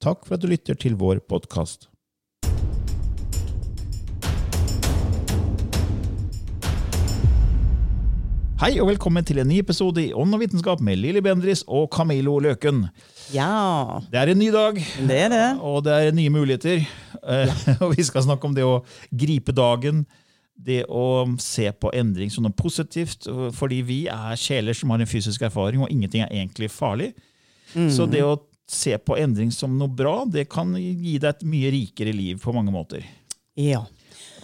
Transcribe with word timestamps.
Takk 0.00 0.22
for 0.26 0.34
at 0.36 0.42
du 0.42 0.46
lytter 0.48 0.78
til 0.80 0.94
vår 1.00 1.18
podkast. 1.28 1.88
Hei 8.60 8.74
og 8.82 8.90
velkommen 8.90 9.24
til 9.24 9.38
en 9.40 9.48
ny 9.48 9.62
episode 9.62 10.02
i 10.02 10.10
Ånd 10.12 10.36
og 10.36 10.42
vitenskap 10.42 10.82
med 10.84 10.98
Lilly 11.00 11.22
Bendris 11.24 11.62
og 11.64 11.86
Camilo 11.94 12.34
Løken. 12.44 12.82
Ja, 13.32 14.00
Det 14.12 14.18
er 14.20 14.28
en 14.34 14.38
ny 14.38 14.50
dag, 14.52 14.74
det 15.08 15.16
er 15.16 15.28
det. 15.32 15.60
og 15.62 15.84
det 15.84 15.92
er 15.92 16.12
nye 16.12 16.30
muligheter. 16.30 16.84
Eh, 17.24 17.54
Og 17.84 17.96
vi 17.96 18.02
skal 18.04 18.22
snakke 18.22 18.44
om 18.44 18.54
det 18.54 18.64
å 18.64 18.82
gripe 19.12 19.52
dagen, 19.52 20.04
det 20.56 20.84
å 20.88 21.24
se 21.40 21.70
på 21.72 21.90
endring 21.96 22.30
som 22.30 22.44
noe 22.44 22.52
positivt. 22.52 23.24
Fordi 23.56 23.80
vi 23.80 24.06
er 24.08 24.36
sjeler 24.36 24.76
som 24.76 24.90
har 24.90 25.00
en 25.00 25.08
fysisk 25.08 25.40
erfaring, 25.42 25.80
og 25.80 25.90
ingenting 25.90 26.22
er 26.22 26.32
egentlig 26.32 26.70
farlig. 26.70 27.14
Så 27.72 28.04
det 28.10 28.20
å 28.26 28.36
se 28.70 28.94
på 28.98 29.16
endring 29.18 29.50
som 29.52 29.74
noe 29.78 29.90
bra, 29.90 30.22
det 30.30 30.46
kan 30.52 30.76
gi 30.78 31.16
deg 31.18 31.30
et 31.30 31.46
mye 31.48 31.72
rikere 31.74 32.14
liv 32.14 32.38
på 32.42 32.54
mange 32.54 32.72
måter. 32.74 33.06
Ja. 33.58 33.82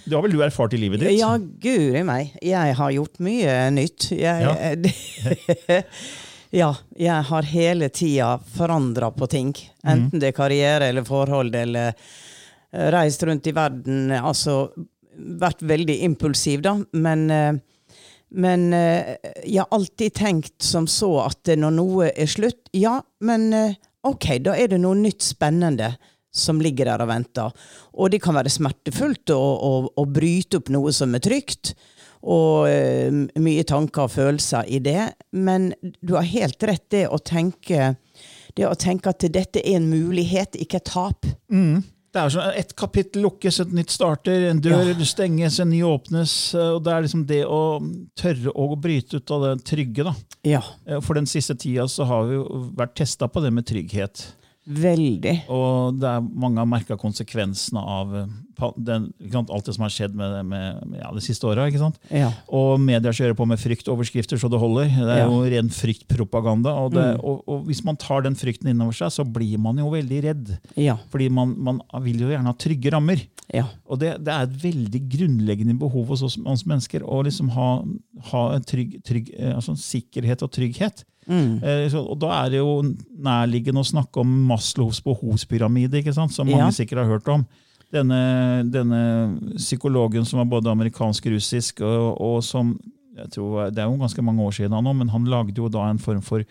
Det 0.07 0.15
har 0.15 0.23
vel 0.23 0.37
du 0.37 0.43
erfart 0.45 0.75
i 0.75 0.79
livet 0.79 1.03
ditt? 1.03 1.17
Ja, 1.19 1.33
guri 1.39 2.03
meg. 2.07 2.35
Jeg 2.45 2.75
har 2.79 2.91
gjort 2.95 3.19
mye 3.23 3.55
nytt. 3.75 4.11
Jeg, 4.15 4.93
ja. 6.55 6.73
jeg 7.07 7.23
har 7.31 7.49
hele 7.51 7.89
tida 7.91 8.37
forandra 8.55 9.11
på 9.15 9.27
ting. 9.31 9.55
Enten 9.87 10.23
det 10.23 10.31
er 10.31 10.37
karriere 10.37 10.91
eller 10.93 11.07
forhold 11.07 11.55
eller 11.59 11.91
eh, 11.91 12.91
reist 12.95 13.27
rundt 13.27 13.51
i 13.51 13.55
verden. 13.57 14.15
Altså 14.15 14.69
vært 15.17 15.63
veldig 15.67 15.99
impulsiv, 16.07 16.63
da. 16.63 16.77
Men, 16.95 17.27
eh, 17.31 17.59
men 18.31 18.71
eh, 18.75 19.17
jeg 19.43 19.59
har 19.65 19.75
alltid 19.75 20.15
tenkt 20.23 20.63
som 20.63 20.87
så 20.91 21.13
at 21.25 21.51
når 21.59 21.79
noe 21.79 22.13
er 22.15 22.31
slutt, 22.31 22.63
ja, 22.75 23.01
men 23.27 23.51
ok, 24.07 24.29
da 24.45 24.57
er 24.57 24.71
det 24.73 24.81
noe 24.83 24.99
nytt 24.99 25.25
spennende 25.25 25.95
som 26.37 26.61
ligger 26.61 26.91
der 26.91 27.05
og 27.05 27.11
venter. 27.11 27.67
Og 27.97 28.13
det 28.13 28.21
kan 28.25 28.37
være 28.37 28.53
smertefullt 28.53 29.33
å, 29.33 29.41
å, 29.41 29.73
å 29.89 30.05
bryte 30.09 30.61
opp 30.61 30.73
noe 30.75 30.93
som 30.93 31.17
er 31.17 31.25
trygt. 31.25 31.75
Og 32.27 32.67
uh, 32.67 33.21
mye 33.41 33.65
tanker 33.69 34.05
og 34.05 34.15
følelser 34.17 34.69
i 34.69 34.81
det. 34.85 35.13
Men 35.33 35.71
du 36.03 36.17
har 36.19 36.29
helt 36.29 36.63
rett 36.69 36.89
det 36.93 37.07
å 37.09 37.21
tenke 37.23 37.95
det 38.57 38.65
å 38.65 38.77
tenke 38.79 39.13
at 39.13 39.25
dette 39.33 39.61
er 39.61 39.77
en 39.77 39.89
mulighet, 39.91 40.57
ikke 40.57 40.81
et 40.81 40.89
tap. 40.89 41.29
Det 42.17 42.23
er 42.23 42.33
sånn, 42.33 42.53
Et 42.57 42.71
kapittel 42.81 43.27
lukkes, 43.27 43.59
et 43.61 43.73
nytt 43.77 43.91
starter, 43.93 44.47
en 44.49 44.61
dør 44.65 44.87
Ja. 44.89 45.05
stenges, 45.05 45.59
en 45.61 45.69
ny 45.69 45.83
åpnes. 45.85 46.55
og 46.55 46.83
Det 46.85 46.93
er 46.95 47.03
liksom 47.05 47.27
det 47.27 47.43
å 47.45 47.61
tørre 48.17 48.55
å 48.57 48.71
bryte 48.81 49.17
ut 49.21 49.31
av 49.31 49.43
det 49.43 49.65
trygge. 49.69 50.05
da. 50.05 50.15
Ja, 50.43 50.63
Eh, 50.87 51.01
For 51.01 51.13
den 51.15 51.27
siste 51.27 51.55
tida 51.59 51.85
så 51.87 52.07
har 52.07 52.25
vi 52.27 52.35
jo 52.37 52.73
vært 52.75 52.95
testa 52.95 53.29
på 53.29 53.43
det 53.43 53.53
med 53.53 53.67
trygghet. 53.67 54.33
Veldig. 54.67 55.35
Og 55.53 55.97
det 56.01 56.09
er 56.11 56.25
mange 56.27 56.59
har 56.63 56.67
merka 56.69 56.97
konsekvensene 56.99 57.79
av 57.81 58.15
eh, 58.19 58.71
den, 58.83 59.11
sant, 59.31 59.51
alt 59.53 59.67
det 59.69 59.75
som 59.77 59.85
har 59.87 59.93
skjedd 59.95 60.15
med, 60.19 60.35
med, 60.49 60.81
med 60.91 61.01
ja, 61.03 61.11
det 61.15 61.23
siste 61.27 61.47
sant? 61.83 61.99
Ja. 62.11 62.31
Og 62.51 62.81
media 62.83 63.13
kjører 63.15 63.37
på 63.39 63.47
med 63.49 63.61
fryktoverskrifter 63.63 64.41
så 64.41 64.51
det 64.51 64.59
holder. 64.63 64.89
Det 64.91 65.07
er 65.13 65.23
Ja. 65.23 65.29
jo 65.31 65.43
ren 65.53 65.71
fryktpropaganda. 65.71 66.73
Og, 66.83 66.93
det, 66.97 67.05
Mm. 67.07 67.21
og, 67.23 67.43
og 67.47 67.65
hvis 67.69 67.85
man 67.87 67.97
tar 67.97 68.23
den 68.27 68.35
frykten 68.35 68.71
innover 68.73 68.93
seg, 68.97 69.13
så 69.15 69.25
blir 69.25 69.59
man 69.63 69.79
jo 69.79 69.91
veldig 69.93 70.23
redd. 70.25 70.55
Ja. 70.75 70.97
Fordi 71.13 71.29
man, 71.31 71.55
man 71.63 71.81
vil 72.03 72.25
jo 72.25 72.31
gjerne 72.33 72.51
ha 72.51 72.57
trygge 72.59 72.91
rammer. 72.93 73.23
Ja. 73.55 73.69
Og 73.87 74.01
det, 74.03 74.17
det 74.27 74.33
er 74.35 74.49
et 74.49 74.57
veldig 74.65 75.03
grunnleggende 75.13 75.77
behov 75.79 76.09
hos 76.11 76.23
oss, 76.27 76.39
mennesker 76.67 77.05
å 77.07 77.23
liksom 77.27 77.53
ha, 77.55 77.69
ha 78.33 78.43
en 78.57 78.65
trygg, 78.67 78.99
trygg, 79.07 79.31
eh, 79.39 79.55
altså 79.55 79.77
sikkerhet 79.79 80.43
og 80.43 80.51
trygghet. 80.57 81.05
Mm. 81.29 81.63
Eh, 81.63 81.95
og 81.99 82.19
Da 82.23 82.45
er 82.45 82.51
det 82.51 82.59
jo 82.63 82.83
nærliggende 83.19 83.83
å 83.83 83.87
snakke 83.87 84.23
om 84.23 84.35
Maslows 84.49 85.01
behovspyramide, 85.03 86.03
som 86.15 86.47
mange 86.47 86.59
Ja. 86.59 86.69
sikkert 86.71 87.05
har 87.05 87.19
hørt 87.19 87.29
om. 87.29 87.47
Denne, 87.93 88.69
denne 88.71 89.39
psykologen 89.57 90.25
som 90.27 90.39
var 90.39 90.61
både 90.61 90.71
amerikansk 90.71 91.27
og 91.27 91.33
russisk, 91.37 91.81
og, 91.81 92.21
og 92.21 92.43
som 92.43 92.79
jeg 93.17 93.31
tror, 93.33 93.71
Det 93.71 93.79
er 93.81 93.89
jo 93.89 93.97
ganske 93.97 94.23
mange 94.23 94.43
år 94.45 94.53
siden, 94.53 94.77
nå, 94.85 94.93
men 94.95 95.09
han 95.09 95.25
lagde 95.25 95.57
jo 95.57 95.71
da 95.73 95.87
en 95.89 95.99
form 95.99 96.21
for 96.21 96.45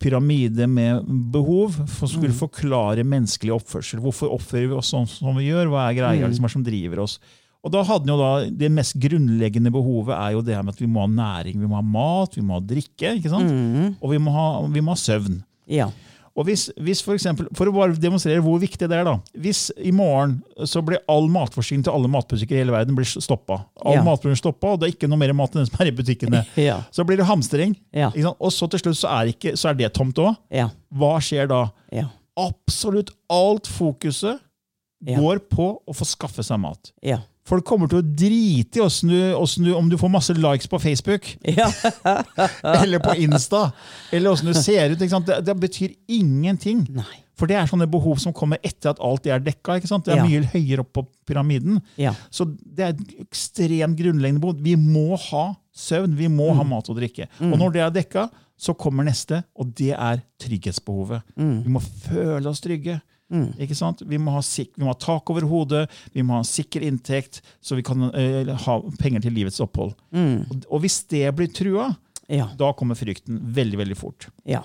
pyramide 0.00 0.66
med 0.66 1.04
behov 1.32 1.74
for 1.86 2.08
skulle 2.08 2.32
forklare 2.32 3.04
menneskelig 3.04 3.52
oppførsel. 3.52 4.00
Hvorfor 4.00 4.32
oppfører 4.32 4.70
vi 4.70 4.78
oss 4.78 4.94
sånn 4.94 5.06
som 5.06 5.36
vi 5.36 5.50
gjør? 5.50 5.68
Hva 5.68 5.90
er 5.90 5.98
greia 5.98 6.26
liksom, 6.26 6.46
hva 6.46 6.48
er 6.48 6.54
som 6.56 6.64
driver 6.64 7.02
oss? 7.04 7.18
Og 7.66 7.72
da 7.74 7.80
hadde 7.82 8.06
jo 8.12 8.16
da, 8.20 8.28
Det 8.54 8.68
mest 8.70 8.94
grunnleggende 9.02 9.72
behovet 9.74 10.14
er 10.14 10.36
jo 10.36 10.42
det 10.46 10.54
her 10.54 10.62
med 10.62 10.76
at 10.76 10.80
vi 10.84 10.86
må 10.86 11.02
ha 11.02 11.10
næring. 11.10 11.58
Vi 11.58 11.66
må 11.66 11.80
ha 11.80 11.82
mat, 11.82 12.36
vi 12.38 12.44
må 12.46 12.60
ha 12.60 12.62
drikke. 12.62 13.16
ikke 13.18 13.32
sant? 13.32 13.96
Og 14.00 14.12
vi 14.14 14.20
må 14.22 14.30
ha, 14.36 14.44
vi 14.70 14.82
må 14.86 14.94
ha 14.94 15.00
søvn. 15.00 15.40
Ja. 15.66 15.88
Og 16.36 16.44
hvis, 16.44 16.66
hvis 16.76 17.00
For 17.02 17.16
eksempel, 17.16 17.46
for 17.56 17.64
å 17.66 17.72
bare 17.72 17.96
demonstrere 17.96 18.42
hvor 18.44 18.60
viktig 18.60 18.86
det 18.92 18.92
er, 18.98 19.06
da. 19.08 19.14
Hvis 19.40 19.70
i 19.80 19.90
morgen 19.90 20.34
så 20.68 20.82
blir 20.84 21.00
all 21.08 21.26
matforsyning 21.32 21.82
til 21.86 21.94
alle 21.96 22.10
matbutikker 22.12 22.52
i 22.54 22.60
hele 22.60 22.74
verden 22.74 22.94
blir 22.94 23.08
stoppa, 23.08 23.62
all 23.80 23.96
Ja. 23.96 24.02
matproduksjon 24.04 24.42
stoppa, 24.44 24.74
og 24.74 24.80
det 24.82 24.90
er 24.90 24.92
ikke 24.94 25.08
noe 25.08 25.18
mer 25.24 25.32
mat 25.32 25.56
enn 25.56 25.64
det 25.64 25.70
som 25.72 25.80
er 25.80 25.88
i 25.90 25.96
butikkene, 25.96 26.44
Ja. 26.68 26.82
så 26.92 27.06
blir 27.08 27.16
det 27.16 27.26
hamstring. 27.26 27.72
Ja. 27.90 28.10
Ikke 28.12 28.28
sant? 28.28 28.36
Og 28.38 28.52
så 28.52 28.68
til 28.70 28.84
slutt 28.84 29.00
så 29.00 29.08
er, 29.16 29.32
ikke, 29.32 29.56
så 29.56 29.70
er 29.72 29.80
det 29.80 29.90
tomt 29.96 30.20
òg. 30.20 30.36
Ja. 30.52 30.68
Hva 30.92 31.14
skjer 31.24 31.48
da? 31.48 31.62
Ja. 31.90 32.10
Absolutt 32.36 33.10
alt 33.32 33.66
fokuset 33.66 34.38
går 35.06 35.40
på 35.48 35.70
å 35.88 35.94
få 35.96 36.04
skaffe 36.08 36.44
seg 36.44 36.60
mat. 36.60 36.92
Ja. 37.02 37.22
Folk 37.46 37.62
kommer 37.68 37.86
til 37.90 38.00
å 38.00 38.06
drite 38.06 38.80
i 38.80 38.82
hvordan 38.82 39.10
du, 39.12 39.18
hvordan 39.36 39.66
du, 39.68 39.74
om 39.78 39.90
du 39.92 39.96
får 40.00 40.10
masse 40.10 40.34
likes 40.34 40.66
på 40.72 40.80
Facebook 40.82 41.28
Ja. 41.46 41.68
eller 42.82 42.98
på 43.04 43.14
Insta, 43.22 43.68
eller 44.12 44.32
hvordan 44.32 44.50
du 44.52 44.58
ser 44.58 44.90
ut. 44.96 44.98
Det, 44.98 45.38
det 45.46 45.54
betyr 45.62 45.94
ingenting. 46.10 46.84
Nei. 46.96 47.22
For 47.36 47.44
det 47.50 47.58
er 47.60 47.66
sånne 47.68 47.84
behov 47.92 48.16
som 48.22 48.32
kommer 48.32 48.56
etter 48.64 48.94
at 48.94 49.00
alt 49.04 49.26
det 49.26 49.32
er 49.34 49.42
dekka. 49.44 49.74
Det 49.78 50.08
er 50.08 50.16
Ja. 50.16 50.24
mye 50.24 50.46
høyere 50.54 50.80
opp 50.86 50.92
på 50.96 51.02
pyramiden. 51.28 51.82
Ja. 52.00 52.14
Så 52.32 52.46
det 52.48 52.80
er 52.86 52.94
et 52.94 53.26
ekstremt 53.26 53.98
grunnleggende 53.98 54.40
behov. 54.40 54.56
Vi 54.64 54.72
må 54.80 55.18
ha 55.28 55.50
søvn, 55.76 56.16
vi 56.16 56.28
må 56.32 56.48
Mm. 56.50 56.56
ha 56.56 56.64
mat 56.64 56.88
og 56.88 56.96
drikke. 56.96 57.28
Og 57.40 57.58
når 57.60 57.72
det 57.74 57.82
er 57.84 57.90
dekka, 57.90 58.30
så 58.58 58.72
kommer 58.74 59.04
neste, 59.04 59.42
og 59.54 59.74
det 59.76 59.92
er 59.92 60.22
trygghetsbehovet. 60.40 61.22
Mm. 61.36 61.62
Vi 61.66 61.68
må 61.74 61.80
føle 61.82 62.46
oss 62.48 62.60
trygge. 62.64 63.02
Ikke 63.58 63.74
sant? 63.74 64.02
Vi, 64.06 64.18
må 64.22 64.30
ha 64.36 64.40
sik 64.46 64.70
vi 64.76 64.84
må 64.86 64.92
ha 64.92 64.98
tak 65.02 65.30
over 65.32 65.42
hodet, 65.50 65.84
vi 66.14 66.22
må 66.22 66.36
ha 66.38 66.44
sikker 66.46 66.84
inntekt, 66.86 67.40
så 67.60 67.74
vi 67.74 67.82
kan 67.82 68.06
eh, 68.14 68.52
ha 68.66 68.76
penger 69.00 69.24
til 69.24 69.34
livets 69.34 69.58
opphold. 69.64 69.96
Og, 70.14 70.66
og 70.70 70.80
hvis 70.84 71.00
det 71.10 71.24
blir 71.34 71.50
trua, 71.50 71.88
Ja. 72.30 72.48
da 72.58 72.72
kommer 72.74 72.94
frykten 72.98 73.40
veldig 73.54 73.78
veldig 73.78 73.96
fort. 73.98 74.28
Ja. 74.46 74.62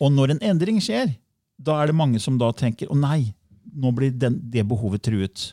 Og 0.00 0.12
når 0.14 0.30
en 0.36 0.42
endring 0.52 0.78
skjer, 0.82 1.14
da 1.60 1.80
er 1.82 1.90
det 1.90 1.96
mange 1.98 2.18
som 2.22 2.38
da 2.38 2.50
tenker 2.56 2.90
å 2.90 2.96
nei, 2.98 3.32
nå 3.74 3.90
blir 3.94 4.10
den, 4.10 4.40
det 4.50 4.66
behovet 4.66 5.02
truet. 5.06 5.52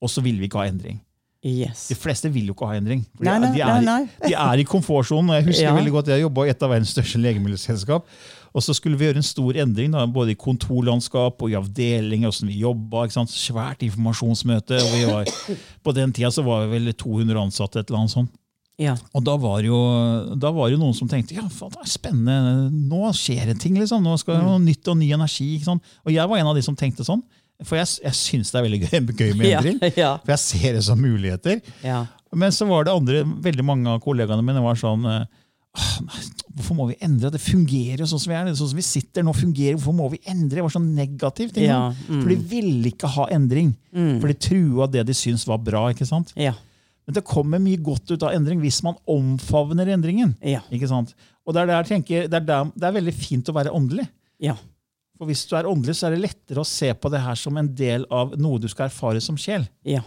Og 0.00 0.08
så 0.10 0.22
vil 0.22 0.38
vi 0.38 0.46
ikke 0.48 0.58
ha 0.62 0.68
endring. 0.70 1.00
Yes. 1.42 1.86
De 1.88 1.94
fleste 1.96 2.28
vil 2.28 2.50
jo 2.50 2.52
ikke 2.52 2.66
ha 2.68 2.74
endring. 2.76 3.06
Nei, 3.18 3.38
nei, 3.40 3.48
de, 3.54 3.60
er, 3.64 3.80
nei, 3.80 4.02
de 4.26 4.34
er 4.36 4.60
i 4.60 4.64
komfortsonen. 4.68 5.32
Jeg 5.38 5.46
husker 5.46 5.70
Ja. 5.70 5.74
veldig 5.74 5.92
godt, 5.94 6.10
jeg 6.12 6.20
jobba 6.20 6.44
i 6.44 6.50
et 6.52 6.62
av 6.62 6.68
verdens 6.74 6.92
største 6.92 7.16
legemiddelselskap. 7.22 8.04
Og 8.52 8.60
så 8.66 8.74
skulle 8.74 8.98
vi 8.98 9.06
gjøre 9.06 9.22
en 9.22 9.24
stor 9.24 9.56
endring, 9.62 9.92
da, 9.94 10.04
både 10.10 10.32
i 10.32 10.34
kontorlandskap 10.34 11.40
og 11.40 11.50
i 11.50 11.54
avdeling. 11.56 12.26
hvordan 12.26 12.48
vi 12.50 12.58
jobbet? 12.60 13.14
Svært 13.30 13.80
informasjonsmøte. 13.86 14.80
var, 15.08 15.24
På 15.82 15.94
den 15.94 16.12
tida 16.12 16.28
så 16.30 16.44
var 16.44 16.66
vi 16.66 16.78
vel 16.78 16.92
200 16.92 17.40
ansatte. 17.40 17.78
et 17.80 17.88
eller 17.88 18.00
annet 18.00 18.10
sånt. 18.10 18.30
Ja. 18.80 18.94
Og 19.14 19.22
da 19.24 19.36
var, 19.36 19.60
jo, 19.60 19.76
da 20.40 20.50
var 20.50 20.68
det 20.68 20.78
jo 20.78 20.84
noen 20.84 20.94
som 20.96 21.06
tenkte 21.08 21.34
ja, 21.36 21.42
faen, 21.52 21.68
det 21.74 21.82
er 21.84 21.90
spennende, 21.90 22.70
nå 22.88 23.10
skjer 23.12 23.46
det 23.52 23.58
ting. 23.60 23.74
liksom, 23.76 24.02
Nå 24.02 24.18
skal 24.18 24.38
det 24.38 24.44
noe 24.46 24.58
nytt 24.58 24.88
og 24.88 24.96
ny 24.96 25.10
energi. 25.12 25.62
Og 25.68 26.12
jeg 26.12 26.28
var 26.28 26.38
en 26.38 26.46
av 26.48 26.54
de 26.56 26.62
som 26.64 26.76
tenkte 26.76 27.04
sånn. 27.04 27.22
For 27.66 27.78
jeg, 27.80 27.90
jeg 28.06 28.16
syns 28.16 28.52
det 28.52 28.60
er 28.60 28.66
veldig 28.66 28.80
gøy, 28.86 28.96
gøy 29.20 29.34
med 29.36 29.50
endring. 29.50 29.78
ja. 30.04 30.14
For 30.24 30.34
jeg 30.36 30.42
ser 30.44 30.78
det 30.78 30.84
som 30.86 31.00
muligheter. 31.00 31.60
Ja. 31.84 32.04
Men 32.36 32.54
så 32.54 32.66
var 32.68 32.86
det 32.86 32.94
andre, 32.94 33.22
veldig 33.42 33.66
mange 33.66 33.90
av 33.90 34.02
kollegaene 34.04 34.44
mine 34.46 34.62
var 34.64 34.78
sånn 34.78 35.06
eh, 35.10 35.24
«Åh, 35.70 35.90
nei, 36.02 36.20
Hvorfor 36.50 36.74
må 36.74 36.88
vi 36.88 36.96
endre? 37.06 37.30
Det 37.30 37.38
fungerer 37.42 38.02
jo 38.02 38.06
sånn 38.10 38.20
som 38.22 38.32
vi 38.32 38.36
er. 38.36 38.48
Det 38.48 38.56
er 38.56 38.58
Sånn 38.58 38.72
som 38.72 38.78
vi 38.80 38.86
sitter 38.86 39.22
nå 39.22 39.34
fungerer, 39.38 39.76
Hvorfor 39.78 39.94
må 39.94 40.08
vi 40.10 40.18
endre? 40.28 40.56
Det 40.58 40.64
var 40.66 40.72
sånn 40.74 40.88
negativt. 40.96 41.54
ting. 41.54 41.68
Ja, 41.68 41.92
mm. 41.94 42.24
For 42.24 42.32
de 42.32 42.38
ville 42.50 42.90
ikke 42.90 43.10
ha 43.14 43.28
endring. 43.34 43.70
For 43.92 44.26
de 44.26 44.36
trua 44.48 44.88
det 44.90 45.04
de 45.06 45.14
syntes 45.14 45.46
var 45.46 45.62
bra. 45.62 45.84
ikke 45.94 46.08
sant? 46.08 46.34
Ja. 46.34 46.56
Men 47.06 47.16
det 47.16 47.22
kommer 47.26 47.62
mye 47.62 47.78
godt 47.82 48.10
ut 48.12 48.22
av 48.22 48.34
endring 48.36 48.60
hvis 48.62 48.80
man 48.86 48.98
omfavner 49.10 49.88
endringen. 49.94 50.36
Ja. 50.46 50.60
ikke 50.70 50.90
sant? 50.90 51.14
Og 51.42 51.56
det 51.56 51.64
er, 51.64 51.70
der, 51.72 51.88
tenker, 51.88 52.26
det, 52.30 52.42
er 52.42 52.44
der, 52.46 52.68
det 52.74 52.86
er 52.86 52.98
veldig 52.98 53.14
fint 53.16 53.48
å 53.50 53.54
være 53.56 53.72
åndelig. 53.74 54.04
Ja. 54.42 54.54
For 55.20 55.28
hvis 55.28 55.42
du 55.50 55.50
er 55.58 55.66
åndelig, 55.68 55.98
så 55.98 56.08
er 56.08 56.14
det 56.16 56.22
lettere 56.22 56.62
å 56.62 56.64
se 56.64 56.94
på 56.96 57.10
det 57.12 57.20
her 57.20 57.36
som 57.36 57.58
en 57.60 57.66
del 57.76 58.06
av 58.08 58.32
noe 58.40 58.56
du 58.56 58.70
skal 58.72 58.86
erfare 58.86 59.20
som 59.20 59.36
sjel. 59.36 59.66
Ja. 59.84 60.00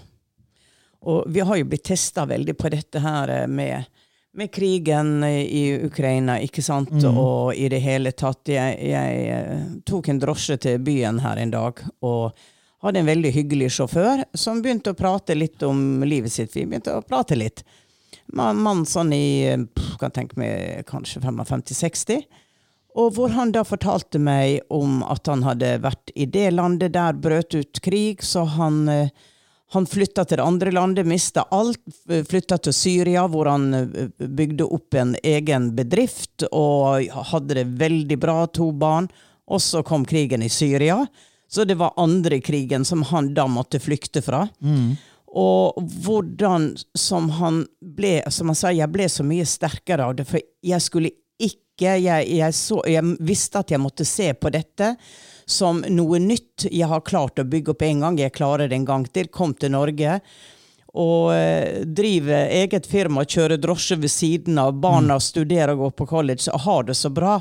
Og 1.05 1.27
vi 1.29 1.43
har 1.45 1.59
jo 1.59 1.67
blitt 1.69 1.85
testa 1.85 2.23
veldig 2.25 2.55
på 2.57 2.71
dette 2.73 2.97
her 3.03 3.29
eh, 3.29 3.43
med, 3.45 3.85
med 4.33 4.49
krigen 4.49 5.21
i 5.21 5.85
Ukraina, 5.85 6.39
ikke 6.41 6.63
sant, 6.65 6.95
og 7.11 7.53
i 7.53 7.69
det 7.69 7.83
hele 7.83 8.15
tatt. 8.17 8.49
Jeg, 8.55 8.79
jeg 8.89 9.21
eh, 9.35 9.69
tok 9.85 10.09
en 10.09 10.23
drosje 10.23 10.57
til 10.65 10.81
byen 10.81 11.21
her 11.21 11.43
en 11.43 11.53
dag, 11.53 11.85
og 12.01 12.33
hadde 12.81 13.03
en 13.03 13.13
veldig 13.13 13.35
hyggelig 13.37 13.69
sjåfør 13.77 14.25
som 14.33 14.65
begynte 14.65 14.95
å 14.95 14.97
prate 14.97 15.37
litt 15.37 15.61
om 15.67 16.01
livet 16.09 16.33
sitt. 16.33 16.55
Vi 16.57 16.65
begynte 16.65 16.97
å 16.97 17.05
prate 17.05 17.37
litt. 17.37 17.61
Man, 18.33 18.57
mann 18.65 18.81
sånn 18.89 19.13
i 19.13 19.25
eh, 19.51 19.85
kan 20.01 20.15
tenke 20.15 20.41
meg 20.41 20.87
kanskje 20.89 21.21
55-60. 21.21 22.25
Og 22.93 23.13
hvor 23.15 23.33
han 23.33 23.51
da 23.53 23.63
fortalte 23.65 24.21
meg 24.21 24.61
om 24.73 25.01
at 25.09 25.27
han 25.29 25.43
hadde 25.45 25.77
vært 25.81 26.13
i 26.15 26.27
det 26.29 26.51
landet 26.53 26.93
der 26.93 27.17
brøt 27.17 27.55
ut 27.57 27.81
krig, 27.81 28.21
så 28.21 28.45
han, 28.57 28.83
eh, 28.89 29.09
han 29.73 29.87
flytta 29.89 30.25
til 30.25 30.37
det 30.37 30.45
andre 30.45 30.71
landet, 30.71 31.09
mista 31.09 31.47
alt. 31.49 31.81
Flytta 32.05 32.59
til 32.61 32.75
Syria, 32.77 33.25
hvor 33.27 33.49
han 33.49 33.73
eh, 33.73 34.09
bygde 34.17 34.67
opp 34.69 34.93
en 34.93 35.15
egen 35.23 35.71
bedrift 35.75 36.45
og 36.51 37.09
hadde 37.33 37.57
det 37.61 37.65
veldig 37.81 38.19
bra, 38.21 38.43
to 38.45 38.69
barn. 38.71 39.09
Og 39.49 39.61
så 39.61 39.81
kom 39.83 40.05
krigen 40.05 40.45
i 40.45 40.51
Syria. 40.53 41.01
Så 41.49 41.65
det 41.65 41.79
var 41.81 41.97
andre 41.97 42.39
krigen 42.41 42.85
som 42.85 43.01
han 43.09 43.33
da 43.33 43.47
måtte 43.49 43.81
flykte 43.81 44.21
fra. 44.25 44.45
Og 45.33 45.81
hvordan 46.05 46.75
som 46.93 47.29
han 47.39 47.63
ble 47.81 48.19
Som 48.29 48.51
han 48.51 48.57
sa, 48.57 48.69
jeg 48.69 48.89
ble 48.93 49.07
så 49.09 49.25
mye 49.25 49.45
sterkere 49.49 50.05
av 50.05 50.15
det, 50.19 50.27
for 50.29 50.41
jeg 50.61 50.81
skulle 50.81 51.09
ikke 51.83 51.99
jeg, 52.07 52.31
jeg, 52.39 52.57
så, 52.57 52.79
jeg 52.89 53.13
visste 53.19 53.61
at 53.61 53.75
jeg 53.75 53.83
måtte 53.83 54.07
se 54.07 54.31
på 54.33 54.51
dette 54.53 54.95
som 55.45 55.83
noe 55.91 56.19
nytt 56.23 56.69
jeg 56.71 56.87
har 56.87 57.03
klart 57.03 57.39
å 57.41 57.47
bygge 57.47 57.73
opp 57.73 57.83
en 57.83 58.03
gang. 58.05 58.19
Jeg 58.19 58.35
klarer 58.35 58.71
det 58.71 58.79
en 58.79 58.87
gang 58.87 59.07
til. 59.11 59.27
Kom 59.27 59.53
til 59.53 59.73
Norge 59.75 60.19
og 60.93 61.31
eh, 61.33 61.81
driver 61.89 62.51
eget 62.53 62.85
firma, 62.85 63.23
kjører 63.25 63.57
drosje 63.57 63.97
ved 63.97 64.11
siden 64.13 64.59
av. 64.61 64.75
Barna 64.77 65.17
studerer 65.19 65.73
og 65.73 65.87
går 65.87 65.93
på 65.97 66.07
college 66.11 66.53
og 66.53 66.61
har 66.67 66.83
det 66.89 66.95
så 66.99 67.09
bra. 67.09 67.39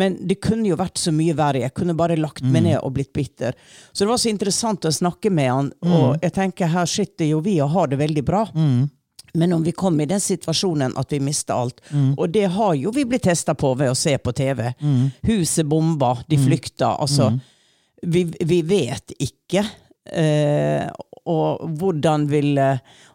Men 0.00 0.16
det 0.28 0.38
kunne 0.44 0.70
jo 0.70 0.78
vært 0.80 0.98
så 1.00 1.12
mye 1.12 1.36
verre. 1.36 1.60
Jeg 1.60 1.74
kunne 1.76 1.96
bare 1.96 2.16
lagt 2.16 2.44
meg 2.44 2.64
ned 2.64 2.78
og 2.80 2.94
blitt 2.96 3.12
bitter. 3.12 3.52
Så 3.92 4.04
det 4.04 4.10
var 4.10 4.20
så 4.20 4.32
interessant 4.32 4.88
å 4.88 4.92
snakke 4.92 5.30
med 5.30 5.52
han. 5.52 5.70
Og 5.84 6.24
jeg 6.24 6.32
tenker 6.36 6.72
her 6.72 6.88
sitter 6.88 7.28
jo 7.28 7.42
vi 7.44 7.58
og 7.60 7.74
har 7.76 7.92
det 7.92 8.00
veldig 8.00 8.24
bra. 8.24 8.46
Men 9.36 9.52
om 9.52 9.62
vi 9.64 9.72
kom 9.76 10.00
i 10.00 10.08
den 10.08 10.20
situasjonen 10.20 10.96
at 10.96 11.12
vi 11.12 11.20
mista 11.20 11.54
alt, 11.60 11.80
og 12.16 12.30
det 12.32 12.46
har 12.56 12.74
jo 12.74 12.92
vi 12.94 13.04
blitt 13.08 13.26
testa 13.28 13.54
på 13.54 13.74
ved 13.76 13.92
å 13.92 13.98
se 13.98 14.16
på 14.18 14.32
TV 14.32 14.62
Huset 15.28 15.66
bomba, 15.68 16.14
de 16.26 16.38
flykta. 16.40 16.94
Altså, 16.96 17.30
vi, 18.02 18.24
vi 18.40 18.62
vet 18.66 19.12
ikke. 19.18 19.64
Eh, 20.06 20.86
og 21.26 21.64
hvordan 21.80 22.28
ville 22.30 22.66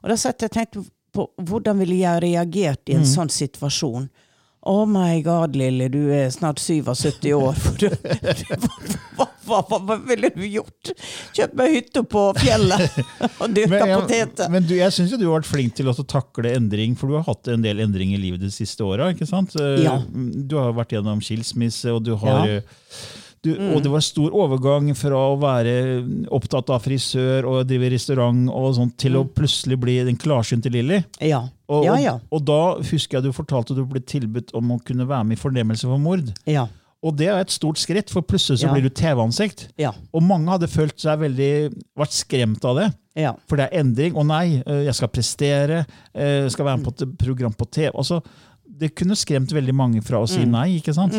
Og 0.03 0.09
da 0.11 0.17
satt 0.19 0.43
jeg 0.43 0.51
og 0.51 0.55
tenkte 0.57 0.81
på 1.15 1.27
hvordan 1.47 1.79
ville 1.79 2.01
jeg 2.01 2.23
reagert 2.23 2.89
i 2.91 2.95
en 2.97 3.07
sånn 3.07 3.31
situasjon. 3.31 4.09
Oh 4.63 4.85
my 4.85 5.21
god, 5.25 5.55
Lille, 5.57 5.87
du 5.89 6.11
er 6.13 6.27
snart 6.29 6.59
77 6.61 7.31
år. 7.33 7.55
Hva, 9.17 9.25
hva, 9.47 9.57
hva, 9.67 9.79
hva 9.87 9.95
ville 10.05 10.29
du 10.35 10.43
gjort? 10.45 10.91
Kjøpt 11.33 11.55
meg 11.57 11.73
hytte 11.75 12.03
på 12.07 12.21
fjellet 12.37 12.99
og 13.41 13.55
dyrka 13.55 13.87
poteter. 14.03 14.51
men 14.53 14.67
du, 14.69 14.75
jeg 14.77 14.93
syns 14.95 15.15
du 15.17 15.25
har 15.25 15.39
vært 15.39 15.49
flink 15.49 15.73
til 15.79 15.89
å 15.89 15.95
takle 16.05 16.53
endring, 16.59 16.93
for 16.99 17.09
du 17.09 17.17
har 17.17 17.25
hatt 17.27 17.49
en 17.51 17.65
del 17.65 17.81
endring 17.83 18.13
i 18.13 18.21
livet 18.21 18.43
de 18.43 18.51
siste 18.53 18.85
åra. 18.85 19.09
Ja. 19.81 19.97
Du 20.13 20.55
har 20.59 20.77
vært 20.77 20.93
gjennom 20.93 21.25
skilsmisse, 21.25 21.91
og 21.97 22.05
du 22.05 22.13
har 22.21 22.45
Ja. 22.47 22.61
Du, 23.43 23.55
Og 23.73 23.81
det 23.81 23.89
var 23.89 24.03
stor 24.05 24.29
overgang 24.37 24.91
fra 24.95 25.17
å 25.31 25.37
være 25.41 25.71
opptatt 26.29 26.69
av 26.69 26.83
frisør 26.83 27.47
og 27.49 27.63
drive 27.65 27.89
restaurant 27.89 28.43
og 28.53 28.75
sånt, 28.77 28.93
til 29.01 29.15
å 29.17 29.23
plutselig 29.25 29.79
bli 29.81 29.95
den 30.05 30.17
klarsynte 30.21 30.69
Lilly. 30.69 30.99
Ja. 31.25 31.39
Og, 31.71 31.85
ja, 31.87 31.95
ja. 31.97 32.13
og, 32.29 32.37
og 32.37 32.45
da 32.45 32.59
husker 32.91 33.17
jeg 33.17 33.23
du 33.25 33.31
fortalte 33.33 33.73
at 33.73 33.79
du 33.81 33.85
ble 33.89 34.01
tilbudt 34.05 34.53
om 34.53 34.75
å 34.75 34.79
kunne 34.85 35.07
være 35.09 35.25
med 35.25 35.39
i 35.39 35.41
fornemmelse 35.41 35.89
for 35.89 35.97
mord. 35.97 36.29
Ja. 36.45 36.67
Og 37.01 37.15
det 37.17 37.31
er 37.33 37.39
et 37.41 37.49
stort 37.49 37.79
skritt, 37.81 38.11
for 38.13 38.21
plutselig 38.21 38.59
så 38.61 38.69
blir 38.69 38.83
du 38.85 38.91
TV-ansikt. 38.93 39.71
Ja. 39.81 39.89
Og 40.13 40.21
mange 40.21 40.51
hadde 40.53 40.67
følt 40.69 41.01
seg 41.01 41.17
veldig, 41.23 41.49
vært 41.97 42.13
skremt 42.13 42.67
av 42.69 42.77
det. 42.77 42.91
Ja. 43.17 43.31
For 43.49 43.57
det 43.57 43.71
er 43.71 43.79
endring. 43.81 44.13
Å 44.13 44.21
nei, 44.29 44.59
eh, 44.61 44.83
jeg 44.85 44.93
skal 44.99 45.09
prestere. 45.09 45.79
eh, 46.13 46.43
Jeg 46.45 46.51
skal 46.53 46.65
være 46.69 46.77
med 46.77 46.85
på 46.85 46.93
et 47.01 47.17
program 47.17 47.53
på 47.57 47.65
TV. 47.73 47.89
Altså, 47.97 48.21
det 48.69 48.93
kunne 48.93 49.17
skremt 49.17 49.49
veldig 49.51 49.73
mange 49.73 50.03
fra 50.05 50.21
å 50.21 50.29
si 50.29 50.45
Mm. 50.45 50.51
nei. 50.53 50.67
ikke 50.77 50.93
sant? 50.93 51.17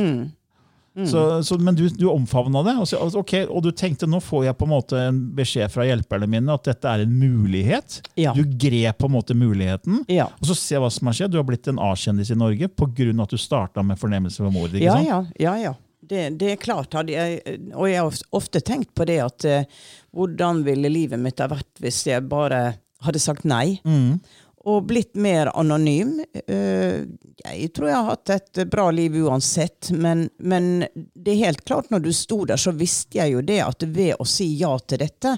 Så, 0.95 1.43
så, 1.43 1.57
men 1.59 1.75
du, 1.75 1.87
du 1.89 2.05
omfavna 2.11 2.61
det, 2.67 2.75
og, 2.77 2.89
så, 2.89 2.99
okay, 3.17 3.47
og 3.49 3.63
du 3.65 3.71
tenkte 3.73 4.05
nå 4.09 4.21
får 4.21 4.45
jeg 4.51 4.57
på 4.61 4.67
en 4.69 4.73
måte 4.75 4.99
en 5.01 5.21
beskjed 5.37 5.73
fra 5.73 5.87
hjelperne 5.89 6.29
mine 6.29 6.53
at 6.53 6.69
dette 6.69 6.91
er 6.91 7.05
en 7.07 7.15
mulighet. 7.17 8.03
Ja. 8.21 8.35
Du 8.37 8.45
grep 8.45 9.01
på 9.01 9.09
en 9.09 9.15
måte 9.15 9.37
muligheten. 9.39 10.03
Ja. 10.13 10.29
Og 10.41 10.51
så 10.51 10.59
se 10.59 10.81
hva 10.83 10.91
som 10.93 11.09
har 11.09 11.17
skjedd. 11.17 11.33
Du 11.33 11.41
har 11.41 11.49
blitt 11.49 11.71
en 11.73 11.81
A-kjendis 11.81 12.35
i 12.35 12.37
Norge 12.37 12.69
pga. 12.69 13.09
at 13.25 13.33
du 13.33 13.41
starta 13.41 13.83
med 13.83 14.01
fornemmelse 14.01 14.45
for 14.45 14.53
mord. 14.53 14.77
Ja, 14.77 14.99
ja, 15.01 15.25
ja, 15.41 15.57
ja. 15.59 15.75
Det, 16.03 16.29
det 16.37 16.53
er 16.53 16.61
klart. 16.61 16.93
Jeg, 17.09 17.41
og 17.73 17.89
jeg 17.89 18.03
har 18.03 18.23
ofte 18.37 18.61
tenkt 18.61 18.91
på 18.99 19.07
det 19.09 19.21
at 19.23 19.45
eh, 19.49 19.83
hvordan 20.13 20.65
ville 20.67 20.91
livet 20.93 21.21
mitt 21.23 21.41
ha 21.41 21.49
vært 21.49 21.81
hvis 21.81 22.03
jeg 22.11 22.27
bare 22.29 22.75
hadde 23.07 23.23
sagt 23.23 23.47
nei? 23.49 23.79
Mm. 23.87 24.19
Og 24.65 24.85
blitt 24.87 25.17
mer 25.19 25.49
anonym. 25.59 26.21
Eh, 26.47 27.03
jeg 27.43 27.73
tror 27.75 27.89
jeg 27.89 27.97
har 27.97 28.11
hatt 28.13 28.31
et 28.31 28.61
bra 28.71 28.85
liv 28.95 29.17
uansett, 29.25 29.91
men, 29.91 30.29
men 30.39 30.85
det 30.95 31.33
er 31.35 31.41
helt 31.49 31.65
klart, 31.67 31.91
når 31.91 32.05
du 32.05 32.13
sto 32.15 32.45
der, 32.47 32.61
så 32.63 32.71
visste 32.71 33.19
jeg 33.19 33.33
jo 33.35 33.43
det 33.43 33.59
at 33.65 33.83
ved 33.83 34.15
å 34.23 34.27
si 34.29 34.47
ja 34.61 34.71
til 34.87 35.03
dette 35.03 35.33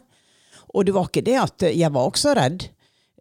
Og 0.75 0.85
det 0.85 0.93
var 0.93 1.09
ikke 1.09 1.23
det 1.25 1.37
at 1.41 1.65
jeg 1.71 1.91
var 1.95 2.11
også 2.11 2.35
redd. 2.37 2.67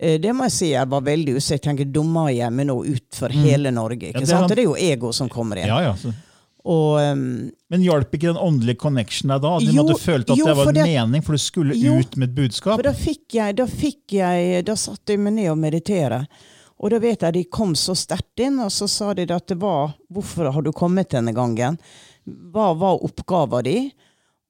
Eh, 0.02 0.20
Det 0.20 0.34
må 0.36 0.48
jeg 0.50 0.56
si, 0.58 0.70
jeg 0.74 0.90
var 0.92 1.02
veldig 1.06 1.38
usikker. 1.38 1.54
Jeg 1.56 1.64
tenker, 1.70 1.86
dummer 1.94 2.30
jeg 2.34 2.52
meg 2.52 2.68
nå 2.68 2.80
ut 2.84 3.16
for 3.16 3.30
hele 3.30 3.72
Norge? 3.72 4.10
ikke 4.12 4.20
Ja, 4.20 4.26
det 4.26 4.32
sant? 4.34 4.50
Det 4.52 4.60
er 4.60 4.68
jo 4.68 4.76
ego 4.76 5.12
som 5.16 5.30
kommer 5.32 5.62
inn. 5.62 5.70
Ja, 5.72 5.80
ja. 5.86 5.96
Så. 5.96 6.12
Og 6.64 6.96
um, 7.02 7.24
Men 7.74 7.82
hjalp 7.84 8.14
ikke 8.16 8.30
den 8.32 8.40
åndelige 8.40 8.80
connectionen 8.80 9.34
deg 9.36 9.44
da? 9.44 9.54
Du 9.60 9.66
Jo, 9.68 9.74
måtte 9.82 9.98
føle 10.00 10.24
at 10.24 10.38
jo, 10.40 10.46
det 10.48 10.56
var 10.56 10.70
en 10.72 10.78
det- 10.78 10.86
mening, 10.88 11.24
for 11.26 11.36
du 11.36 11.42
skulle 11.44 11.76
Jo, 11.76 11.98
ut 12.00 12.16
med 12.16 12.30
et 12.30 12.36
budskap? 12.38 12.78
For 12.78 12.88
da 12.88 12.94
fikk 12.96 13.36
jeg, 13.36 13.58
da 13.60 13.66
fikk 13.68 14.16
jeg 14.16 14.64
Da 14.66 14.76
satte 14.80 15.12
jeg 15.16 15.20
meg 15.20 15.34
ned 15.34 15.52
og 15.52 15.58
meditere. 15.60 16.22
Og 16.80 16.90
da 16.92 17.00
vet 17.04 17.22
jeg 17.22 17.34
de 17.34 17.44
kom 17.52 17.76
så 17.76 17.96
sterkt 17.96 18.40
inn, 18.44 18.60
og 18.64 18.72
så 18.72 18.88
sa 18.92 19.14
de 19.14 19.28
at 19.32 19.48
det 19.48 19.60
var 19.60 19.94
Hvorfor 20.12 20.52
har 20.52 20.62
du 20.64 20.72
kommet 20.72 21.12
denne 21.12 21.34
gangen? 21.36 21.78
Hva 22.28 22.72
var 22.80 23.04
oppgaven 23.04 23.64
din? 23.68 23.92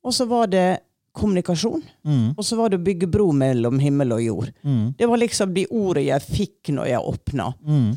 Og 0.06 0.14
så 0.14 0.28
var 0.30 0.48
det 0.54 0.80
kommunikasjon. 1.14 1.82
Mm. 2.06 2.34
Og 2.38 2.46
så 2.46 2.58
var 2.58 2.70
det 2.70 2.80
å 2.80 2.84
bygge 2.86 3.08
bro 3.10 3.32
mellom 3.38 3.78
himmel 3.82 4.16
og 4.16 4.22
jord. 4.24 4.50
Mm. 4.66 4.94
Det 4.98 5.06
var 5.10 5.18
liksom 5.22 5.54
de 5.54 5.66
ordene 5.70 6.08
jeg 6.10 6.22
fikk 6.26 6.72
når 6.74 6.90
jeg 6.90 7.10
åpna. 7.14 7.54
Mm. 7.66 7.92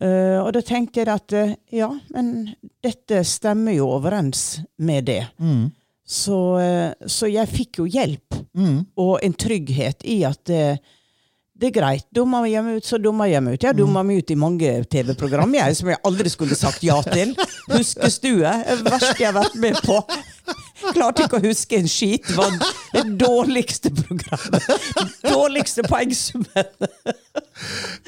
Eh, 0.00 0.38
og 0.38 0.52
da 0.54 0.60
tenker 0.62 1.02
jeg 1.02 1.10
at 1.10 1.34
uh, 1.34 1.54
ja, 1.74 1.88
men 2.14 2.54
dette 2.84 3.24
stemmer 3.26 3.74
jo 3.74 3.88
overens 3.96 4.60
med 4.78 5.08
det. 5.10 5.24
Mm. 5.42 5.64
Så, 6.08 6.38
uh, 6.62 7.08
så 7.10 7.26
jeg 7.30 7.50
fikk 7.50 7.82
jo 7.82 7.88
hjelp 7.90 8.38
Mm. 8.58 8.78
og 8.98 9.20
en 9.22 9.34
trygghet 9.38 10.02
i 10.08 10.16
at 10.26 10.40
det 11.58 11.68
er 11.68 11.74
greit. 11.74 12.06
Dummer 12.14 12.46
jeg 12.48 12.64
meg 12.64 12.80
ut, 12.80 12.86
så 12.88 12.98
dummer 12.98 13.28
jeg 13.30 13.42
meg 13.44 13.54
ut. 13.54 13.62
Jeg 13.62 13.70
har 13.70 13.76
dumma 13.76 14.02
meg 14.06 14.22
ut 14.22 14.32
i 14.32 14.36
mange 14.38 14.70
TV-program 14.90 15.54
jeg, 15.54 15.76
som 15.78 15.90
jeg 15.92 16.00
aldri 16.08 16.32
skulle 16.32 16.58
sagt 16.58 16.82
ja 16.86 16.96
til. 17.06 17.36
Huskestue. 17.70 18.50
Det 18.66 18.80
verste 18.88 19.14
jeg 19.20 19.28
har 19.30 19.36
vært 19.36 19.58
med 19.62 19.78
på. 19.84 20.00
Klarte 20.94 21.24
ikke 21.26 21.40
å 21.40 21.44
huske 21.44 21.78
en 21.80 21.88
skit. 21.90 22.26
Det 22.28 22.36
var 22.38 22.54
Det 22.94 23.04
dårligste 23.20 23.90
programmet. 23.94 24.68
Dårligste 25.26 25.84
poengsummen. 25.88 26.70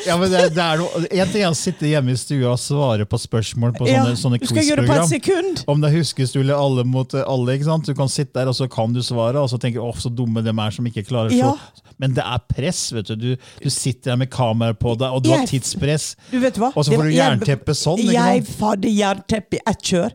Ja, 0.06 0.14
men 0.16 0.30
det, 0.30 0.42
det 0.54 0.62
er 0.62 0.78
noe, 0.78 1.00
En 1.10 1.30
ting 1.32 1.42
er 1.42 1.50
å 1.50 1.56
sitte 1.58 1.88
hjemme 1.90 2.14
i 2.14 2.18
stua 2.18 2.52
og 2.54 2.60
svare 2.62 3.06
på 3.10 3.18
spørsmål 3.18 3.74
på 3.76 3.88
sånne, 3.88 4.14
sånne 4.18 4.38
du 4.40 4.46
på 4.86 4.94
et 4.96 5.10
sekund. 5.10 5.62
Om 5.70 5.82
det 5.82 5.90
huskestue 5.96 6.44
eller 6.44 6.60
alle 6.60 6.84
mot 6.86 7.14
alle. 7.20 7.56
ikke 7.58 7.66
sant? 7.68 7.90
Du 7.90 7.96
kan 7.98 8.10
sitte 8.12 8.38
der, 8.38 8.50
og 8.52 8.56
så 8.56 8.68
kan 8.70 8.94
du 8.94 9.02
svare, 9.04 9.40
og 9.42 9.50
så 9.50 9.58
tenker 9.60 9.80
du 9.82 9.86
åh, 9.88 9.98
så 10.00 10.12
dumme 10.12 10.42
de 10.46 10.54
er 10.54 10.76
som 10.76 10.86
ikke 10.86 11.04
klarer 11.10 11.34
å 11.34 11.40
Ja. 11.40 11.54
Men 12.00 12.14
det 12.16 12.24
er 12.24 12.40
press. 12.48 12.86
vet 12.96 13.10
Du 13.10 13.16
Du, 13.20 13.36
du 13.60 13.68
sitter 13.70 14.12
der 14.14 14.16
med 14.22 14.30
kamera 14.32 14.72
på 14.72 14.94
deg, 14.96 15.10
og 15.12 15.22
du 15.24 15.30
har 15.34 15.44
tidspress. 15.50 16.14
Du 16.30 16.38
vet 16.40 16.56
hva? 16.56 16.70
Og 16.74 16.86
så 16.86 16.94
får 16.96 17.10
du 17.10 17.16
jernteppe 17.18 17.74
sånn. 17.76 17.98
ikke 18.00 18.14
Jeg 18.14 18.44
sant? 18.46 18.60
hadde 18.62 18.92
jernteppe 18.94 19.58
i 19.58 19.60
ett 19.68 19.82
kjør. 19.90 20.14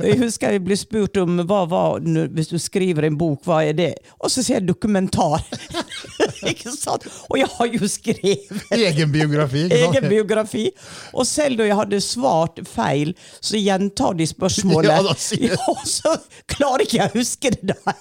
Jeg 0.00 0.18
husker 0.24 0.56
jeg 0.56 0.64
ble 0.66 0.76
spurt 0.80 1.20
om 1.22 1.36
hva 1.46 1.60
var, 1.70 1.89
hvis 1.98 2.48
du 2.52 2.58
skriver 2.62 3.06
en 3.08 3.16
bok, 3.20 3.42
hva 3.46 3.60
er 3.66 3.74
det? 3.78 3.88
Og 4.20 4.30
så 4.30 4.42
sier 4.44 4.60
jeg 4.60 4.68
dokumentar. 4.68 5.42
ikke 6.50 6.72
sant? 6.74 7.06
Og 7.28 7.38
jeg 7.40 7.48
har 7.56 7.70
jo 7.74 7.88
skrevet 7.90 8.72
Egen 8.78 9.12
biografi. 9.12 9.66
egen 9.72 10.08
biografi. 10.08 10.66
Og 11.14 11.26
selv 11.28 11.58
da 11.60 11.66
jeg 11.68 11.78
hadde 11.80 12.00
svart 12.04 12.60
feil, 12.68 13.14
så 13.40 13.58
gjentar 13.60 14.16
de 14.20 14.26
spørsmålet. 14.30 14.90
Ja, 14.94 15.02
da 15.06 15.14
sier- 15.18 15.54
Ja, 15.56 15.74
så 15.86 16.14
klarer 16.50 16.84
ikke 16.86 16.98
jeg 17.00 17.10
å 17.10 17.18
huske 17.18 17.50
det 17.56 17.76
der. 17.76 17.96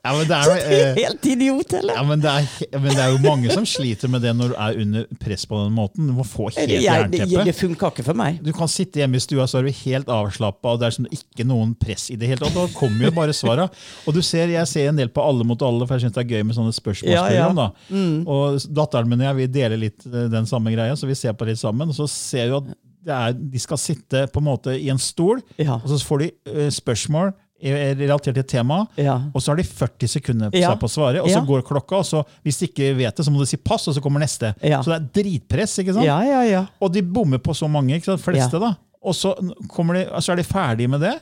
Ja, 0.00 0.12
men 0.14 0.22
det 0.28 0.36
er, 0.36 0.42
Så 0.46 0.54
det 0.54 0.66
er 0.70 0.86
eh, 0.90 0.98
helt 1.04 1.26
idiot, 1.28 1.72
eller? 1.76 1.94
ja, 1.98 2.02
men 2.06 2.20
det 2.22 2.30
er, 2.30 2.46
men 2.78 2.88
det 2.94 3.02
er 3.02 3.10
jo 3.12 3.18
mange 3.24 3.50
som 3.52 3.66
sliter 3.68 4.08
med 4.12 4.22
det 4.24 4.30
når 4.38 4.52
du 4.52 4.56
er 4.62 4.78
under 4.84 5.06
press 5.20 5.44
på 5.50 5.58
den 5.64 5.74
måten. 5.76 6.06
Du 6.08 6.14
må 6.16 6.24
få 6.24 6.46
helt 6.54 6.70
det, 6.70 6.78
jernteppe. 6.84 7.44
det 7.48 7.54
funka 7.58 7.90
ikke 7.92 8.04
for 8.06 8.18
meg. 8.20 8.38
Du 8.46 8.52
kan 8.56 8.70
sitte 8.70 9.02
hjemme 9.02 9.18
i 9.18 9.24
stua 9.24 9.46
så 9.50 9.58
er 9.60 9.68
du 9.68 9.72
helt 9.82 10.08
avslappa, 10.14 10.72
og 10.76 10.80
det 10.80 10.88
er 10.90 10.96
som 10.96 11.08
ikke 11.10 11.46
noen 11.50 11.74
press 11.80 12.08
i 12.14 12.16
det 12.20 12.30
hele 12.30 12.40
tatt. 12.44 12.54
Da 12.56 12.66
kommer 12.78 13.08
jo 13.10 13.12
bare 13.18 13.34
svara. 13.36 13.66
Og 14.06 14.16
du 14.16 14.22
ser, 14.24 14.52
jeg 14.54 14.70
ser 14.70 14.88
en 14.92 15.00
del 15.02 15.10
på 15.12 15.24
Alle 15.26 15.44
mot 15.46 15.60
alle, 15.66 15.86
for 15.86 15.98
jeg 15.98 16.06
syns 16.06 16.16
det 16.16 16.24
er 16.24 16.30
gøy 16.38 16.46
med 16.48 16.56
sånne 16.56 16.72
spørsmålsprogram. 16.76 17.60
Ja, 17.60 17.66
ja. 17.66 17.96
Mm. 17.96 18.22
Og 18.30 18.60
datteren 18.80 19.10
min 19.10 19.20
og 19.20 19.28
jeg 19.32 19.40
vi 19.42 19.50
deler 19.58 19.76
litt 19.82 20.06
eh, 20.08 20.28
den 20.32 20.46
samme 20.48 20.72
greia, 20.72 20.96
så 20.96 21.10
vi 21.10 21.18
ser 21.18 21.34
på 21.36 21.48
litt 21.50 21.60
sammen. 21.60 21.90
Og 21.92 21.98
så 21.98 22.06
ser 22.10 22.48
du 22.52 22.56
at 22.62 22.72
det 23.00 23.14
er, 23.16 23.32
de 23.52 23.60
skal 23.62 23.78
sitte 23.80 24.26
på 24.32 24.40
en 24.42 24.48
måte 24.50 24.74
i 24.76 24.90
en 24.92 24.98
stol, 25.00 25.40
Ja. 25.60 25.78
og 25.80 25.88
så 25.88 25.96
får 26.04 26.18
de 26.24 26.30
eh, 26.52 26.68
spørsmål 26.74 27.30
relatert 27.62 28.34
til 28.34 28.44
temaet. 28.44 28.88
Ja. 28.96 29.18
Og 29.34 29.42
så 29.42 29.52
har 29.52 29.56
de 29.56 29.64
40 29.64 30.08
sekunder 30.08 30.50
på 30.50 30.58
Ja. 30.58 30.70
seg 30.72 30.80
på 30.80 30.88
å 30.88 30.92
svare, 30.94 31.20
og 31.22 31.28
så 31.28 31.36
Ja. 31.38 31.44
går 31.44 31.62
klokka. 31.62 31.98
og 31.98 32.04
så 32.04 32.24
Hvis 32.44 32.58
de 32.60 32.66
ikke 32.68 32.96
vet 32.96 33.16
det, 33.16 33.24
så 33.26 33.30
må 33.30 33.38
du 33.38 33.46
si 33.46 33.56
pass, 33.56 33.86
og 33.88 33.94
så 33.94 34.00
kommer 34.00 34.20
neste. 34.20 34.54
Så 34.60 34.84
det 34.86 34.96
er 34.96 35.22
dritpress. 35.22 35.78
ikke 35.78 35.94
sant? 35.94 36.04
Ja, 36.06 36.20
ja, 36.22 36.42
ja. 36.42 36.66
Og 36.80 36.92
de 36.92 37.02
bommer 37.02 37.38
på 37.38 37.54
så 37.54 37.68
mange, 37.70 37.94
ikke 38.00 38.04
sant? 38.04 38.20
fleste, 38.22 38.58
da. 38.60 38.74
Og 39.02 39.14
så, 39.14 39.34
de, 39.40 40.20
så 40.20 40.32
er 40.32 40.36
de 40.36 40.42
ferdige 40.44 40.88
med 40.88 41.00
det, 41.00 41.20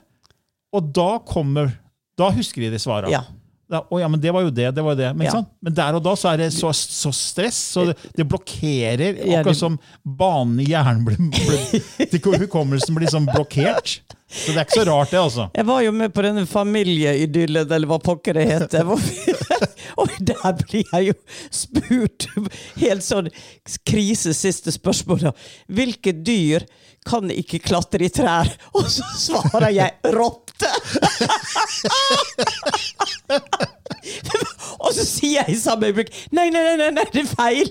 og 0.72 0.92
da 0.92 1.18
kommer 1.18 1.72
Da 2.18 2.30
husker 2.32 2.56
de 2.62 2.70
de 2.70 2.78
svarene. 2.78 3.10
Ja. 3.10 3.20
Da, 3.70 3.82
å 3.92 4.00
ja, 4.00 4.08
men 4.08 4.18
det 4.18 4.32
var 4.32 4.40
jo 4.42 4.50
det, 4.50 4.74
det 4.74 4.82
var 4.82 4.94
jo 4.96 4.96
det. 4.96 5.14
Men, 5.16 5.26
Ja. 5.26 5.42
men 5.62 5.72
der 5.74 5.94
og 5.94 6.02
da 6.02 6.14
så 6.16 6.32
er 6.32 6.36
det 6.38 6.52
så, 6.52 6.70
så 6.72 7.12
stress, 7.14 7.54
så 7.76 7.84
det, 7.86 7.96
det 8.16 8.26
blokkerer. 8.26 9.24
Ja, 9.24 9.38
Akkurat 9.42 9.44
det- 9.44 9.56
som 9.56 9.78
banen 10.04 10.58
i 10.58 10.64
hjernen 10.64 11.04
blir, 11.04 11.16
blir 11.16 12.38
Hukommelsen 12.48 12.96
blir 12.96 13.06
sånn 13.06 13.26
blokkert. 13.28 14.00
Så 14.28 14.52
det 14.52 14.60
er 14.60 14.64
ikke 14.66 14.82
så 14.82 14.90
rart, 14.90 15.10
det, 15.10 15.20
altså. 15.20 15.48
Jeg 15.56 15.66
var 15.68 15.80
jo 15.80 15.92
med 15.96 16.12
på 16.12 16.22
denne 16.24 16.46
familieidyllen, 16.48 17.72
eller 17.72 17.88
hva 17.88 17.98
pokker 18.02 18.34
det 18.36 18.46
heter. 18.50 18.84
Og 20.00 20.08
der 20.20 20.52
blir 20.60 20.84
jeg 20.92 21.06
jo 21.08 21.14
spurt 21.54 22.26
helt 22.76 23.04
sånn 23.06 23.30
krise 23.88 24.34
siste 24.36 24.72
spørsmål. 24.74 25.30
Hvilke 25.72 26.12
dyr 26.12 26.66
kan 27.08 27.30
ikke 27.32 27.58
klatre 27.64 28.04
i 28.04 28.10
trær? 28.12 28.52
Og 28.76 28.84
så 28.92 29.04
svarer 29.16 29.72
jeg 29.72 29.96
rotte! 30.12 30.68
Og 34.84 34.92
så 34.94 35.04
sier 35.08 35.40
jeg 35.40 35.48
i 35.56 35.58
samme 35.60 35.86
øyeblikk 35.88 36.10
nei, 36.36 36.50
nei, 36.52 36.76
nei, 36.76 36.90
nei, 36.94 37.04
det 37.12 37.20
er 37.24 37.28
feil! 37.32 37.68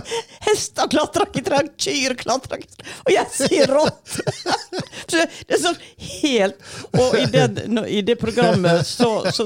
Hester 0.46 0.90
klatrer 0.92 1.28
ikke 1.28 1.42
i 1.42 1.46
trær, 1.46 1.68
kyr 1.86 2.16
klatrer 2.20 2.62
ikke 2.62 2.70
i 2.70 2.76
trær. 2.76 2.94
Og 3.06 3.12
jeg 3.14 3.32
sier 3.36 3.72
rått! 3.72 4.16
Så 5.12 5.18
det 5.18 5.56
er 5.56 5.60
sånn 5.60 5.78
helt 6.22 6.60
Og 6.96 7.16
i, 7.18 7.24
den, 7.32 7.78
i 7.90 8.00
det 8.06 8.14
programmet 8.20 8.86
så, 8.86 9.08
så, 9.34 9.44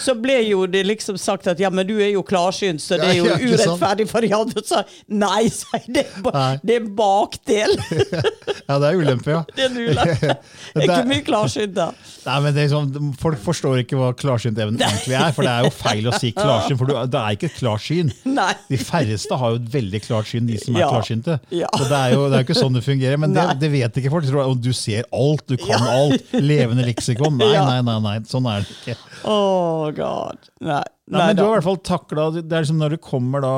så 0.00 0.14
ble 0.16 0.38
jo 0.46 0.62
det 0.70 0.84
liksom 0.86 1.18
sagt 1.20 1.48
at 1.50 1.60
ja, 1.60 1.68
men 1.72 1.86
du 1.88 1.96
er 1.98 2.12
jo 2.14 2.22
klarsynt, 2.24 2.80
så 2.80 2.96
det 3.00 3.10
er 3.10 3.18
jo 3.18 3.26
urettferdig 3.26 4.06
for 4.08 4.24
de 4.24 4.30
andre. 4.36 4.62
Så 4.64 4.80
nei, 5.12 5.50
sa 5.52 5.80
jeg. 5.80 5.92
Det, 5.98 6.04
det 6.62 6.78
er 6.80 6.88
bakdel. 7.02 7.76
Ja, 8.62 8.76
det 8.78 8.88
er 8.92 8.96
ulempe, 8.96 9.32
ja. 9.32 9.40
Det 9.52 9.64
er 9.64 9.70
en 9.72 9.78
ulempe. 9.90 10.34
Det 10.72 10.82
er 10.82 10.84
ikke 10.86 11.08
mye 11.10 11.24
klarsynt 11.26 11.74
da. 11.76 11.88
Nei, 12.24 12.36
men 12.44 12.54
det 12.54 12.62
er 12.62 12.68
sånn, 12.70 13.10
Folk 13.20 13.40
forstår 13.42 13.80
ikke 13.82 13.98
hva 13.98 14.12
klarsynt 14.16 14.60
evnen 14.62 14.80
egentlig 14.86 15.16
er, 15.18 15.34
for 15.34 15.44
det 15.44 15.52
er 15.52 15.66
jo 15.66 15.72
feil 15.74 16.08
å 16.08 16.14
si 16.16 16.30
klarsyn, 16.36 16.78
for 16.80 16.88
du, 16.88 16.94
det 17.10 17.20
er 17.20 17.36
ikke 17.36 17.50
et 17.50 17.58
klarsyn. 17.58 18.12
De 18.22 18.78
færreste 18.80 19.36
har 19.41 19.41
jo 19.50 19.56
et 19.56 19.68
veldig 19.72 20.00
klart 20.04 20.26
syn, 20.30 20.46
de 20.46 20.56
som 20.58 20.76
er 20.76 20.80
Ja. 20.80 20.90
klarsynte. 20.92 21.40
Ja. 21.50 21.66
Så 21.74 21.88
det 21.88 21.98
er 21.98 22.12
jo 22.14 22.28
det 22.30 22.38
er 22.38 22.44
ikke 22.44 22.54
sånn 22.60 22.72
det 22.74 22.84
fungerer. 22.84 23.18
Men 23.18 23.32
det, 23.34 23.58
det 23.60 23.70
vet 23.72 23.92
ikke 23.96 24.10
folk. 24.10 24.24
Tror 24.24 24.54
du 24.62 24.72
ser 24.72 25.04
alt, 25.12 25.46
du 25.48 25.56
kan 25.56 25.82
alt. 25.82 26.22
Levende 26.32 26.84
leksikon. 26.86 27.36
Nei, 27.38 27.52
Ja. 27.56 27.64
nei, 27.66 27.80
nei, 27.82 27.98
nei, 28.00 28.16
sånn 28.30 28.46
er 28.46 28.60
det 28.62 28.70
ikke. 28.76 28.96
Oh 29.24 29.90
god. 29.90 30.38
Nei. 30.60 30.82
Nei, 31.12 31.18
Nei 31.18 31.26
men 31.26 31.36
du 31.36 31.42
har 31.42 31.50
i 31.50 31.60
hvert 31.60 31.64
fall 31.66 31.76
taklet, 31.84 32.38
det 32.48 32.52
er 32.56 32.62
liksom 32.62 32.78
Når 32.78 32.90
det 32.94 33.00
kommer 33.02 33.42
da 33.42 33.52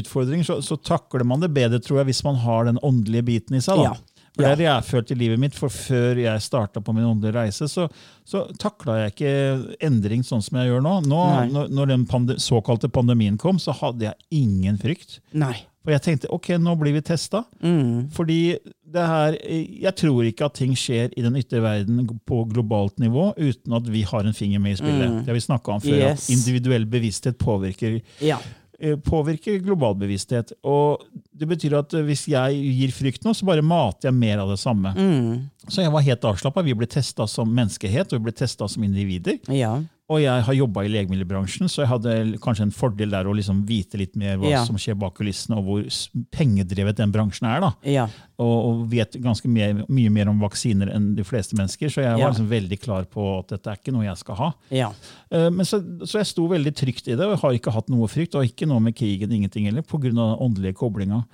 utfordringer, 0.00 0.44
så, 0.44 0.58
så 0.60 0.76
takler 0.82 1.24
man 1.24 1.40
det 1.40 1.52
bedre 1.54 1.78
tror 1.80 2.00
jeg, 2.02 2.08
hvis 2.10 2.24
man 2.26 2.34
har 2.42 2.64
den 2.66 2.78
åndelige 2.84 3.24
biten 3.24 3.56
i 3.56 3.60
seg. 3.64 3.78
da. 3.78 3.92
Ja. 3.94 3.96
For 4.38 4.46
Det 4.46 4.50
er 4.52 4.58
det 4.60 4.66
jeg 4.68 4.74
har 4.76 4.84
følt 4.86 5.10
i 5.10 5.18
livet 5.18 5.40
mitt. 5.42 5.56
For 5.58 5.72
før 5.74 6.20
jeg 6.22 6.42
starta 6.44 6.82
på 6.84 6.92
min 6.94 7.08
åndelige 7.08 7.34
reise, 7.34 7.66
så, 7.66 7.88
så 8.22 8.44
takla 8.62 9.00
jeg 9.00 9.14
ikke 9.16 9.32
endring 9.88 10.22
sånn 10.26 10.44
som 10.46 10.60
jeg 10.60 10.70
gjør 10.70 10.84
nå. 10.86 10.92
nå 11.10 11.22
når, 11.50 11.72
når 11.74 11.90
den 11.90 12.04
pande 12.06 12.36
såkalte 12.42 12.90
pandemien 12.94 13.40
kom, 13.40 13.58
så 13.58 13.74
hadde 13.80 14.06
jeg 14.06 14.38
ingen 14.44 14.78
frykt. 14.78 15.18
Nei. 15.34 15.56
For 15.82 15.94
jeg 15.96 16.04
tenkte 16.04 16.30
ok, 16.36 16.52
nå 16.62 16.76
blir 16.78 16.94
vi 16.98 17.02
testa. 17.10 17.42
Mm. 17.64 18.12
Fordi 18.14 18.38
det 18.88 19.06
her, 19.10 19.38
jeg 19.42 19.94
tror 19.98 20.28
ikke 20.28 20.46
at 20.46 20.56
ting 20.60 20.74
skjer 20.78 21.10
i 21.16 21.24
den 21.24 21.38
ytre 21.40 21.62
verden 21.64 22.06
på 22.28 22.42
globalt 22.52 23.00
nivå 23.02 23.32
uten 23.40 23.76
at 23.78 23.90
vi 23.90 24.04
har 24.06 24.28
en 24.28 24.36
finger 24.36 24.62
med 24.62 24.76
i 24.76 24.78
spillet. 24.78 25.18
Det 25.24 25.32
har 25.32 25.38
vi 25.38 25.44
snakka 25.48 25.74
om 25.74 25.82
før. 25.82 25.96
Mm. 25.98 26.04
Yes. 26.04 26.28
At 26.28 26.36
individuell 26.36 26.86
bevissthet 26.94 27.40
påvirker, 27.42 27.98
Ja. 28.22 28.38
Eh, 28.80 28.96
påvirker 28.98 29.60
global 29.64 29.96
bevissthet. 29.98 30.52
Og 30.66 31.04
det 31.32 31.48
betyr 31.50 31.78
at 31.80 31.94
eh, 31.94 32.06
hvis 32.06 32.26
jeg 32.30 32.62
gir 32.78 32.94
frykt 32.94 33.26
nå, 33.26 33.34
så 33.36 33.48
bare 33.48 33.64
mater 33.64 34.10
jeg 34.10 34.18
mer 34.18 34.44
av 34.44 34.52
det 34.54 34.58
samme. 34.62 34.94
Mm. 34.96 35.46
Så 35.68 35.84
jeg 35.84 35.94
var 35.94 36.06
helt 36.06 36.26
avslappa. 36.32 36.64
Vi 36.66 36.76
ble 36.78 36.88
testa 36.90 37.28
som 37.30 37.50
menneskehet, 37.52 38.12
og 38.12 38.20
vi 38.20 38.30
ble 38.30 38.48
som 38.48 38.84
individer. 38.86 39.38
Ja. 39.52 39.76
Og 40.08 40.22
jeg 40.22 40.40
har 40.46 40.54
jobba 40.56 40.86
i 40.86 40.88
legemiddelbransjen, 40.88 41.68
så 41.68 41.82
jeg 41.82 41.88
hadde 41.90 42.12
kanskje 42.40 42.62
en 42.64 42.70
fordel 42.72 43.10
der 43.12 43.26
å 43.28 43.34
liksom 43.36 43.58
vite 43.68 43.98
litt 44.00 44.14
mer 44.16 44.38
hva 44.40 44.48
Ja. 44.48 44.64
som 44.64 44.76
skjer 44.80 44.96
bak 44.96 45.12
kulissene, 45.18 45.58
og 45.58 45.64
hvor 45.66 45.82
pengedrevet 46.32 46.96
den 46.96 47.12
bransjen 47.12 47.44
er. 47.46 47.60
da 47.60 47.72
Ja. 47.84 48.06
og, 48.38 48.54
og 48.64 48.88
vet 48.88 49.12
ganske 49.20 49.44
mye, 49.52 49.84
mye 49.88 50.10
mer 50.10 50.28
om 50.30 50.40
vaksiner 50.40 50.88
enn 50.94 51.14
de 51.14 51.24
fleste 51.24 51.54
mennesker. 51.58 51.88
Så 51.92 52.00
jeg 52.02 52.12
var 52.16 52.18
Ja. 52.20 52.30
liksom 52.30 52.48
veldig 52.48 52.80
klar 52.80 53.04
på 53.04 53.38
at 53.40 53.48
dette 53.48 53.66
er 53.70 53.76
ikke 53.76 53.92
noe 53.92 54.04
jeg 54.04 54.16
skal 54.16 54.34
ha. 54.36 54.52
Ja. 54.70 54.92
Eh, 55.30 55.50
Men 55.50 55.66
så, 55.66 55.82
så 56.06 56.18
jeg 56.22 56.26
sto 56.26 56.48
veldig 56.48 56.72
trygt 56.74 57.06
i 57.08 57.14
det, 57.14 57.20
og 57.20 57.36
jeg 57.36 57.40
har 57.40 57.52
ikke 57.58 57.72
hatt 57.74 57.88
noe 57.90 58.06
frykt. 58.08 58.34
Og 58.34 58.44
ikke 58.48 58.66
noe 58.66 58.80
med 58.80 58.96
krigen, 58.96 59.30
ingenting 59.30 59.66
heller, 59.66 59.82
pga. 59.82 60.38
åndelige 60.40 60.74
koblinga. 60.74 61.24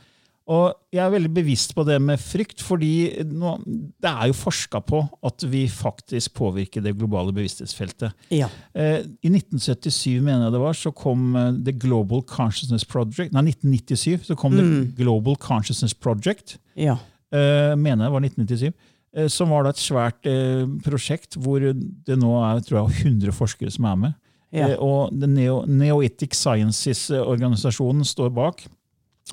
Og 0.52 0.74
jeg 0.92 1.00
er 1.00 1.12
veldig 1.14 1.30
bevisst 1.32 1.70
på 1.72 1.86
det 1.88 1.94
med 2.04 2.20
frykt, 2.20 2.60
fordi 2.60 3.22
nå, 3.24 3.54
det 3.64 4.10
er 4.10 4.28
jo 4.28 4.34
forska 4.36 4.82
på 4.84 4.98
at 5.24 5.44
vi 5.48 5.62
faktisk 5.72 6.34
påvirker 6.36 6.84
det 6.84 6.92
globale 6.98 7.32
bevissthetsfeltet. 7.32 8.12
Ja. 8.28 8.50
Eh, 8.76 9.06
I 9.24 9.30
1977 9.32 10.18
mener 10.20 10.44
jeg 10.50 10.52
det 10.52 10.60
var, 10.60 10.76
så 10.76 10.92
kom 10.92 11.30
eh, 11.40 11.48
The 11.64 11.72
Global 11.80 12.20
Consciousness 12.28 12.84
Project. 12.84 13.32
Nei, 13.32 13.46
1997 13.54 14.28
så 14.28 14.36
kom 14.36 14.52
Mm. 14.54 14.92
The 14.92 15.00
Global 15.02 15.34
Consciousness 15.40 15.94
Project 15.96 16.58
Ja. 16.76 16.98
eh, 17.32 17.72
mener 17.74 18.04
jeg 18.04 18.10
det 18.10 18.12
var 18.12 18.20
1997, 18.28 18.74
eh, 19.16 19.28
som 19.32 19.48
var 19.48 19.64
da 19.64 19.72
et 19.72 19.80
svært 19.80 20.28
eh, 20.28 20.66
prosjekt 20.84 21.38
hvor 21.40 21.64
det 21.64 22.18
nå 22.20 22.34
er 22.44 22.60
tror 22.60 22.82
jeg, 22.84 23.06
100 23.08 23.32
forskere 23.32 23.72
som 23.72 23.88
er 23.88 23.96
med. 23.96 24.14
Ja. 24.52 24.68
Eh, 24.68 24.76
og 24.76 25.08
den 25.18 25.32
Neo, 25.34 25.62
Neoetic 25.66 26.36
Sciences-organisasjonen 26.36 28.04
står 28.06 28.30
bak, 28.36 28.66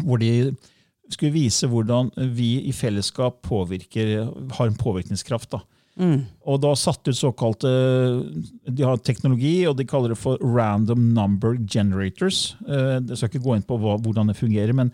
hvor 0.01 0.18
de 0.24 0.56
skulle 1.13 1.34
vise 1.34 1.68
hvordan 1.68 2.12
vi 2.36 2.62
i 2.68 2.72
fellesskap 2.72 3.41
påvirker, 3.41 4.30
har 4.58 4.68
en 4.68 4.75
påvirkningskraft. 4.80 5.50
da. 5.51 5.62
Mm. 6.00 6.22
Og 6.48 6.62
da 6.63 6.70
satt 6.80 7.03
ut 7.12 7.18
såkalte 7.20 7.68
De 8.72 8.84
har 8.88 8.96
teknologi, 9.03 9.65
og 9.68 9.75
de 9.77 9.84
kaller 9.86 10.13
det 10.13 10.18
for 10.18 10.38
random 10.39 11.13
number 11.13 11.58
generators. 11.68 12.56
Eh, 12.68 13.00
Jeg 13.03 13.18
skal 13.18 13.30
ikke 13.30 13.44
gå 13.44 13.56
inn 13.58 13.65
på 13.68 13.77
hva, 13.77 13.98
hvordan 14.01 14.27
det 14.32 14.38
fungerer, 14.39 14.74
men 14.74 14.91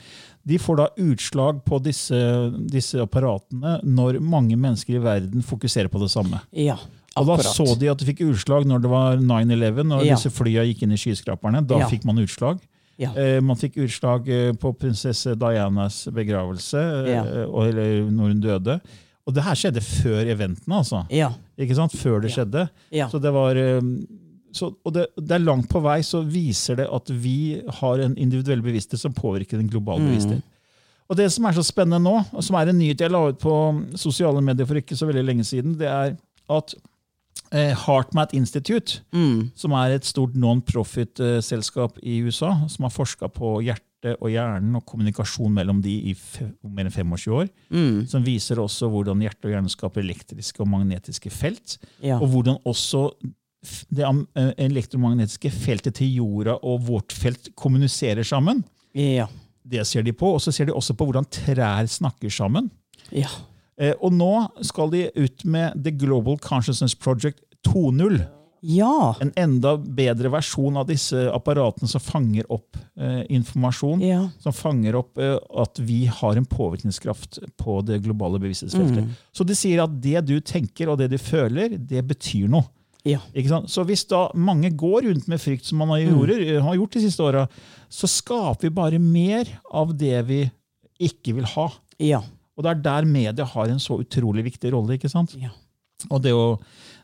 de 0.48 0.58
får 0.58 0.78
da 0.78 0.88
utslag 0.98 1.62
på 1.68 1.80
disse, 1.84 2.18
disse 2.72 2.98
apparatene 3.04 3.78
når 3.86 4.20
mange 4.24 4.58
mennesker 4.58 4.96
i 4.98 5.04
verden 5.04 5.44
fokuserer 5.46 5.88
på 5.92 6.00
det 6.02 6.10
samme. 6.10 6.42
Ja. 6.52 6.78
Og 7.18 7.26
da 7.28 7.38
så 7.42 7.66
de 7.80 7.90
at 7.90 7.98
de 8.02 8.06
fikk 8.06 8.26
utslag 8.32 8.66
når 8.70 8.82
det 8.82 8.90
var 8.92 9.18
9-11, 9.18 9.84
når 9.86 10.06
Ja. 10.06 10.16
disse 10.16 10.30
flya 10.34 10.64
gikk 10.66 10.84
inn 10.84 10.92
i 10.94 10.98
skyskraperne. 10.98 11.66
Da 11.66 11.80
Ja. 11.80 11.88
fikk 11.90 12.06
man 12.06 12.18
utslag. 12.18 12.60
Ja. 12.98 13.13
Eh, 13.13 13.39
Man 13.42 13.58
fikk 13.60 13.77
utslag 13.86 14.30
eh, 14.30 14.54
på 14.58 14.74
prinsesse 14.77 15.36
Dianas 15.38 16.06
begravelse, 16.13 16.82
eh, 17.06 17.12
Ja. 17.13 17.24
eller 17.46 18.10
når 18.10 18.34
hun 18.34 18.42
døde. 18.42 18.80
Og 19.27 19.36
det 19.36 19.44
her 19.44 19.56
skjedde 19.60 19.84
før 19.84 20.25
eventene, 20.32 20.80
altså. 20.80 21.04
Ja. 21.12 21.34
Ikke 21.60 21.75
sant? 21.75 21.92
Før 21.92 22.22
det 22.24 22.32
skjedde. 22.32 22.70
Så 23.12 23.20
det 23.20 23.34
var, 23.36 23.60
så, 24.56 24.72
og 24.86 24.94
det, 24.94 25.08
det, 25.20 25.34
er 25.36 25.44
langt 25.44 25.68
på 25.70 25.82
vei 25.84 26.00
så 26.01 26.22
viser 26.24 26.80
det 26.80 26.88
at 26.88 27.12
vi 27.12 27.62
har 27.82 28.00
en 28.00 28.16
individuell 28.18 28.63
bevissthet 28.63 29.01
som 29.01 29.13
påvirker 29.13 29.60
den 29.60 29.68
globale 29.68 30.08
mm. 30.08 30.39
Og 31.12 31.18
det 31.20 31.27
som 31.32 31.46
er 31.46 31.56
så 31.56 31.63
spennende 31.63 32.00
nå, 32.00 32.16
og 32.32 32.44
som 32.44 32.56
er 32.56 32.72
en 32.72 32.80
nyhet 32.80 33.04
jeg 33.04 33.12
la 33.12 33.25
ut 33.27 33.39
på 33.39 33.54
sosiale 34.00 34.42
medier 34.42 34.68
for 34.68 34.80
ikke 34.80 34.96
så 34.96 35.08
veldig 35.08 35.25
lenge 35.27 35.44
siden, 35.48 35.75
det 35.80 35.88
er 35.92 36.16
at 36.50 36.75
HeartMath 37.51 38.36
Institute, 38.36 39.01
mm. 39.16 39.51
som 39.56 39.75
er 39.80 39.96
et 39.96 40.08
stort 40.08 40.36
non-profit-selskap 40.36 42.00
i 42.04 42.20
USA, 42.25 42.54
som 42.72 42.88
har 42.88 42.94
forska 42.94 43.30
på 43.32 43.60
hjertet 43.66 44.18
og 44.18 44.30
hjernen 44.30 44.77
og 44.77 44.86
kommunikasjon 44.88 45.56
mellom 45.56 45.80
de 45.84 45.96
i 46.12 46.13
mer 46.68 46.86
enn 46.86 46.94
25 46.94 47.34
år, 47.39 47.50
mm. 47.74 48.06
som 48.12 48.25
viser 48.25 48.62
også 48.62 48.92
hvordan 48.94 49.24
hjerte 49.25 49.50
og 49.50 49.56
hjernen 49.56 49.74
skaper 49.74 50.04
elektriske 50.04 50.62
og 50.63 50.70
magnetiske 50.72 51.32
felt, 51.34 51.80
ja. 52.04 52.20
og 52.20 52.30
hvordan 52.34 52.60
også 52.68 53.08
det 53.89 54.06
eh, 54.06 54.54
elektromagnetiske 54.68 55.51
feltet 55.51 55.98
til 56.00 56.20
jorda 56.20 56.58
og 56.62 56.86
vårt 56.88 57.16
felt 57.16 57.51
kommuniserer 57.58 58.25
sammen. 58.27 58.63
Ja. 58.98 59.27
Det 59.68 59.84
ser 59.88 60.06
de 60.06 60.13
på. 60.16 60.30
Og 60.36 60.42
så 60.44 60.54
ser 60.56 60.70
de 60.70 60.75
også 60.75 60.96
på 60.98 61.08
hvordan 61.08 61.27
trær 61.32 61.88
snakker 61.89 62.32
sammen. 62.34 62.70
Ja. 63.12 63.30
Eh, 63.82 63.94
og 64.02 64.16
nå 64.18 64.32
skal 64.66 64.92
de 64.94 65.08
ut 65.16 65.46
med 65.46 65.78
The 65.84 65.94
Global 65.94 66.40
Consciousness 66.42 66.96
Project 66.98 67.44
2.0. 67.68 68.20
Ja. 68.66 69.16
En 69.22 69.32
enda 69.38 69.76
bedre 69.78 70.32
versjon 70.34 70.80
av 70.82 70.88
disse 70.90 71.28
apparatene 71.30 71.90
som 71.90 72.02
fanger 72.02 72.48
opp 72.52 72.78
eh, 73.00 73.22
informasjon. 73.38 74.02
Ja. 74.02 74.24
Som 74.42 74.56
fanger 74.56 74.98
opp 75.00 75.22
eh, 75.22 75.36
at 75.62 75.78
vi 75.80 76.06
har 76.10 76.40
en 76.40 76.48
påvirkningskraft 76.50 77.40
på 77.62 77.80
det 77.86 78.02
globale 78.06 78.42
bevissthetsfeltet. 78.42 79.06
Mm. 79.06 79.14
Så 79.32 79.46
de 79.48 79.58
sier 79.58 79.84
at 79.86 79.94
det 80.02 80.26
du 80.28 80.40
tenker 80.42 80.90
og 80.90 80.98
det 81.02 81.12
du 81.14 81.20
føler, 81.22 81.78
det 81.78 82.04
betyr 82.10 82.50
noe. 82.52 82.66
Ja. 83.08 83.22
Så 83.72 83.86
hvis 83.88 84.04
da 84.10 84.26
mange 84.36 84.74
går 84.76 85.06
rundt 85.08 85.30
med 85.32 85.40
frykt, 85.40 85.64
som 85.70 85.80
man 85.80 85.94
har, 85.94 86.02
gjort, 86.04 86.34
mm. 86.34 86.64
har 86.66 86.76
gjort 86.76 86.98
de 86.98 87.04
siste 87.06 87.24
åra, 87.24 87.46
så 87.88 88.10
skaper 88.10 88.68
vi 88.68 88.74
bare 88.82 89.00
mer 89.00 89.48
av 89.72 89.94
det 89.96 90.18
vi 90.28 90.42
ikke 91.08 91.38
vil 91.38 91.48
ha. 91.54 91.70
Ja. 92.04 92.20
Og 92.58 92.66
det 92.66 92.74
er 92.74 92.84
der 92.88 93.08
media 93.08 93.46
har 93.46 93.70
en 93.70 93.82
så 93.82 94.00
utrolig 94.02 94.48
viktig 94.50 94.74
rolle. 94.74 94.98
ikke 94.98 95.12
sant? 95.12 95.36
Ja. 95.38 95.54
Og, 96.10 96.20
det 96.24 96.34
å, 96.34 96.58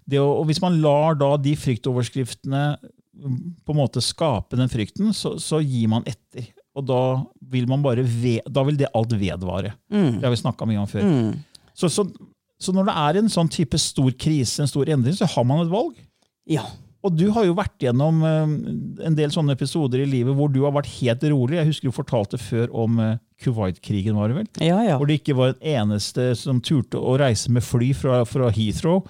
det 0.09 0.19
å, 0.21 0.27
og 0.39 0.47
hvis 0.49 0.61
man 0.63 0.79
lar 0.81 1.17
da 1.19 1.35
de 1.41 1.53
fryktoverskriftene 1.57 2.63
mm, 2.81 3.39
på 3.65 3.75
en 3.75 3.79
måte 3.79 4.01
skape 4.03 4.57
den 4.57 4.71
frykten, 4.71 5.13
så, 5.17 5.35
så 5.41 5.61
gir 5.61 5.91
man 5.93 6.05
etter. 6.09 6.49
Og 6.73 6.85
da 6.89 7.01
vil, 7.53 7.67
ved, 7.69 8.45
da 8.49 8.63
vil 8.65 8.79
det 8.79 8.89
alt 8.97 9.13
vedvare. 9.13 9.75
Mm. 9.93 10.17
Det 10.17 10.25
har 10.25 10.33
vi 10.33 10.41
snakka 10.41 10.69
mye 10.69 10.81
om 10.81 10.89
før. 10.89 11.05
Mm. 11.05 11.67
Så, 11.77 11.89
så, 11.89 12.07
så, 12.57 12.73
når 12.73 12.89
det 12.89 12.95
er 13.03 13.19
en 13.21 13.29
sånn 13.33 13.51
type 13.53 13.77
stor 13.81 14.09
krise, 14.17 14.63
en 14.63 14.71
stor 14.71 14.89
endring, 14.89 15.13
så 15.17 15.29
har 15.29 15.45
man 15.45 15.61
et 15.61 15.73
valg. 15.73 15.99
Ja. 16.49 16.65
Og 17.03 17.15
du 17.19 17.25
har 17.35 17.43
jo 17.43 17.55
vært 17.57 17.83
gjennom 17.83 18.21
uh, 18.23 18.47
en 19.03 19.17
del 19.17 19.31
sånne 19.33 19.57
episoder 19.57 20.05
i 20.05 20.07
livet 20.07 20.37
hvor 20.37 20.51
du 20.51 20.61
har 20.63 20.75
vært 20.75 20.91
helt 21.01 21.25
rolig. 21.33 21.59
Jeg 21.59 21.69
husker 21.73 21.91
du 21.91 21.95
fortalte 21.95 22.39
før 22.39 22.71
om 22.85 22.99
uh, 23.01 23.13
Kuwait-krigen, 23.43 24.15
var 24.15 24.31
det 24.31 24.39
vel? 24.39 24.49
Ja, 24.63 24.79
ja. 24.87 24.97
Hvor 24.97 25.09
det 25.09 25.19
ikke 25.19 25.35
var 25.35 25.53
en 25.53 25.69
eneste 25.75 26.31
som 26.39 26.63
turte 26.63 27.01
å 27.01 27.17
reise 27.19 27.51
med 27.51 27.65
fly 27.65 27.91
fra, 27.97 28.23
fra 28.29 28.51
Heathrow. 28.55 29.03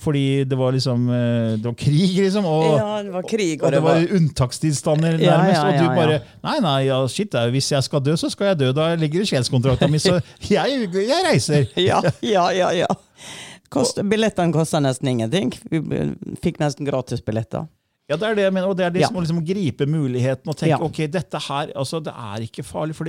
Fordi 0.00 0.44
det 0.48 0.56
var 0.56 0.72
liksom 0.72 1.08
eh, 1.12 1.58
det 1.60 1.64
var 1.64 1.74
krig, 1.76 2.14
liksom. 2.16 2.46
Og, 2.48 2.64
ja, 2.78 3.02
det 3.04 3.12
var 3.12 3.26
krig. 3.28 3.60
Og, 3.60 3.66
og 3.66 3.72
det 3.72 3.82
var, 3.84 3.98
var 3.98 4.14
unntakstilstander, 4.16 5.18
nærmest. 5.18 5.58
Ja, 5.60 5.66
ja, 5.66 5.66
og 5.66 5.76
du 5.76 6.00
bare 6.00 6.20
Nei, 6.46 6.56
nei, 6.64 6.78
ja, 6.86 7.00
shit, 7.08 7.36
hvis 7.52 7.68
jeg 7.72 7.84
skal 7.84 8.00
dø, 8.04 8.16
så 8.16 8.30
skal 8.32 8.52
jeg 8.52 8.60
dø. 8.62 8.70
Da 8.76 8.94
ligger 8.96 9.20
det 9.20 9.28
sjelskontrakta 9.28 9.90
mi, 9.92 10.00
så 10.00 10.16
jeg, 10.56 10.88
jeg 10.94 11.26
reiser. 11.28 11.68
ja, 11.76 12.00
ja, 12.24 12.48
ja, 12.56 12.72
ja. 12.84 12.88
Kost, 13.70 14.00
billettene 14.10 14.54
kosta 14.54 14.80
nesten 14.82 15.12
ingenting. 15.12 15.52
Vi 15.70 15.80
fikk 16.42 16.58
nesten 16.62 16.88
gratis 16.88 17.22
billetter. 17.22 17.68
Ja, 18.10 18.16
det 18.18 18.26
er 18.26 18.38
det 18.38 18.44
jeg 18.48 18.54
mener, 18.56 18.72
og 18.72 18.78
det 18.78 18.88
er 18.88 18.94
det 18.94 19.04
ja. 19.04 19.08
som 19.10 19.20
å 19.20 19.22
liksom 19.22 19.44
gripe 19.46 19.86
muligheten 19.86 20.50
og 20.50 20.56
tenke 20.58 20.74
ja. 20.74 20.80
ok, 20.82 21.04
dette 21.14 21.40
her, 21.44 21.70
altså 21.78 22.00
det 22.02 22.10
er 22.10 22.46
ikke 22.48 22.64
farlig. 22.66 22.96
for 22.98 23.06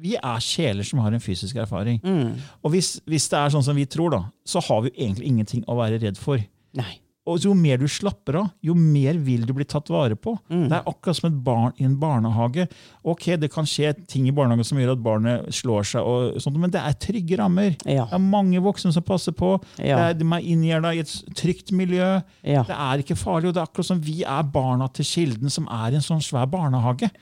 vi 0.00 0.14
er 0.16 0.40
sjeler 0.40 0.86
som 0.86 1.02
har 1.04 1.12
en 1.12 1.20
fysisk 1.20 1.60
erfaring. 1.60 2.00
Mm. 2.00 2.40
Og 2.64 2.72
hvis, 2.72 2.94
hvis, 3.04 3.28
det 3.28 3.36
er 3.36 3.52
sånn 3.52 3.66
som 3.66 3.76
vi 3.76 3.84
tror, 3.84 4.14
da, 4.14 4.22
så 4.48 4.62
har 4.64 4.86
vi 4.86 4.94
egentlig 4.96 5.28
ingenting 5.28 5.66
å 5.68 5.76
være 5.76 6.00
redd 6.00 6.20
for. 6.20 6.40
Nei. 6.80 6.94
Og 7.28 7.36
jo 7.44 7.52
mer 7.52 7.76
du 7.76 7.84
slapper 7.90 8.38
av, 8.40 8.46
jo 8.64 8.72
mer 8.74 9.18
vil 9.20 9.42
du 9.44 9.52
bli 9.52 9.66
tatt 9.68 9.90
vare 9.92 10.16
på. 10.16 10.32
Mm. 10.48 10.64
Det 10.70 10.78
er 10.78 10.88
akkurat 10.88 11.18
som 11.18 11.28
et 11.28 11.36
barn 11.44 11.74
i 11.76 11.84
en 11.84 11.98
barnehage. 12.00 12.64
Ok, 13.04 13.26
Det 13.40 13.50
kan 13.52 13.68
skje 13.68 13.92
ting 14.08 14.26
i 14.28 14.32
barnehagen 14.32 14.64
som 14.64 14.80
gjør 14.80 14.94
at 14.94 15.02
barnet 15.04 15.52
slår 15.54 15.84
seg, 15.84 16.00
og 16.00 16.40
sånt, 16.40 16.56
men 16.60 16.72
det 16.72 16.80
er 16.80 16.96
trygge 16.96 17.36
rammer. 17.36 17.76
Ja. 17.84 18.08
Det 18.08 18.16
er 18.16 18.24
mange 18.24 18.62
voksne 18.64 18.92
som 18.96 19.04
passer 19.04 19.36
på. 19.36 19.52
Ja. 19.76 20.00
Det 20.00 20.06
er, 20.06 20.18
de 20.22 20.30
er 20.32 20.48
inngjerda 20.54 20.94
i 20.96 21.04
et 21.04 21.14
trygt 21.36 21.74
miljø. 21.76 22.08
Ja. 22.40 22.64
Det 22.64 22.80
er 22.88 23.04
ikke 23.04 23.18
farlig. 23.20 23.50
og 23.50 23.54
Det 23.54 23.62
er 23.62 23.68
akkurat 23.68 23.92
som 23.92 24.00
vi 24.00 24.22
er 24.24 24.50
barna 24.56 24.88
til 24.88 25.04
Kilden, 25.04 25.52
som 25.52 25.68
er 25.68 25.92
i 25.92 26.00
en 26.00 26.06
sånn 26.06 26.24
svær 26.24 26.48
barnehage. 26.50 27.12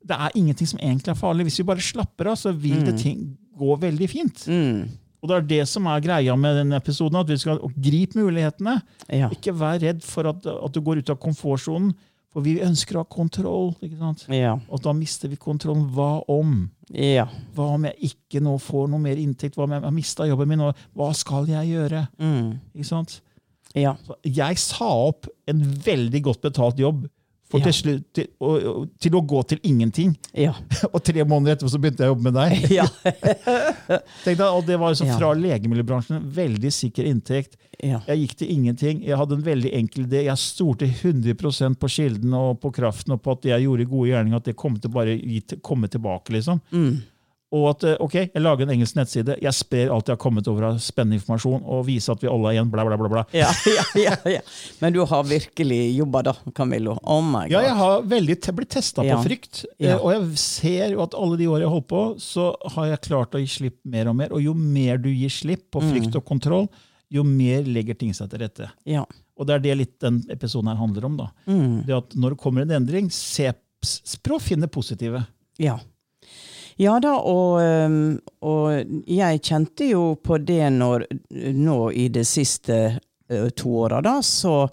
Det 0.00 0.16
er 0.16 0.38
ingenting 0.38 0.70
som 0.70 0.78
egentlig 0.78 1.10
er 1.12 1.18
farlig. 1.18 1.50
Hvis 1.50 1.58
vi 1.60 1.68
bare 1.68 1.84
slapper 1.84 2.30
av, 2.30 2.38
så 2.38 2.54
vil 2.54 2.80
mm. 2.80 2.86
det 2.86 2.98
ting 3.02 3.24
gå 3.60 3.76
veldig 3.82 4.08
fint. 4.08 4.46
Mm. 4.46 4.99
Og 5.20 5.28
det 5.28 5.36
er 5.36 5.48
det 5.48 5.64
som 5.68 5.88
er 5.90 6.02
greia 6.04 6.34
med 6.38 6.56
denne 6.62 6.78
episoden, 6.80 7.18
at 7.20 7.28
vi 7.28 7.38
skal 7.40 7.60
gripe 7.76 8.18
mulighetene. 8.18 8.78
Ja. 9.12 9.28
Ikke 9.32 9.52
vær 9.56 9.80
redd 9.82 10.00
for 10.06 10.30
at, 10.30 10.46
at, 10.48 10.72
du 10.72 10.80
går 10.84 11.02
ut 11.02 11.12
av 11.12 11.20
komfortsonen, 11.20 11.92
for 12.30 12.46
vi 12.46 12.60
ønsker 12.64 12.96
å 12.96 13.02
ha 13.02 13.10
kontroll. 13.10 13.72
ikke 13.82 13.98
sant? 13.98 14.24
Ja. 14.32 14.54
Og 14.70 14.82
da 14.84 14.94
mister 14.96 15.28
vi 15.28 15.38
kontrollen. 15.40 15.88
Hva 15.92 16.22
om? 16.30 16.62
Ja. 16.94 17.26
Hva 17.56 17.72
om 17.74 17.88
jeg 17.88 18.12
ikke 18.12 18.42
nå 18.44 18.54
får 18.62 18.86
noe 18.92 19.02
mer 19.02 19.20
inntekt? 19.20 19.58
Hva 19.58 19.66
om 19.66 19.74
jeg 19.74 19.84
har 19.84 19.96
mista 19.96 20.28
jobben 20.28 20.52
min? 20.52 20.62
Og 20.68 20.84
Hva 20.96 21.10
skal 21.16 21.50
jeg 21.50 21.74
gjøre? 21.74 22.06
Mm. 22.22 22.54
Ikke 22.72 22.90
sant? 22.92 23.18
Ja. 23.76 23.94
jeg 24.26 24.58
sa 24.58 24.88
opp 25.06 25.28
en 25.50 25.60
veldig 25.62 26.24
godt 26.26 26.40
betalt 26.42 26.80
jobb 26.82 27.04
for 27.50 27.58
ja. 27.58 27.66
til, 27.66 27.74
slutt, 27.74 28.04
til, 28.14 28.28
og, 28.46 28.84
til, 29.02 29.16
å 29.18 29.22
gå 29.32 29.42
til 29.50 29.60
ingenting. 29.66 30.12
Ja. 30.38 30.52
og 30.92 31.00
tre 31.06 31.24
måneder 31.24 31.56
etterpå 31.56 31.72
så 31.72 31.80
begynte 31.82 32.04
jeg 32.04 32.12
å 32.12 32.14
jobbe 32.14 32.30
med 32.30 32.38
deg. 32.38 32.56
Ja. 32.80 32.86
Tenk 34.24 34.38
deg, 34.38 34.46
og 34.46 34.62
Det 34.68 34.78
var 34.78 34.94
liksom 34.94 35.10
fra 35.16 35.32
legemiddelbransjen. 35.36 36.22
Veldig 36.36 36.72
sikker 36.74 37.08
inntekt. 37.10 37.58
Jeg 37.80 38.18
gikk 38.22 38.34
til 38.42 38.52
ingenting. 38.52 39.00
Jeg 39.06 39.16
hadde 39.16 39.38
en 39.38 39.44
veldig 39.44 39.72
enkel 39.78 40.04
idé. 40.04 40.24
Jeg 40.26 40.40
stolte 40.42 40.88
100% 40.88 41.78
på 41.80 41.90
kilden 41.90 42.34
og 42.36 42.60
på 42.62 42.72
kraften 42.76 43.16
og 43.16 43.22
på 43.24 43.34
at 43.34 43.48
jeg 43.50 43.64
gjorde 43.64 43.88
gode 43.90 44.10
gjerninger. 44.12 44.42
At 44.42 44.50
det 44.50 44.58
kom 44.60 44.76
til 44.78 44.92
bare 44.94 45.16
komme 45.64 45.90
tilbake. 45.90 46.36
liksom. 46.36 46.60
Mm. 46.70 47.00
Og 47.50 47.64
at 47.72 47.84
eh, 47.88 47.96
ok, 47.98 48.14
jeg 48.20 48.42
lager 48.42 48.62
en 48.62 48.72
engelsk 48.76 48.94
nettside, 48.94 49.34
jeg 49.42 49.56
sprer 49.58 49.90
alt 49.90 50.06
jeg 50.06 50.14
har 50.14 50.22
kommet 50.22 50.46
over 50.50 50.68
av 50.68 50.76
spennende 50.82 51.18
informasjon, 51.18 51.64
og 51.66 51.82
viser 51.88 52.14
at 52.14 52.22
vi 52.22 52.28
alle 52.30 52.52
er 52.52 52.56
igjen, 52.56 52.68
bla, 52.70 52.84
bla, 52.86 52.98
bla. 53.00 53.10
bla. 53.10 53.24
Ja, 53.34 53.48
ja, 53.78 53.86
ja, 53.98 54.18
ja. 54.36 54.42
Men 54.78 54.94
du 54.94 55.00
har 55.10 55.24
virkelig 55.26 55.80
jobba, 55.96 56.22
da, 56.30 56.36
Camillo. 56.54 56.94
Oh 57.02 57.18
my 57.26 57.48
God. 57.48 57.56
Ja, 57.56 57.64
jeg 57.66 57.78
har 57.80 58.06
veldig 58.12 58.38
blitt 58.60 58.70
testa 58.76 59.06
på 59.06 59.18
frykt. 59.26 59.64
Eh, 59.82 59.96
og 59.96 60.14
jeg 60.14 60.42
ser 60.42 60.94
jo 60.94 61.02
at 61.02 61.16
alle 61.18 61.40
de 61.40 61.50
årene 61.50 61.66
jeg 61.66 61.72
har 61.72 61.74
holdt 61.74 61.90
på, 61.90 62.04
så 62.22 62.46
har 62.76 62.92
jeg 62.92 63.02
klart 63.08 63.34
å 63.34 63.42
gi 63.42 63.50
slipp 63.50 63.80
mer 63.82 64.12
og 64.12 64.18
mer. 64.22 64.36
Og 64.36 64.46
jo 64.46 64.54
mer 64.54 65.02
du 65.02 65.10
gir 65.10 65.34
slipp 65.34 65.66
på 65.74 65.82
mm. 65.82 65.90
frykt 65.90 66.22
og 66.22 66.26
kontroll, 66.30 66.70
jo 67.10 67.26
mer 67.26 67.66
legger 67.66 67.98
ting 67.98 68.14
seg 68.14 68.30
til 68.30 68.44
rette. 68.44 68.70
Ja. 68.86 69.02
Og 69.40 69.48
det 69.48 69.56
er 69.56 69.64
det 69.64 69.78
litt 69.80 69.96
den 70.04 70.22
episoden 70.30 70.70
her 70.70 70.78
handler 70.78 71.10
om. 71.10 71.18
da. 71.18 71.32
Mm. 71.50 71.80
Det 71.88 71.98
at 71.98 72.14
Når 72.14 72.36
det 72.36 72.42
kommer 72.46 72.62
en 72.62 72.78
endring, 72.78 73.10
se, 73.10 73.50
prøv 74.22 74.38
å 74.38 74.44
finne 74.44 74.70
positive. 74.70 75.24
Ja. 75.58 75.80
Ja 76.80 76.96
da, 77.02 77.12
og, 77.28 77.60
og, 78.40 78.94
jeg 79.04 79.42
kjente 79.44 79.90
jo 79.90 80.14
på 80.16 80.38
det 80.40 80.64
når 80.72 81.04
nå 81.56 81.78
i 81.92 82.08
de 82.12 82.24
siste 82.24 82.78
to 83.28 83.74
åra, 83.84 84.00
da, 84.02 84.16
så 84.24 84.64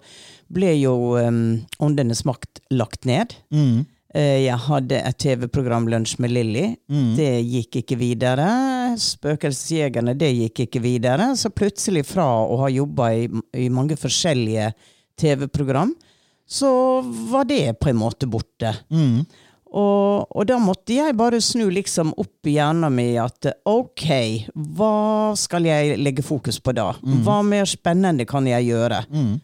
ble 0.48 0.72
jo 0.80 0.94
um, 1.20 1.60
Åndenes 1.84 2.24
makt 2.26 2.62
lagt 2.74 3.04
ned. 3.06 3.36
Mm. 3.52 3.84
Jeg 4.18 4.56
hadde 4.64 4.98
et 5.04 5.18
TV-program, 5.20 5.84
Lunsj 5.92 6.16
med 6.24 6.32
Lilly. 6.32 6.64
Mm. 6.88 7.10
Det 7.18 7.32
gikk 7.44 7.76
ikke 7.82 7.98
videre. 8.00 8.46
Spøkelsesjegerne, 8.98 10.16
det 10.18 10.30
gikk 10.32 10.62
ikke 10.64 10.80
videre. 10.82 11.28
Så 11.36 11.52
plutselig, 11.52 12.06
fra 12.08 12.24
å 12.40 12.56
ha 12.62 12.70
jobba 12.72 13.10
i, 13.14 13.28
i 13.52 13.68
mange 13.68 13.98
forskjellige 14.00 14.72
TV-program, 15.20 15.92
så 16.48 16.70
var 17.28 17.44
det 17.52 17.76
på 17.82 17.92
en 17.92 18.00
måte 18.00 18.26
borte. 18.32 18.72
Mm. 18.88 19.26
Og, 19.68 20.24
og, 20.32 20.44
da 20.48 20.56
måtte 20.62 20.96
jeg 20.96 21.16
bare 21.18 21.42
snu 21.44 21.66
liksom 21.72 22.14
opp 22.16 22.48
i 22.48 22.54
hjernen 22.56 22.94
min 22.94 23.18
at 23.20 23.50
OK, 23.68 24.06
hva 24.78 25.34
skal 25.36 25.68
jeg 25.68 25.98
legge 26.00 26.24
fokus 26.24 26.56
på 26.60 26.72
da? 26.76 26.94
Mm. 27.02 27.20
Hva 27.26 27.42
mer 27.44 27.68
spennende 27.68 28.24
kan 28.28 28.48
jeg 28.48 28.70
gjøre? 28.70 29.02
Mm. 29.12 29.36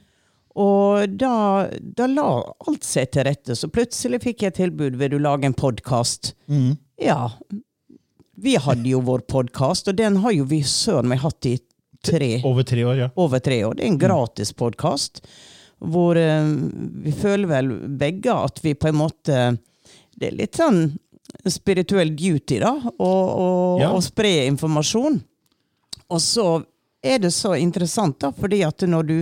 Og 0.64 1.16
da, 1.18 1.34
da, 1.68 2.06
la 2.08 2.28
alt 2.40 2.86
seg 2.86 3.10
til 3.12 3.26
rette. 3.26 3.56
Så 3.58 3.68
plutselig 3.74 4.22
fikk 4.22 4.46
jeg 4.46 4.56
tilbud 4.60 4.96
vil 5.00 5.16
du 5.16 5.18
lage 5.20 5.50
en 5.50 5.56
podkast. 5.56 6.32
Mm. 6.46 6.76
Ja. 7.02 7.32
Vi 8.40 8.56
hadde 8.62 8.88
jo 8.88 9.02
vår 9.04 9.26
podkast, 9.30 9.90
og 9.90 9.98
den 9.98 10.20
har 10.22 10.34
jo 10.34 10.46
vi 10.50 10.62
søren 10.66 11.10
meg 11.10 11.24
hatt 11.26 11.50
i 11.50 11.58
tre 12.04 12.36
Over 12.44 12.66
tre 12.68 12.84
år, 12.84 12.96
ja. 12.98 13.10
Over 13.16 13.40
tre 13.42 13.60
år. 13.64 13.76
Det 13.76 13.84
er 13.84 13.92
en 13.92 13.98
mm. 13.98 14.02
gratis 14.06 14.54
podkast. 14.56 15.24
Hvor 15.84 16.16
uh, 16.16 16.48
vi 17.04 17.12
føler 17.12 17.50
vel 17.50 17.70
begge 18.00 18.32
at 18.32 18.62
vi 18.64 18.76
på 18.78 18.88
en 18.92 19.00
måte 19.02 19.38
det 20.16 20.30
er 20.30 20.38
litt 20.38 20.58
sånn 20.58 20.86
spirituell 21.50 22.12
duty, 22.16 22.60
da, 22.62 22.74
å, 22.98 23.10
ja. 23.80 23.90
spre 24.04 24.44
informasjon. 24.46 25.18
Og 26.12 26.20
så 26.22 26.48
er 27.04 27.18
det 27.24 27.32
så 27.34 27.54
interessant, 27.56 28.20
da, 28.20 28.30
fordi 28.32 28.62
at 28.64 28.84
når 28.88 29.08
du 29.08 29.16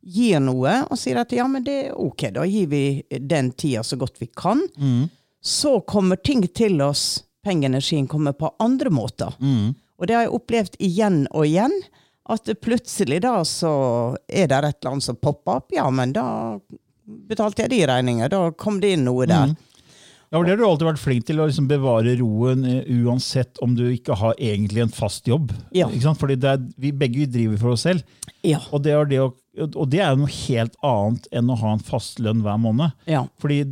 gir 0.00 0.40
noe 0.40 0.78
og 0.88 0.98
sier 0.98 1.20
at 1.20 1.32
ja, 1.36 1.44
men 1.50 1.64
det 1.66 1.76
er 1.84 1.96
ok, 2.00 2.30
da 2.34 2.46
gir 2.48 2.70
vi 2.70 2.84
den 3.10 3.52
tida 3.52 3.84
så 3.84 3.98
godt 4.00 4.20
vi 4.22 4.30
kan. 4.32 4.62
Mm. 4.76 5.08
Så 5.40 5.78
kommer 5.88 6.16
ting 6.16 6.42
til 6.48 6.80
oss, 6.84 7.22
pengeenergien 7.44 8.08
kommer 8.08 8.32
på 8.36 8.52
andre 8.58 8.90
måter. 8.92 9.36
Mm. 9.40 9.74
Og 10.00 10.08
det 10.08 10.16
har 10.16 10.26
jeg 10.26 10.36
opplevd 10.36 10.78
igjen 10.80 11.24
og 11.30 11.46
igjen. 11.46 11.74
At 12.30 12.46
plutselig 12.62 13.20
da 13.24 13.40
så 13.48 13.72
er 14.28 14.48
det 14.48 14.58
et 14.60 14.78
eller 14.80 14.92
annet 14.92 15.04
som 15.04 15.18
popper 15.18 15.60
opp. 15.60 15.72
Ja, 15.74 15.88
men 15.92 16.12
da 16.16 16.24
betalte 17.28 17.64
jeg 17.64 17.72
de 17.72 17.80
regningene. 17.90 18.30
Da 18.32 18.52
kom 18.56 18.78
det 18.80 18.94
inn 18.94 19.04
noe 19.08 19.26
der. 19.28 19.50
Mm. 19.50 19.69
Ja, 20.30 20.38
for 20.38 20.44
Det 20.46 20.52
har 20.52 20.60
du 20.60 20.64
alltid 20.68 20.86
vært 20.86 21.00
flink 21.02 21.24
til, 21.26 21.40
å 21.42 21.46
liksom 21.48 21.66
bevare 21.66 22.12
roen 22.20 22.60
eh, 22.64 22.84
uansett 23.02 23.58
om 23.64 23.72
du 23.74 23.82
ikke 23.90 24.14
har 24.20 24.36
egentlig 24.38 24.84
en 24.84 24.92
fast 24.94 25.26
jobb. 25.26 25.50
Ja. 25.74 25.88
Fordi 25.90 26.36
det 26.38 26.52
er, 26.52 26.60
vi 26.78 26.92
begge 26.94 27.26
driver 27.26 27.58
for 27.58 27.72
oss 27.74 27.82
selv, 27.88 28.04
Ja. 28.46 28.60
og 28.70 28.84
det, 28.84 28.92
er 28.94 29.04
det, 29.10 29.18
å, 29.24 29.32
og 29.74 29.88
det 29.90 29.98
er 30.00 30.14
noe 30.16 30.30
helt 30.30 30.76
annet 30.86 31.26
enn 31.34 31.50
å 31.50 31.56
ha 31.58 31.72
en 31.74 31.82
fast 31.82 32.20
lønn 32.22 32.44
hver 32.46 32.60
måned. 32.62 32.94
Ja. 33.10 33.24
Fordi 33.42 33.64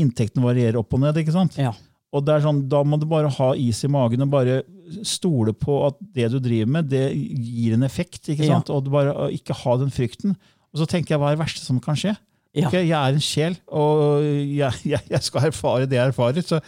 inntektene 0.00 0.42
varierer 0.46 0.80
opp 0.80 0.96
og 0.96 1.00
ned. 1.04 1.20
ikke 1.20 1.36
sant? 1.36 1.58
Ja. 1.60 1.74
Og 2.16 2.24
det 2.26 2.32
er 2.38 2.40
sånn, 2.48 2.64
Da 2.72 2.80
må 2.82 2.96
du 2.98 3.04
bare 3.06 3.28
ha 3.30 3.50
is 3.54 3.84
i 3.84 3.88
magen 3.92 4.24
og 4.24 4.30
bare 4.32 4.62
stole 5.06 5.52
på 5.54 5.76
at 5.86 6.00
det 6.16 6.30
du 6.32 6.40
driver 6.40 6.72
med, 6.80 6.88
det 6.90 7.12
gir 7.14 7.74
en 7.76 7.84
effekt. 7.86 8.24
ikke 8.32 8.48
Ja. 8.48 8.56
sant? 8.56 8.70
Og 8.72 8.84
du 8.84 8.90
bare 8.90 9.12
å 9.12 9.28
ikke 9.30 9.54
ha 9.54 9.76
den 9.76 9.90
frykten. 9.94 10.32
Og 10.72 10.80
så 10.80 10.86
tenker 10.88 11.10
jeg, 11.14 11.20
hva 11.20 11.28
er 11.30 11.36
det 11.36 11.44
verste 11.44 11.60
som 11.62 11.78
kan 11.78 11.94
skje? 11.94 12.16
Ja. 12.56 12.66
Ok, 12.66 12.74
jeg 12.80 12.90
er 12.96 13.14
en 13.14 13.22
sjel, 13.22 13.56
og 13.70 14.24
jeg, 14.24 14.72
jeg, 14.90 15.00
jeg 15.12 15.22
skal 15.22 15.50
erfare 15.52 15.86
det 15.86 16.00
jeg 16.00 16.10
erfarer. 16.10 16.42
Så 16.42 16.58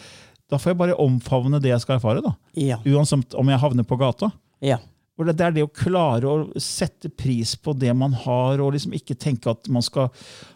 da 0.52 0.58
får 0.60 0.72
jeg 0.74 0.78
bare 0.84 0.94
omfavne 1.02 1.58
det 1.62 1.72
jeg 1.72 1.82
skal 1.82 1.96
erfare. 1.98 2.22
da. 2.22 2.34
Ja. 2.60 2.76
Uansett 2.86 3.34
om 3.34 3.48
jeg 3.50 3.58
havner 3.62 3.86
på 3.88 3.98
gata. 3.98 4.30
Ja. 4.62 4.78
Det 5.22 5.38
er 5.44 5.52
det 5.54 5.62
å 5.62 5.68
klare 5.70 6.26
å 6.26 6.36
sette 6.58 7.06
pris 7.14 7.52
på 7.60 7.74
det 7.78 7.92
man 7.94 8.14
har, 8.24 8.58
og 8.64 8.72
liksom 8.74 8.94
ikke 8.96 9.14
tenke 9.14 9.52
at 9.52 9.68
man 9.70 9.84
skal 9.84 10.08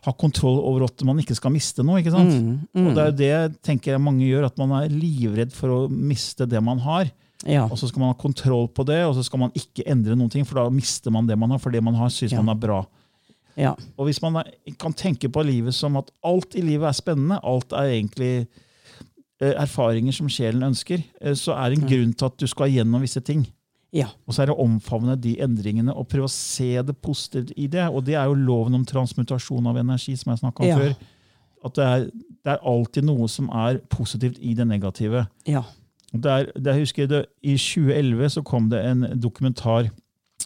ha 0.07 0.15
kontroll 0.19 0.57
over 0.59 0.87
at 0.89 1.05
man 1.07 1.21
ikke 1.23 1.37
skal 1.39 1.53
miste 1.55 1.85
noe. 1.87 2.01
ikke 2.01 2.11
sant? 2.15 2.33
Mm, 2.75 2.87
Og 2.89 2.97
det 2.97 3.03
er 3.05 3.11
jo 3.13 3.17
det 3.21 3.61
tenker 3.67 3.93
jeg 3.95 4.03
mange 4.03 4.27
gjør, 4.27 4.49
at 4.49 4.59
man 4.59 4.73
er 4.81 4.89
livredd 4.91 5.55
for 5.55 5.71
å 5.75 5.79
miste 5.93 6.49
det 6.51 6.63
man 6.65 6.81
har. 6.83 7.13
Ja. 7.47 7.67
Og 7.69 7.79
så 7.79 7.87
skal 7.91 8.03
man 8.03 8.11
ha 8.15 8.19
kontroll 8.19 8.67
på 8.75 8.83
det, 8.89 9.03
og 9.07 9.15
så 9.15 9.23
skal 9.29 9.45
man 9.45 9.55
ikke 9.55 9.85
endre 9.87 10.17
noen 10.19 10.33
ting, 10.33 10.47
for 10.49 10.59
da 10.59 10.67
mister 10.73 11.15
man 11.15 11.29
det 11.31 11.37
man 11.39 11.53
har, 11.55 11.63
for 11.63 11.71
det 11.71 11.85
man 11.85 11.95
har, 12.01 12.11
syns 12.11 12.35
man 12.41 12.51
er 12.57 12.59
bra. 12.67 12.81
Ja. 13.57 13.75
Og 13.97 14.09
hvis 14.09 14.21
man 14.23 14.43
kan 14.79 14.93
tenke 14.93 15.29
på 15.33 15.43
livet 15.47 15.75
som 15.75 15.97
at 15.97 16.11
alt 16.25 16.55
i 16.59 16.65
livet 16.65 16.89
er 16.91 16.97
spennende, 16.97 17.39
alt 17.43 17.73
er 17.73 17.93
egentlig 17.95 18.33
eh, 19.41 19.55
erfaringer 19.57 20.13
som 20.13 20.29
sjelen 20.29 20.63
ønsker, 20.69 21.03
eh, 21.21 21.35
så 21.35 21.57
er 21.57 21.71
det 21.73 21.79
en 21.81 21.89
grunn 21.89 22.13
til 22.13 22.29
at 22.29 22.37
du 22.41 22.47
skal 22.51 22.73
gjennom 22.73 23.01
visse 23.05 23.21
ting. 23.25 23.47
Ja. 23.97 24.11
Og 24.27 24.35
så 24.37 24.43
er 24.43 24.51
det 24.51 24.57
å 24.59 24.65
omfavne 24.67 25.17
de 25.17 25.37
endringene 25.41 25.95
og 25.97 26.09
prøve 26.13 26.29
å 26.29 26.33
se 26.33 26.75
det 26.85 26.97
positivt 27.01 27.55
i 27.57 27.69
det. 27.73 27.87
Og 27.89 28.05
det 28.05 28.19
er 28.19 28.29
jo 28.29 28.37
loven 28.37 28.77
om 28.77 28.85
transmutasjon 28.85 29.67
av 29.71 29.79
energi, 29.81 30.17
som 30.21 30.35
jeg 30.35 30.43
snakka 30.43 30.63
om 30.63 30.69
Ja. 30.69 30.77
før. 30.77 30.97
At 31.65 31.75
det 31.79 31.85
er, 31.85 32.05
det 32.45 32.53
er 32.53 32.67
alltid 32.69 33.05
noe 33.09 33.29
som 33.33 33.49
er 33.49 33.79
positivt 33.91 34.37
i 34.45 34.53
det 34.55 34.67
negative. 34.69 35.27
Ja. 35.49 35.63
Der, 36.13 36.51
der 36.55 36.77
husker 36.79 37.03
jeg 37.03 37.09
det, 37.11 37.23
I 37.43 37.57
2011 37.57 38.29
så 38.37 38.43
kom 38.47 38.69
det 38.71 38.85
en 38.85 39.01
dokumentar 39.21 39.89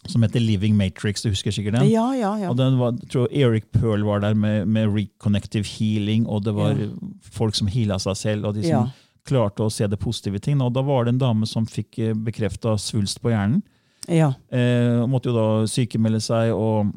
som 0.08 0.22
heter 0.22 0.40
Living 0.40 0.76
Matrix. 0.76 1.22
Du 1.22 1.28
husker 1.30 1.50
sikkert 1.52 1.76
den? 1.78 1.90
Ja, 1.90 2.06
ja, 2.16 2.36
ja. 2.40 2.48
Og 2.50 2.56
den 2.56 2.78
var, 2.80 2.92
tror 3.12 3.28
Eric 3.32 3.66
Pearl 3.72 4.02
var 4.06 4.20
der 4.24 4.34
med, 4.34 4.66
med 4.68 4.88
reconnective 4.94 5.64
healing, 5.66 6.26
og 6.26 6.44
det 6.44 6.54
var 6.56 6.72
Ja. 6.78 6.88
folk 7.22 7.54
som 7.54 7.66
heala 7.68 7.98
seg 7.98 8.16
selv, 8.16 8.46
og 8.46 8.54
de 8.54 8.62
som 8.62 8.70
Ja. 8.70 8.86
klarte 9.26 9.62
å 9.66 9.70
se 9.70 9.86
det 9.86 9.98
positive 10.00 10.38
ting. 10.40 10.60
Og 10.62 10.72
da 10.72 10.82
var 10.82 11.04
det 11.04 11.14
en 11.14 11.18
dame 11.18 11.46
som 11.46 11.66
fikk 11.66 11.98
bekrefta 12.24 12.76
svulst 12.80 13.20
på 13.20 13.30
hjernen. 13.30 13.62
Ja. 14.08 14.32
Eh, 14.50 15.04
måtte 15.06 15.26
jo 15.30 15.34
da 15.36 15.66
sykemelde 15.66 16.20
seg 16.22 16.52
og 16.54 16.92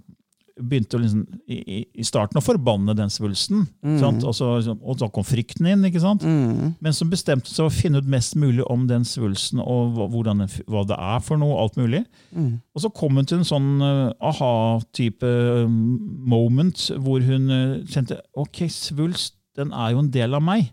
begynte 0.59 0.99
liksom, 1.01 1.23
i, 1.49 1.57
i- 1.97 2.03
starten 2.05 2.37
å 2.37 2.43
forbanne 2.45 2.93
den 2.97 3.09
svulsten. 3.09 3.63
Sant? 3.99 4.21
Og, 4.23 4.35
så, 4.37 4.51
liksom, 4.59 4.77
og 4.85 4.99
så 5.01 5.07
kom 5.13 5.25
frykten 5.25 5.65
inn. 5.71 5.85
ikke 5.89 6.01
sant? 6.03 6.21
Mm. 6.25 6.75
Men 6.83 6.93
så 6.93 7.07
bestemte 7.09 7.49
seg 7.49 7.65
å 7.65 7.73
finne 7.73 8.01
ut 8.03 8.09
mest 8.09 8.35
mulig 8.37 8.65
om 8.69 8.85
den 8.89 9.05
svulsten 9.07 9.61
og 9.63 9.97
hva, 9.97 10.23
den, 10.29 10.45
hva 10.69 10.83
det 10.89 10.97
er 10.99 11.23
for 11.25 11.41
noe. 11.41 11.57
alt 11.63 11.77
mulig. 11.79 12.03
Mm. 12.35 12.59
Og 12.75 12.85
så 12.85 12.91
kom 12.93 13.17
hun 13.17 13.25
til 13.29 13.41
en 13.41 13.47
sånn 13.49 13.71
uh, 13.81 14.11
aha-type 14.21 15.25
eh, 15.25 15.65
moment, 15.67 16.85
hvor 17.01 17.23
hun 17.25 17.49
uh, 17.49 17.81
kjente 17.89 18.19
ok, 18.37 18.65
svulst 18.69 19.39
den 19.57 19.73
er 19.73 19.93
jo 19.93 20.01
en 20.01 20.09
del 20.13 20.33
av 20.33 20.41
meg. 20.45 20.71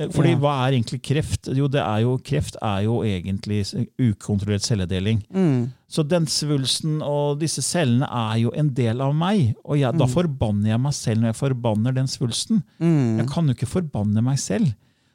Eh, 0.00 0.08
Fordi 0.08 0.30
Ja. 0.32 0.38
hva 0.40 0.52
er 0.66 0.72
egentlig 0.78 1.02
kreft? 1.04 1.50
Jo, 1.54 1.66
det 1.68 1.80
er 1.84 2.00
jo, 2.06 2.14
kreft 2.24 2.56
er 2.62 2.84
jo 2.86 3.00
egentlig 3.04 3.66
ukontrollert 4.00 4.62
celledeling. 4.64 5.22
Mm. 5.34 5.72
Så 5.90 6.04
den 6.08 6.24
svulsten 6.30 7.02
og 7.04 7.38
disse 7.42 7.60
cellene 7.66 8.08
er 8.08 8.38
jo 8.40 8.52
en 8.56 8.70
del 8.72 9.00
av 9.04 9.12
meg. 9.14 9.54
Og 9.64 9.76
jeg, 9.78 9.92
da 9.98 10.06
forbanner 10.08 10.70
jeg 10.72 10.80
meg 10.80 10.94
selv 10.96 11.20
når 11.20 11.32
jeg 11.34 11.40
forbanner 11.42 11.94
den 11.98 12.08
svulsten. 12.08 12.62
Mm. 12.80 13.18
Jeg 13.20 13.28
kan 13.28 13.46
jo 13.50 13.54
ikke 13.58 13.68
forbanne 13.68 14.22
meg 14.24 14.38
selv. 14.38 14.72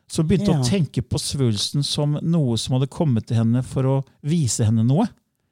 Så 0.07 0.21
begynte 0.21 0.51
jeg 0.53 0.59
Ja. 0.59 0.61
å 0.61 0.69
tenke 0.69 1.01
på 1.01 1.17
svulsten 1.17 1.83
som 1.83 2.19
noe 2.21 2.57
som 2.61 2.75
hadde 2.77 2.87
kommet 2.93 3.25
til 3.25 3.37
henne 3.37 3.63
for 3.65 3.83
å 3.83 4.05
vise 4.23 4.63
henne 4.63 4.85
noe. 4.85 5.07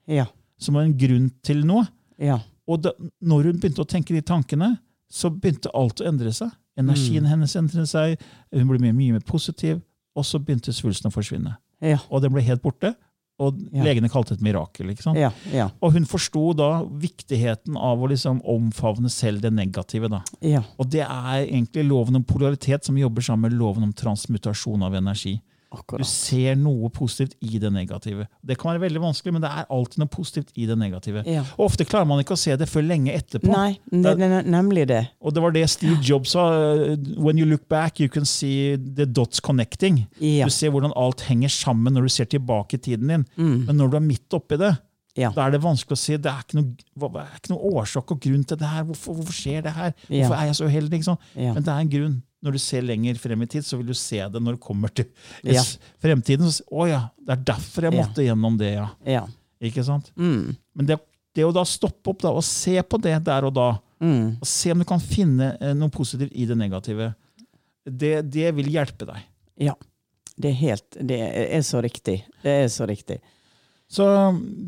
Ja. 0.07 0.27
Som 0.59 0.75
en 0.77 0.93
grunn 0.93 1.31
til 1.41 1.63
noe. 1.65 1.87
Ja. 2.19 2.37
Og 2.67 2.83
da, 2.83 2.91
når 3.23 3.43
hun 3.49 3.57
begynte 3.59 3.81
å 3.81 3.87
tenke 3.89 4.13
de 4.13 4.21
tankene, 4.21 4.77
så 5.11 5.29
begynte 5.33 5.71
alt 5.73 6.01
å 6.01 6.05
endre 6.07 6.29
seg. 6.31 6.51
Energien 6.79 7.27
hennes 7.29 7.55
endret 7.59 7.89
seg, 7.89 8.21
hun 8.53 8.69
ble 8.69 8.79
mye, 8.81 8.95
mye 8.97 9.17
mer 9.17 9.25
positiv, 9.27 9.81
og 10.17 10.25
så 10.25 10.39
begynte 10.41 10.73
svulsten 10.73 11.11
å 11.11 11.13
forsvinne. 11.13 11.57
Ja. 11.83 11.99
Og 12.09 12.23
den 12.23 12.33
ble 12.33 12.43
helt 12.45 12.63
borte, 12.63 12.93
og 13.41 13.57
legene 13.73 14.09
kalte 14.13 14.33
det 14.33 14.39
et 14.41 14.45
mirakel. 14.45 14.91
ikke 14.93 15.03
sant? 15.07 15.17
Ja. 15.19 15.31
Ja. 15.51 15.67
Og 15.81 15.95
hun 15.95 16.05
forsto 16.07 16.51
da 16.57 16.83
viktigheten 16.85 17.77
av 17.77 18.01
å 18.01 18.09
liksom 18.11 18.41
omfavne 18.45 19.09
selv 19.11 19.41
det 19.41 19.51
negative. 19.53 20.09
da. 20.09 20.21
Ja. 20.45 20.61
Og 20.77 20.89
det 20.93 21.01
er 21.01 21.41
egentlig 21.43 21.87
loven 21.89 22.19
om 22.21 22.23
polaritet 22.23 22.85
som 22.85 22.97
jobber 22.97 23.25
sammen 23.25 23.49
med 23.49 23.57
loven 23.59 23.83
om 23.87 23.93
transmutasjon 23.93 24.85
av 24.85 24.95
energi. 25.01 25.39
Du 25.73 26.03
ser 26.05 26.57
noe 26.59 26.89
positivt 26.93 27.33
i 27.41 27.59
det 27.61 27.71
negative. 27.73 28.27
Det 28.45 28.57
kan 28.61 28.73
være 28.73 28.83
veldig 28.85 29.01
vanskelig, 29.01 29.33
men 29.33 29.43
det 29.45 29.49
er 29.49 29.65
alltid 29.73 30.03
noe 30.03 30.11
positivt 30.13 30.53
i 30.53 30.67
det 30.69 30.77
negative. 30.77 31.23
Ja. 31.29 31.43
Og 31.57 31.71
ofte 31.71 31.87
klarer 31.89 32.07
man 32.09 32.21
ikke 32.21 32.37
å 32.37 32.39
se 32.39 32.55
det 32.59 32.67
før 32.69 32.85
lenge 32.85 33.13
etterpå. 33.15 33.49
Nei, 33.49 33.79
ne, 33.91 34.13
ne, 34.19 34.41
nemlig 34.53 34.85
det. 34.91 35.01
Og 35.23 35.33
det 35.33 35.43
var 35.43 35.55
det 35.55 35.65
Steve 35.73 35.97
Jobs 36.05 36.35
sa. 36.35 36.45
uh, 36.53 36.93
When 37.17 37.41
you 37.41 37.47
look 37.49 37.67
back, 37.69 37.99
you 37.99 38.09
can 38.09 38.25
see 38.25 38.77
the 38.77 39.05
dots 39.09 39.41
connecting. 39.43 40.03
Ja. 40.21 40.45
Du 40.45 40.53
ser 40.53 40.73
hvordan 40.73 40.93
alt 40.99 41.25
henger 41.27 41.51
sammen 41.53 41.97
når 41.97 42.07
du 42.09 42.15
ser 42.15 42.29
tilbake 42.29 42.77
i 42.77 42.83
tiden 42.89 43.09
din. 43.09 43.27
Mm. 43.37 43.65
Men 43.67 43.79
når 43.79 43.93
du 43.93 43.97
er 43.97 44.05
midt 44.11 44.37
oppi 44.37 44.59
det, 44.61 44.75
Ja. 45.15 45.29
da 45.35 45.43
er 45.45 45.51
det 45.53 45.59
vanskelig 45.61 45.93
å 45.93 46.01
si. 46.01 46.15
Det 46.17 46.29
er 46.31 46.41
ikke 46.41 46.57
noe, 46.57 47.23
ikke 47.37 47.51
noe 47.53 47.71
årsak 47.77 48.11
og 48.15 48.19
grunn 48.23 48.43
til 48.49 48.57
det 48.57 48.69
her. 48.71 48.83
Hvorfor, 48.87 49.13
hvorfor 49.19 49.35
skjer 49.37 49.61
det 49.67 49.73
her? 49.75 49.91
Hvorfor 50.07 50.35
er 50.39 50.47
jeg 50.49 50.55
så 50.57 50.69
uheldig? 50.71 51.01
Men 51.37 51.59
det 51.61 51.69
er 51.73 51.83
en 51.83 51.91
grunn. 51.91 52.15
Når 52.43 52.57
du 52.57 52.59
ser 52.59 52.81
lenger 52.83 53.15
frem 53.21 53.45
i 53.45 53.47
tid, 53.47 53.63
så 53.63 53.77
vil 53.79 53.87
du 53.87 53.93
se 53.95 54.17
det 54.19 54.41
når 54.43 54.57
du 54.57 54.61
kommer 54.65 54.91
til 54.91 55.05
fremtiden. 56.03 56.49
Så, 56.51 56.65
å 56.73 56.87
ja, 56.89 57.03
det 57.21 57.37
er 57.37 57.43
derfor 57.53 57.87
jeg 57.87 57.95
måtte 57.95 58.25
gjennom 58.25 58.57
det, 58.59 58.73
ja. 58.75 58.89
Ja. 59.07 59.21
Ikke 59.63 59.85
sant? 59.87 60.09
Mm. 60.19 60.55
Men 60.75 60.89
det, 60.89 60.97
det 61.37 61.45
å 61.47 61.53
da 61.55 61.63
stoppe 61.67 62.11
opp 62.11 62.25
da, 62.25 62.33
og 62.35 62.43
se 62.43 62.75
på 62.83 62.99
det 63.01 63.19
der 63.29 63.49
og 63.49 63.55
da, 63.57 63.71
Mm. 64.03 64.33
og 64.41 64.47
se 64.49 64.73
om 64.73 64.81
du 64.81 64.83
kan 64.83 64.99
finne 64.99 65.53
eh, 65.63 65.71
noe 65.79 65.87
positivt 65.93 66.33
i 66.35 66.43
det 66.49 66.57
negative, 66.59 67.05
det, 67.87 68.17
det 68.33 68.49
vil 68.57 68.67
hjelpe 68.73 69.05
deg. 69.07 69.21
Ja. 69.69 69.77
Det 70.35 70.49
er 70.49 70.57
helt 70.59 70.97
Det 71.07 71.19
er 71.21 71.61
så 71.63 71.79
riktig. 71.85 72.17
Det 72.43 72.55
er 72.65 72.67
så 72.73 72.83
riktig. 72.89 73.21
Så 73.91 74.05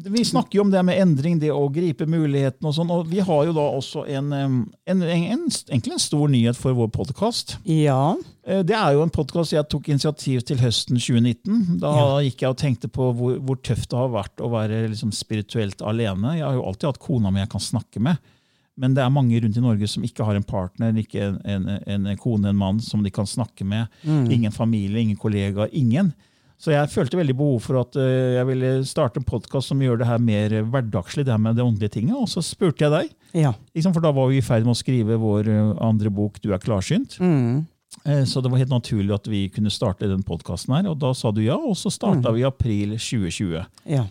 Vi 0.06 0.22
snakker 0.26 0.60
jo 0.60 0.62
om 0.62 0.72
det 0.72 0.84
med 0.86 1.00
endring, 1.02 1.40
det 1.42 1.50
å 1.50 1.64
gripe 1.74 2.06
mulighetene 2.06 2.70
og 2.70 2.76
sånn. 2.78 2.92
Og 2.94 3.08
vi 3.10 3.24
har 3.26 3.46
jo 3.48 3.54
da 3.56 3.64
også 3.74 4.04
en, 4.12 4.28
en, 4.34 4.58
en, 4.86 5.02
en 5.02 5.46
en 5.74 6.00
stor 6.04 6.30
nyhet 6.30 6.58
for 6.60 6.76
vår 6.78 6.92
podkast. 6.94 7.56
Ja. 7.66 8.14
Det 8.46 8.76
er 8.78 8.94
jo 8.94 9.02
en 9.02 9.10
podkast 9.14 9.56
jeg 9.56 9.66
tok 9.72 9.90
initiativ 9.90 10.44
til 10.46 10.62
høsten 10.62 11.00
2019. 11.02 11.80
Da 11.82 11.96
Ja. 11.96 12.06
gikk 12.28 12.44
jeg 12.46 12.54
og 12.54 12.60
tenkte 12.62 12.88
på 12.92 13.10
hvor, 13.18 13.40
hvor 13.42 13.58
tøft 13.66 13.90
det 13.90 13.98
har 13.98 14.14
vært 14.14 14.44
å 14.46 14.52
være 14.54 14.84
liksom 14.92 15.12
spirituelt 15.16 15.82
alene. 15.82 16.36
Jeg 16.38 16.46
har 16.46 16.54
jo 16.60 16.68
alltid 16.70 16.92
hatt 16.92 17.02
kona 17.02 17.32
mi 17.34 17.42
jeg 17.42 17.50
kan 17.56 17.66
snakke 17.66 18.00
med. 18.00 18.22
Men 18.78 18.94
det 18.94 19.02
er 19.02 19.10
mange 19.10 19.40
rundt 19.42 19.58
i 19.58 19.62
Norge 19.64 19.88
som 19.88 20.04
ikke 20.04 20.26
har 20.28 20.36
en 20.36 20.44
partner, 20.44 20.94
ikke 21.00 21.32
en, 21.48 21.68
en, 21.88 22.08
en 22.12 22.18
kone, 22.20 22.50
en 22.52 22.58
mann 22.60 22.82
som 22.84 23.02
de 23.02 23.10
kan 23.10 23.26
snakke 23.26 23.64
med. 23.66 23.88
Ingen 24.06 24.52
familie, 24.52 25.00
ingen 25.02 25.18
kollegaer, 25.18 25.72
ingen. 25.72 26.14
Så 26.58 26.72
jeg 26.72 26.88
følte 26.90 27.18
veldig 27.20 27.36
behov 27.38 27.60
for 27.66 27.82
at 27.82 27.96
eh, 28.00 28.38
jeg 28.38 28.48
ville 28.48 28.70
starte 28.88 29.20
en 29.20 29.28
podkast 29.28 29.68
som 29.74 29.82
gjør 29.84 30.00
det 30.00 30.08
her 30.08 30.22
mer 30.24 30.56
hverdagslig, 30.72 31.26
det 31.28 31.34
her 31.36 31.42
med 31.42 31.58
det 31.60 31.66
åndelige 31.66 31.98
tinget. 31.98 32.16
Og 32.16 32.30
så 32.32 32.42
spurte 32.46 32.86
jeg 32.88 32.92
deg, 32.94 33.12
Ja. 33.36 33.52
liksom, 33.76 33.94
for 33.94 34.02
da 34.02 34.12
var 34.16 34.30
vi 34.32 34.38
i 34.40 34.46
ferd 34.46 34.64
med 34.64 34.76
å 34.76 34.80
skrive 34.80 35.18
vår 35.20 35.48
eh, 35.52 35.74
andre 35.84 36.10
bok 36.10 36.40
'Du 36.42 36.54
er 36.54 36.60
klarsynt'. 36.64 37.20
Mm. 37.20 37.66
Eh, 38.06 38.24
Så 38.24 38.42
det 38.42 38.52
var 38.52 38.58
helt 38.60 38.70
naturlig 38.72 39.14
at 39.14 39.28
vi 39.28 39.50
kunne 39.50 39.70
starte 39.72 40.08
den 40.08 40.24
podkasten 40.24 40.76
her. 40.76 40.90
Og 40.92 41.00
da 41.00 41.14
sa 41.14 41.32
du 41.32 41.42
ja, 41.42 41.56
og 41.56 41.76
så 41.76 41.92
starta 41.92 42.32
vi 42.34 42.42
i 42.42 42.48
april 42.48 42.98
2020. 42.98 43.66
Ja. 43.86 44.06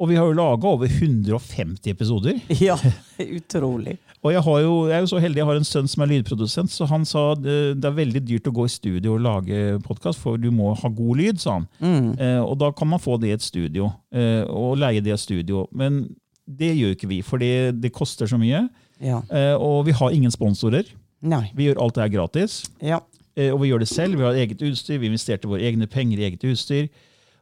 Og 0.00 0.08
vi 0.08 0.16
har 0.16 0.24
jo 0.30 0.36
laga 0.36 0.70
over 0.70 0.88
150 0.88 1.90
episoder. 1.92 2.38
ja. 2.68 2.76
Utrolig. 3.20 3.98
Og 4.20 4.34
jeg, 4.34 4.40
har 4.44 4.58
jo, 4.60 4.72
jeg 4.88 4.96
er 4.96 5.04
jo 5.04 5.08
så 5.08 5.20
heldig 5.20 5.40
jeg 5.40 5.48
har 5.48 5.58
en 5.60 5.66
sønn 5.68 5.86
som 5.88 6.02
er 6.04 6.10
lydprodusent, 6.10 6.72
så 6.72 6.88
han 6.90 7.06
sa 7.08 7.22
det, 7.40 7.56
det 7.80 7.88
er 7.88 7.96
veldig 7.96 8.20
dyrt 8.28 8.48
å 8.50 8.52
gå 8.56 8.66
i 8.68 8.72
studio 8.72 9.14
og 9.14 9.22
lage 9.24 9.78
podkast, 9.86 10.20
for 10.20 10.40
du 10.40 10.50
må 10.52 10.74
ha 10.76 10.90
god 10.92 11.20
lyd, 11.20 11.40
sa 11.40 11.56
han. 11.56 11.68
Mm. 11.80 12.10
Eh, 12.20 12.40
og 12.42 12.58
da 12.60 12.68
kan 12.76 12.90
man 12.90 13.00
få 13.00 13.16
det 13.20 13.30
i 13.30 13.36
et 13.38 13.44
studio, 13.44 13.88
eh, 14.12 14.42
og 14.44 14.76
leie 14.80 15.00
det 15.00 15.12
i 15.12 15.16
et 15.16 15.24
studio. 15.24 15.64
Men 15.72 16.02
det 16.44 16.74
gjør 16.76 16.96
ikke 16.96 17.10
vi, 17.12 17.22
for 17.24 17.40
det, 17.40 17.80
det 17.80 17.94
koster 17.96 18.28
så 18.28 18.40
mye. 18.40 18.66
Ja. 19.00 19.22
Eh, 19.32 19.54
og 19.56 19.86
vi 19.88 19.96
har 19.96 20.16
ingen 20.16 20.32
sponsorer. 20.32 20.88
Nei. 21.20 21.46
Vi 21.56 21.68
gjør 21.68 21.80
alt 21.84 21.96
det 21.96 22.04
her 22.04 22.14
gratis. 22.18 22.60
Ja. 22.84 23.00
Eh, 23.36 23.52
og 23.52 23.62
vi 23.62 23.70
gjør 23.70 23.84
det 23.84 23.88
selv. 23.88 24.20
Vi 24.20 24.26
har 24.26 24.36
eget 24.36 24.60
utstyr, 24.68 25.00
vi 25.00 25.08
investerte 25.08 25.48
våre 25.48 25.64
egne 25.64 25.88
penger 25.88 26.20
i 26.20 26.28
eget 26.28 26.44
utstyr. 26.48 26.90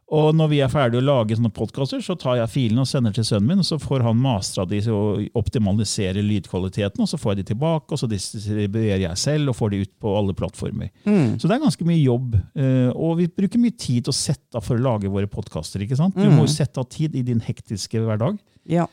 Og 0.09 0.31
når 0.33 0.47
vi 0.49 0.57
er 0.65 0.71
ferdige 0.73 1.03
å 1.03 1.05
lage 1.05 1.35
sånne 1.37 1.51
podkaster, 1.53 1.99
så 2.01 2.15
tar 2.17 2.39
jeg 2.39 2.49
filene 2.49 2.81
og 2.81 2.87
sender 2.89 3.13
til 3.13 3.27
sønnen 3.27 3.45
min, 3.51 3.59
og 3.61 3.67
så 3.67 3.77
får 3.77 4.01
han 4.07 4.17
mastra 4.17 4.63
de 4.65 4.79
og 4.89 5.27
optimalisere 5.37 6.23
lydkvaliteten, 6.25 7.03
og 7.05 7.09
så 7.11 7.19
får 7.21 7.35
jeg 7.35 7.43
de 7.43 7.45
tilbake, 7.51 7.93
og 7.93 8.01
så 8.01 8.09
distribuerer 8.09 9.03
jeg 9.03 9.21
selv 9.21 9.51
og 9.53 9.57
får 9.59 9.69
de 9.75 9.83
ut 9.85 9.91
på 10.01 10.15
alle 10.17 10.33
plattformer. 10.33 10.89
Så 11.05 11.45
det 11.45 11.53
er 11.59 11.61
ganske 11.61 11.85
mye 11.85 12.01
jobb. 12.01 12.39
eh, 12.57 12.89
Og 12.95 13.17
vi 13.21 13.27
bruker 13.29 13.61
mye 13.61 13.77
tid 13.77 14.07
til 14.07 14.15
å 14.15 14.17
sette 14.17 14.57
av 14.57 14.65
for 14.65 14.77
å 14.81 14.81
lage 14.81 15.13
våre 15.13 15.29
podkaster. 15.29 15.85
Du 15.85 16.29
må 16.33 16.47
jo 16.47 16.53
sette 16.57 16.81
av 16.81 16.89
tid 16.89 17.13
i 17.15 17.21
din 17.21 17.39
hektiske 17.45 18.01
hverdag. 18.01 18.39
Ja. 18.65 18.87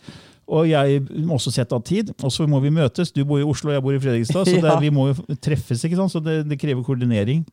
Og 0.46 0.68
jeg 0.68 1.00
må 1.24 1.40
også 1.40 1.50
sette 1.50 1.72
av 1.74 1.83
tid, 1.83 2.12
og 2.22 2.31
så 2.31 2.44
må 2.46 2.61
vi 2.61 2.68
møtes. 2.70 3.09
Du 3.11 3.24
bor 3.24 3.40
i 3.40 3.42
Oslo, 3.48 3.72
jeg 3.72 3.83
bor 3.83 3.96
i 3.96 3.98
Fredrikstad, 3.98 4.44
så 4.46 4.61
det, 4.61 4.68
Ja. 4.68 4.79
vi 4.85 4.90
må 4.92 5.09
jo 5.14 5.35
treffes. 5.40 5.81
ikke 5.83 5.96
sant? 5.96 6.12
Så 6.12 6.20
det, 6.22 6.42
det 6.46 6.61
krever 6.61 6.85
koordinering. 6.85 7.46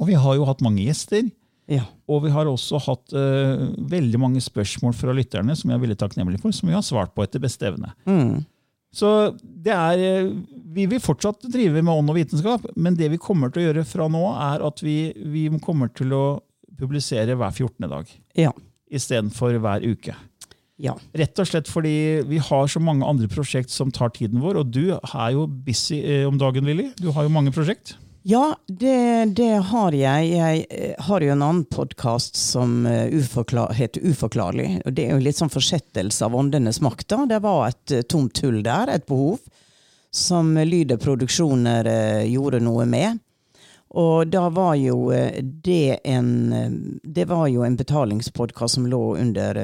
Og 0.00 0.06
vi 0.08 0.14
har 0.16 0.34
jo 0.40 0.48
hatt 0.48 0.64
mange 0.64 0.82
gjester. 0.88 1.28
Ja. 1.70 1.84
Og 2.10 2.24
vi 2.26 2.32
har 2.34 2.48
også 2.50 2.80
hatt 2.84 3.14
uh, 3.16 3.62
veldig 3.88 4.20
mange 4.20 4.42
spørsmål 4.44 4.92
fra 4.98 5.14
lytterne 5.16 5.54
som 5.56 5.70
jeg 5.70 5.78
er 5.78 5.84
veldig 5.86 5.96
takknemlig 6.02 6.40
for, 6.42 6.52
som 6.52 6.68
vi 6.68 6.76
har 6.76 6.84
svart 6.84 7.14
på 7.16 7.24
etter 7.24 7.40
beste 7.40 7.70
evne. 7.70 7.94
Mm. 8.04 8.42
Så 8.94 9.08
det 9.42 9.72
er, 9.74 9.98
eh, 9.98 10.28
Vi 10.74 10.84
vil 10.86 11.00
fortsatt 11.02 11.42
drive 11.50 11.82
med 11.82 11.90
ånd 11.90 12.10
og 12.10 12.16
vitenskap, 12.18 12.64
men 12.76 12.94
det 12.98 13.08
vi 13.10 13.18
kommer 13.18 13.50
til 13.50 13.62
å 13.62 13.66
gjøre 13.68 13.84
fra 13.86 14.06
nå, 14.10 14.22
er 14.52 14.62
at 14.66 14.82
vi, 14.82 15.12
vi 15.14 15.48
kommer 15.62 15.90
til 15.94 16.12
å 16.14 16.24
publisere 16.78 17.34
hver 17.38 17.50
14. 17.54 17.88
dag 17.90 18.06
Ja. 18.38 18.52
istedenfor 18.90 19.58
hver 19.62 19.82
uke. 19.86 20.14
Ja. 20.78 20.96
Rett 21.14 21.38
og 21.38 21.46
slett 21.46 21.70
fordi 21.70 22.22
vi 22.26 22.38
har 22.42 22.66
så 22.66 22.80
mange 22.82 23.06
andre 23.06 23.28
prosjekt 23.30 23.70
som 23.70 23.92
tar 23.94 24.10
tiden 24.10 24.42
vår, 24.42 24.58
og 24.62 24.70
du 24.74 24.92
er 24.98 25.30
jo 25.32 25.46
busy 25.46 26.00
eh, 26.02 26.24
om 26.26 26.38
dagen, 26.38 26.66
Willy. 26.66 26.90
Du 26.98 27.12
har 27.14 27.22
jo 27.22 27.30
mange 27.30 27.54
prosjekt. 27.54 27.94
Ja, 28.26 28.56
det, 28.66 29.24
det 29.36 29.50
har 29.68 29.92
jeg. 29.92 30.28
Jeg 30.32 30.60
eh, 30.70 30.92
har 31.04 31.20
jo 31.20 31.32
en 31.34 31.42
annen 31.44 31.64
podkast 31.68 32.38
som 32.40 32.86
eh, 32.88 33.12
uforklar, 33.12 33.74
heter 33.76 34.00
Uforklarlig. 34.00 34.78
og 34.80 34.94
Det 34.96 35.04
er 35.04 35.12
jo 35.12 35.24
litt 35.26 35.36
sånn 35.36 35.52
forsettelse 35.52 36.24
av 36.24 36.36
åndenes 36.38 36.80
makt. 36.80 37.04
da. 37.12 37.18
Det 37.28 37.42
var 37.44 37.66
et 37.68 37.92
eh, 37.92 38.06
tomt 38.08 38.40
hull 38.40 38.62
der, 38.64 38.88
et 38.94 39.04
behov, 39.04 39.42
som 40.08 40.54
Lyder 40.56 40.96
Produksjoner 41.04 41.90
gjorde 42.24 42.62
noe 42.64 42.88
med. 42.88 43.20
Og 43.92 44.32
da 44.32 44.46
var 44.48 44.72
jo 44.80 45.12
det 45.12 46.00
en 46.08 46.30
Det 47.04 47.28
var 47.28 47.44
jo 47.52 47.62
en 47.66 47.76
betalingspodkast 47.76 48.80
som 48.80 48.88
lå 48.88 49.04
under 49.20 49.60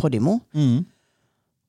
Podimo. 0.00 0.38
Podimo. 0.54 0.86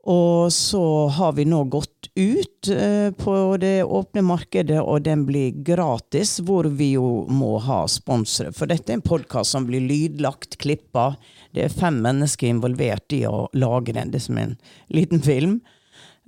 Og 0.08 0.54
så 0.54 1.08
har 1.08 1.34
vi 1.36 1.44
nå 1.46 1.66
gått 1.68 2.08
ut 2.16 2.70
eh, 2.72 3.12
på 3.12 3.58
det 3.60 3.84
åpne 3.84 4.22
markedet, 4.24 4.80
og 4.80 5.02
den 5.04 5.26
blir 5.28 5.58
gratis, 5.68 6.38
hvor 6.40 6.70
vi 6.80 6.94
jo 6.94 7.26
må 7.28 7.58
ha 7.66 7.82
sponsere. 7.92 8.54
For 8.56 8.72
dette 8.72 8.94
er 8.94 9.02
en 9.02 9.04
podkast 9.04 9.52
som 9.52 9.68
blir 9.68 9.84
lydlagt, 9.84 10.56
klippa. 10.64 11.10
Det 11.52 11.66
er 11.66 11.76
fem 11.76 12.00
mennesker 12.06 12.48
involvert 12.48 13.18
i 13.18 13.26
å 13.28 13.50
lage 13.60 13.98
den. 13.98 14.14
Det 14.14 14.22
er 14.22 14.26
som 14.30 14.40
en 14.40 14.56
liten 14.96 15.24
film. 15.26 15.60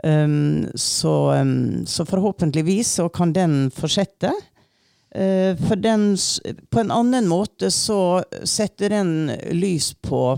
Um, 0.04 0.68
så, 0.76 1.32
um, 1.40 1.88
så 1.88 2.04
forhåpentligvis 2.08 2.94
så 3.00 3.08
kan 3.10 3.32
den 3.36 3.72
fortsette. 3.72 4.34
Uh, 5.16 5.56
for 5.68 5.80
den 5.80 6.18
På 6.70 6.84
en 6.84 6.92
annen 6.92 7.28
måte 7.28 7.72
så 7.72 8.22
setter 8.44 8.92
den 8.94 9.32
lys 9.56 9.94
på 10.04 10.36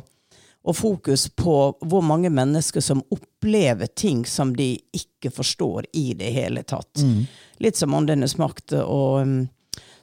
og 0.61 0.75
fokus 0.77 1.29
på 1.29 1.55
hvor 1.81 2.03
mange 2.05 2.29
mennesker 2.29 2.83
som 2.85 3.01
opplever 3.13 3.89
ting 3.97 4.25
som 4.29 4.53
de 4.55 4.75
ikke 4.93 5.31
forstår 5.33 5.87
i 5.97 6.11
det 6.17 6.29
hele 6.35 6.61
tatt. 6.63 7.01
Litt 7.61 7.79
som 7.79 7.95
Åndenes 7.97 8.37
makt. 8.37 8.75
Og, 8.81 9.21
um, 9.25 9.47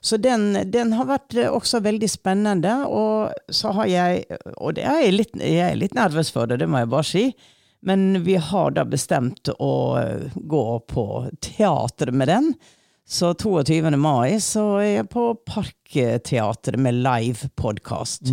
så 0.01 0.17
den, 0.19 0.71
den 0.71 0.93
har 0.95 1.07
vært 1.07 1.35
eh, 1.35 1.47
også 1.51 1.79
veldig 1.83 2.09
spennende. 2.11 2.73
Og 2.87 3.31
så 3.51 3.71
har 3.75 3.87
jeg 3.87 4.25
Og 4.57 4.75
det 4.75 4.83
er 4.87 4.99
jeg, 5.05 5.15
litt, 5.15 5.39
jeg 5.39 5.63
er 5.71 5.79
litt 5.79 5.95
nervøs 5.95 6.31
for 6.35 6.47
det, 6.47 6.59
det 6.59 6.67
må 6.71 6.83
jeg 6.83 6.91
bare 6.91 7.07
si. 7.07 7.25
Men 7.87 8.23
vi 8.25 8.35
har 8.35 8.75
da 8.75 8.83
bestemt 8.83 9.51
å 9.55 9.73
eh, 9.99 10.27
gå 10.35 10.65
på 10.91 11.07
teatret 11.39 12.15
med 12.15 12.27
den. 12.31 12.53
Så 13.09 13.31
22. 13.33 13.95
mai 13.97 14.35
så 14.43 14.65
er 14.83 14.89
jeg 14.99 15.09
på 15.09 15.31
Parkteatret 15.47 16.77
med 16.77 16.99
live 16.99 17.47
podkast. 17.57 18.27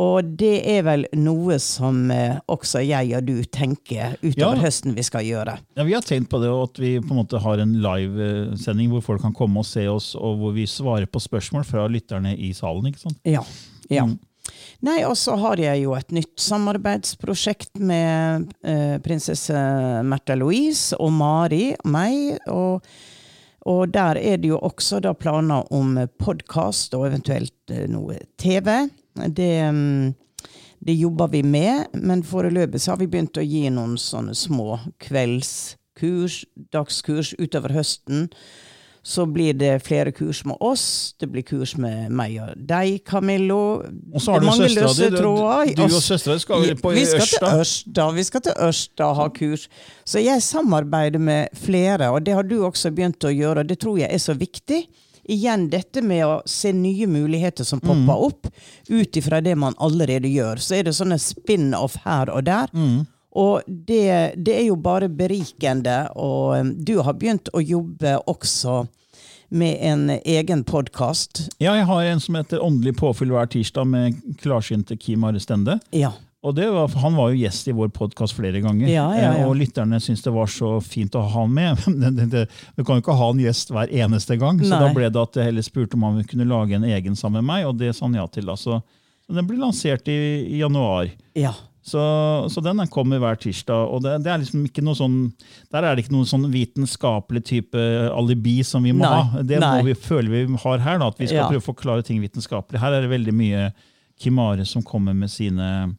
Og 0.00 0.26
det 0.40 0.56
er 0.66 0.82
vel 0.82 1.04
noe 1.14 1.54
som 1.62 2.10
eh, 2.10 2.40
også 2.50 2.80
jeg 2.82 3.12
og 3.14 3.28
du 3.28 3.44
tenker 3.46 4.16
utover 4.24 4.58
Ja. 4.58 4.64
høsten 4.64 4.96
vi 4.96 5.04
skal 5.06 5.22
gjøre. 5.22 5.54
Ja, 5.78 5.84
Vi 5.86 5.94
har 5.94 6.02
tenkt 6.02 6.28
på 6.32 6.40
det, 6.42 6.50
og 6.50 6.70
at 6.72 6.80
vi 6.82 6.96
på 6.98 7.12
en 7.14 7.20
måte 7.20 7.38
har 7.38 7.62
en 7.62 7.76
livesending 7.84 8.90
hvor 8.90 9.04
folk 9.06 9.22
kan 9.22 9.32
komme 9.36 9.62
og 9.62 9.68
se 9.68 9.86
oss, 9.86 10.14
og 10.18 10.38
hvor 10.40 10.54
vi 10.56 10.66
svarer 10.66 11.06
på 11.06 11.22
spørsmål 11.22 11.64
fra 11.68 11.86
lytterne 11.86 12.34
i 12.36 12.52
salen. 12.52 12.86
ikke 12.90 13.04
sant? 13.06 13.20
Ja. 13.24 13.44
ja. 13.88 14.04
Mm. 14.10 14.18
Nei, 14.84 14.98
og 15.06 15.14
så 15.16 15.36
har 15.40 15.56
jeg 15.62 15.84
jo 15.84 15.94
et 15.96 16.10
nytt 16.12 16.42
samarbeidsprosjekt 16.42 17.78
med 17.80 18.50
eh, 18.66 18.98
prinsesse 19.00 19.54
Märtha 20.04 20.34
Louise 20.36 20.96
og 21.00 21.12
Mari 21.16 21.70
og 21.78 21.88
meg. 21.94 22.42
Og, 22.52 22.82
og 23.64 23.94
der 23.94 24.18
er 24.20 24.36
det 24.42 24.50
jo 24.50 24.58
også 24.58 25.00
da 25.00 25.14
planer 25.16 25.64
om 25.72 25.96
podkast 26.20 26.92
og 26.98 27.06
eventuelt 27.08 27.72
eh, 27.72 27.86
noe 27.88 28.18
TV. 28.36 28.90
Det, 29.14 29.62
mm, 29.62 30.14
det 30.86 30.94
jobber 30.94 31.28
vi 31.28 31.42
med, 31.42 31.84
men 31.92 32.24
foreløpig 32.26 32.80
så 32.80 32.92
har 32.92 33.00
vi 33.00 33.08
begynt 33.08 33.38
å 33.38 33.46
gi 33.46 33.68
noen 33.72 33.96
sånne 34.00 34.34
små 34.36 34.78
kveldskurs, 35.06 36.42
dagskurs 36.74 37.34
utover 37.38 37.76
høsten. 37.76 38.28
Så 39.04 39.26
blir 39.28 39.52
det 39.52 39.82
flere 39.84 40.12
kurs 40.16 40.40
med 40.48 40.56
oss. 40.64 41.14
Det 41.20 41.28
blir 41.28 41.44
kurs 41.44 41.74
med 41.76 42.08
meg 42.08 42.38
og 42.40 42.54
deg, 42.56 43.02
Camillo. 43.04 43.82
Og 44.14 44.22
så 44.22 44.32
har 44.32 44.40
du 44.40 44.46
mange 44.48 44.68
di. 44.70 44.78
tråder 44.80 45.74
du 45.76 45.84
og 45.84 46.04
søstera 46.06 46.38
skal 46.40 46.64
på 46.80 46.92
vi 46.96 47.04
skal 47.04 47.20
Ørsta? 47.20 47.42
til 47.42 47.60
Ørsta. 47.60 48.06
Vi 48.16 48.24
skal 48.24 48.44
til 48.46 48.56
Ørsta 48.68 49.10
og 49.10 49.18
ha 49.20 49.26
kurs. 49.36 49.68
Så 50.08 50.24
jeg 50.24 50.42
samarbeider 50.42 51.20
med 51.20 51.52
flere, 51.52 52.08
og 52.16 52.24
det 52.24 52.32
har 52.32 52.48
du 52.48 52.62
også 52.64 52.94
begynt 52.96 53.28
å 53.28 53.32
gjøre. 53.34 53.66
Det 53.68 53.76
tror 53.84 54.00
jeg 54.00 54.08
er 54.08 54.24
så 54.24 54.32
viktig. 54.40 54.86
Igjen 55.28 55.70
dette 55.70 56.02
med 56.04 56.24
å 56.26 56.42
se 56.46 56.72
nye 56.72 57.06
muligheter 57.06 57.64
som 57.64 57.80
popper 57.80 57.94
Mm. 57.94 58.24
opp, 58.26 58.46
ut 58.88 59.16
ifra 59.16 59.40
det 59.40 59.54
man 59.56 59.74
allerede 59.78 60.28
gjør. 60.28 60.56
Så 60.60 60.74
er 60.78 60.82
det 60.84 60.92
sånne 60.94 61.18
spin-off 61.18 61.96
her 62.04 62.28
og 62.30 62.44
der. 62.44 62.68
Mm. 62.74 63.06
Og 63.36 63.62
det, 63.66 64.34
det 64.36 64.54
er 64.60 64.66
jo 64.68 64.76
bare 64.76 65.08
berikende. 65.08 66.08
Og 66.16 66.60
um, 66.60 66.74
du 66.84 67.00
har 67.02 67.14
begynt 67.14 67.48
å 67.52 67.60
jobbe 67.64 68.18
også 68.26 68.86
med 69.50 69.76
en 69.80 70.10
egen 70.24 70.64
podkast. 70.64 71.48
Ja, 71.60 71.74
jeg 71.74 71.84
har 71.86 72.04
en 72.04 72.20
som 72.20 72.34
heter 72.38 72.62
Åndelig 72.62 72.96
påfyll 72.98 73.30
hver 73.34 73.46
tirsdag 73.50 73.86
med 73.86 74.20
klarsynte 74.40 74.96
Kim 74.98 75.24
Are 75.24 75.40
Stende. 75.40 75.78
Ja. 75.92 76.12
Og 76.44 76.52
det 76.56 76.66
var, 76.68 76.90
Han 77.00 77.14
var 77.16 77.30
jo 77.32 77.38
gjest 77.40 77.68
i 77.70 77.74
vår 77.76 77.88
podkast 77.96 78.36
flere 78.36 78.60
ganger, 78.60 78.88
Ja, 78.90 79.06
ja, 79.16 79.22
ja. 79.22 79.30
Eh, 79.40 79.48
og 79.48 79.56
lytterne 79.56 79.96
syntes 80.02 80.24
det 80.26 80.32
var 80.34 80.50
så 80.52 80.74
fint 80.84 81.14
å 81.16 81.22
ha 81.24 81.40
han 81.40 81.54
med. 81.56 81.80
Du 82.76 82.82
kan 82.84 82.98
jo 82.98 83.02
ikke 83.04 83.16
ha 83.16 83.30
en 83.32 83.40
gjest 83.40 83.72
hver 83.72 83.88
eneste 83.88 84.36
gang, 84.40 84.60
så 84.60 84.74
Nei. 84.76 84.80
da 84.84 84.90
ble 84.96 85.08
det 85.08 85.22
at 85.22 85.38
jeg 85.40 85.48
heller 85.48 85.64
spurte 85.64 85.96
om 85.96 86.04
han 86.08 86.20
kunne 86.28 86.48
lage 86.50 86.76
en 86.76 86.84
egen 86.84 87.16
sammen 87.16 87.40
med 87.40 87.48
meg, 87.48 87.68
og 87.70 87.78
det 87.80 87.94
sa 87.96 88.04
han 88.06 88.18
ja 88.18 88.26
til. 88.28 88.44
da. 88.50 88.58
Så, 88.60 88.82
Den 89.32 89.46
blir 89.48 89.62
lansert 89.62 90.08
i, 90.12 90.18
i 90.56 90.60
januar. 90.60 91.08
ja. 91.34 91.54
Så, 91.84 92.00
så 92.48 92.62
den 92.64 92.78
kommer 92.88 93.18
hver 93.20 93.36
tirsdag. 93.36 93.90
og 93.92 94.00
det, 94.00 94.14
det 94.24 94.30
er 94.32 94.38
liksom 94.40 94.62
ikke 94.64 94.80
noe 94.80 94.96
sånn, 94.96 95.18
Der 95.68 95.84
er 95.84 95.92
det 95.92 96.06
ikke 96.06 96.14
noen 96.14 96.24
sånn 96.30 96.46
vitenskapelig 96.48 97.42
type 97.44 97.82
alibi 98.08 98.62
som 98.64 98.86
vi 98.88 98.94
må 98.96 99.04
Nei, 99.04 99.10
ha. 99.20 99.42
Det 99.44 99.58
nei. 99.60 99.68
må 99.82 99.90
vi, 99.90 99.94
føler 100.06 100.32
vi 100.32 100.60
har 100.62 100.80
her, 100.80 100.96
da, 101.02 101.10
at 101.12 101.20
vi 101.20 101.28
skal 101.28 101.50
prøve 101.50 101.60
å 101.60 101.66
forklare 101.66 102.06
ting 102.08 102.22
vitenskapelig. 102.24 102.80
Her 102.80 102.96
er 102.96 103.04
det 103.04 103.12
veldig 103.12 103.34
mye 103.36 103.66
Kimare 104.16 104.64
som 104.64 104.80
kommer 104.86 105.12
med 105.12 105.28
sine 105.28 105.68
eh, 105.82 105.92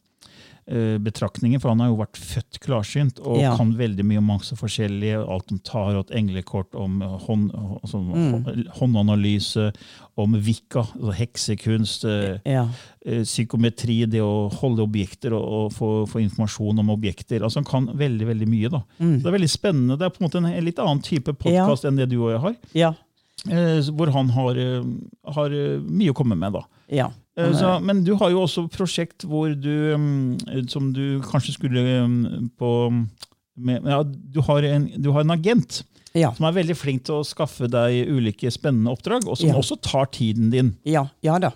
betraktninger, 0.66 1.60
for 1.62 1.68
han 1.70 1.78
har 1.78 1.88
jo 1.92 1.96
vært 2.00 2.16
født 2.18 2.56
klarsynt 2.58 3.20
og 3.22 3.36
Ja. 3.38 3.52
kan 3.56 3.68
veldig 3.78 4.02
mye 4.04 4.18
om 4.18 4.24
masse 4.26 4.56
forskjellige. 4.58 5.20
Alt 5.30 5.52
om 5.52 5.58
tarot, 5.62 6.10
englekort, 6.10 6.74
om 6.74 7.00
hånd, 7.00 7.52
altså, 7.54 8.00
Mm. 8.02 8.66
håndanalyse, 8.74 9.72
om 10.18 10.32
vikka, 10.34 10.82
altså 10.96 11.12
heksekunst. 11.14 12.04
eh, 12.04 12.38
ja. 12.44 12.68
eh, 13.04 13.22
psykometri, 13.22 14.06
det 14.10 14.20
å 14.20 14.50
holde 14.52 14.82
objekter 14.82 15.32
og, 15.32 15.44
og 15.66 15.72
få, 15.72 15.90
få 16.08 16.20
informasjon 16.24 16.78
om 16.82 16.90
objekter. 16.90 17.40
Altså 17.42 17.62
Han 17.62 17.64
kan 17.64 17.86
veldig 17.96 18.26
veldig 18.26 18.48
mye. 18.48 18.68
da. 18.70 18.82
Mm. 18.98 19.18
Så 19.20 19.22
Det 19.22 19.26
er 19.34 19.38
veldig 19.38 19.50
spennende. 19.50 19.98
Det 19.98 20.06
er 20.06 20.10
på 20.10 20.20
en 20.22 20.28
måte 20.28 20.38
en, 20.42 20.46
en 20.46 20.64
litt 20.64 20.78
annen 20.78 21.02
type 21.02 21.32
podkast 21.32 21.84
enn 21.84 21.96
det 21.96 22.08
du 22.10 22.18
og 22.24 22.30
jeg 22.32 22.40
har. 22.40 22.56
Ja. 22.74 22.94
Eh, 23.48 23.80
hvor 23.94 24.10
han 24.10 24.28
har, 24.30 24.56
eh, 24.58 24.82
har 25.32 25.46
eh, 25.54 25.78
mye 25.78 26.10
å 26.10 26.14
komme 26.16 26.36
med. 26.36 26.52
da. 26.52 26.62
ja. 26.90 27.10
Så, 27.36 27.82
men 27.84 28.02
du 28.04 28.14
har 28.16 28.30
jo 28.32 28.40
også 28.46 28.62
prosjekt 28.72 29.26
hvor 29.28 29.50
du, 29.52 29.96
mm, 29.96 30.68
som 30.72 30.92
du 30.96 31.20
kanskje 31.20 31.52
skulle 31.58 31.82
mm, 32.08 32.50
på 32.56 32.70
med, 33.56 33.84
ja, 33.84 33.98
du, 34.04 34.40
har 34.46 34.62
en, 34.64 34.86
du 35.00 35.10
har 35.12 35.20
en 35.24 35.30
agent 35.36 35.82
Ja. 36.16 36.30
som 36.32 36.46
er 36.48 36.52
veldig 36.56 36.76
flink 36.76 37.04
til 37.04 37.18
å 37.18 37.24
skaffe 37.28 37.68
deg 37.68 38.08
ulike 38.08 38.48
spennende 38.52 38.88
oppdrag, 38.92 39.26
og 39.28 39.36
som 39.36 39.48
Ja. 39.50 39.54
også 39.60 39.76
tar 39.84 40.06
tiden 40.06 40.50
din. 40.50 40.74
ja. 40.84 41.06
Ja 41.22 41.38
da. 41.38 41.50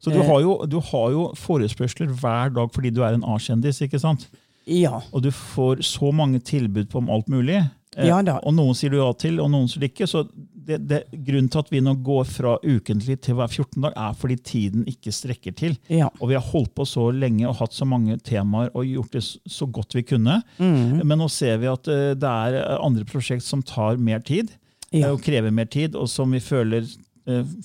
Så 0.00 0.10
du 0.14 0.20
Eh. 0.20 0.26
har, 0.26 0.40
jo, 0.40 0.64
du 0.66 0.78
har 0.80 1.10
jo 1.10 1.32
forespørsler 1.36 2.06
hver 2.08 2.54
dag 2.54 2.70
fordi 2.72 2.90
du 2.94 3.02
er 3.02 3.12
en 3.14 3.24
A-kjendis. 3.24 3.82
ikke 3.82 3.98
sant? 4.00 4.28
Ja. 4.66 5.00
Og 5.12 5.22
du 5.22 5.30
får 5.30 5.82
så 5.82 6.12
mange 6.14 6.38
tilbud 6.40 6.88
på 6.88 6.98
om 6.98 7.10
alt 7.10 7.26
mulig. 7.28 7.58
Eh, 7.96 8.06
Ja 8.06 8.22
da. 8.22 8.38
Og 8.46 8.54
noen 8.54 8.74
sier 8.74 8.90
du 8.90 8.96
ja 8.98 9.12
til, 9.12 9.40
og 9.40 9.50
noen 9.50 9.66
sier 9.68 9.80
det 9.80 9.92
ikke. 9.94 10.06
Så 10.06 10.28
det, 10.70 10.78
det, 10.90 11.00
grunnen 11.26 11.50
til 11.52 11.60
at 11.62 11.70
vi 11.72 11.80
nå 11.84 11.92
går 12.06 12.24
fra 12.30 12.54
ukentlig 12.62 13.18
til 13.26 13.36
hver 13.38 13.50
14 13.50 13.82
dag, 13.84 13.92
er 13.98 14.14
fordi 14.20 14.36
tiden 14.46 14.86
ikke 14.90 15.12
strekker 15.14 15.54
til. 15.58 15.76
Ja. 15.92 16.08
Og 16.20 16.30
vi 16.30 16.38
har 16.38 16.46
holdt 16.52 16.72
på 16.78 16.86
så 16.88 17.08
lenge 17.14 17.44
og 17.50 17.58
hatt 17.60 17.76
så 17.76 17.86
mange 17.88 18.16
temaer 18.26 18.70
og 18.74 18.86
gjort 18.88 19.18
det 19.18 19.24
så 19.26 19.66
godt 19.70 19.98
vi 19.98 20.04
kunne. 20.14 20.40
Mm. 20.58 21.02
Men 21.04 21.18
nå 21.22 21.28
ser 21.32 21.60
vi 21.62 21.70
at 21.70 21.90
eh, 21.90 22.12
det 22.18 22.30
er 22.46 22.78
andre 22.80 23.04
prosjekt 23.10 23.44
som 23.46 23.62
tar 23.66 23.98
mer 24.00 24.22
tid, 24.26 24.54
Ja. 24.90 25.06
eh, 25.06 25.12
og 25.14 25.20
krever 25.22 25.52
mer 25.54 25.68
tid, 25.70 25.94
og 25.94 26.08
som 26.10 26.32
vi 26.34 26.40
føler 26.42 26.86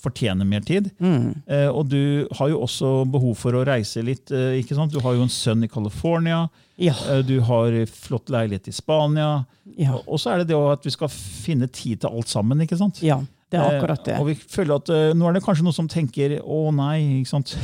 fortjener 0.02 0.46
mer 0.46 0.62
tid. 0.62 0.92
Mm. 1.00 1.42
Eh, 1.48 1.68
Og 1.70 1.88
du 1.90 2.28
har 2.38 2.50
jo 2.50 2.60
også 2.62 3.06
behov 3.12 3.36
for 3.38 3.52
å 3.54 3.66
reise 3.66 4.04
litt. 4.04 4.32
eh, 4.32 4.60
ikke 4.62 4.76
sant? 4.76 4.92
Du 4.92 5.00
har 5.00 5.14
jo 5.14 5.22
en 5.24 5.30
sønn 5.30 5.64
i 5.64 5.68
California. 5.68 6.50
Ja. 6.78 6.94
eh, 7.10 7.22
Du 7.22 7.40
har 7.42 7.72
flott 7.86 8.28
leilighet 8.30 8.68
i 8.68 8.72
Spania. 8.72 9.46
Ja. 9.78 9.96
Og- 10.08 10.20
så 10.20 10.32
er 10.34 10.38
det 10.40 10.48
det 10.48 10.56
at 10.58 10.84
vi 10.84 10.90
skal 10.92 11.08
finne 11.10 11.68
tid 11.72 12.02
til 12.02 12.10
alt 12.10 12.28
sammen. 12.28 12.60
ikke 12.62 12.78
sant? 12.78 13.02
ja, 13.02 13.20
det 13.50 13.60
er 13.60 13.80
akkurat 13.80 14.04
det. 14.04 14.14
Eh, 14.16 14.20
Og 14.22 14.28
vi 14.28 14.34
føler 14.36 14.76
at 14.76 14.90
eh, 14.90 15.14
Nå 15.14 15.28
er 15.30 15.34
det 15.34 15.44
kanskje 15.44 15.64
noen 15.64 15.74
som 15.74 15.88
tenker 15.88 16.42
å 16.44 16.74
nei, 16.76 17.22
ikke 17.22 17.30
sant? 17.30 17.56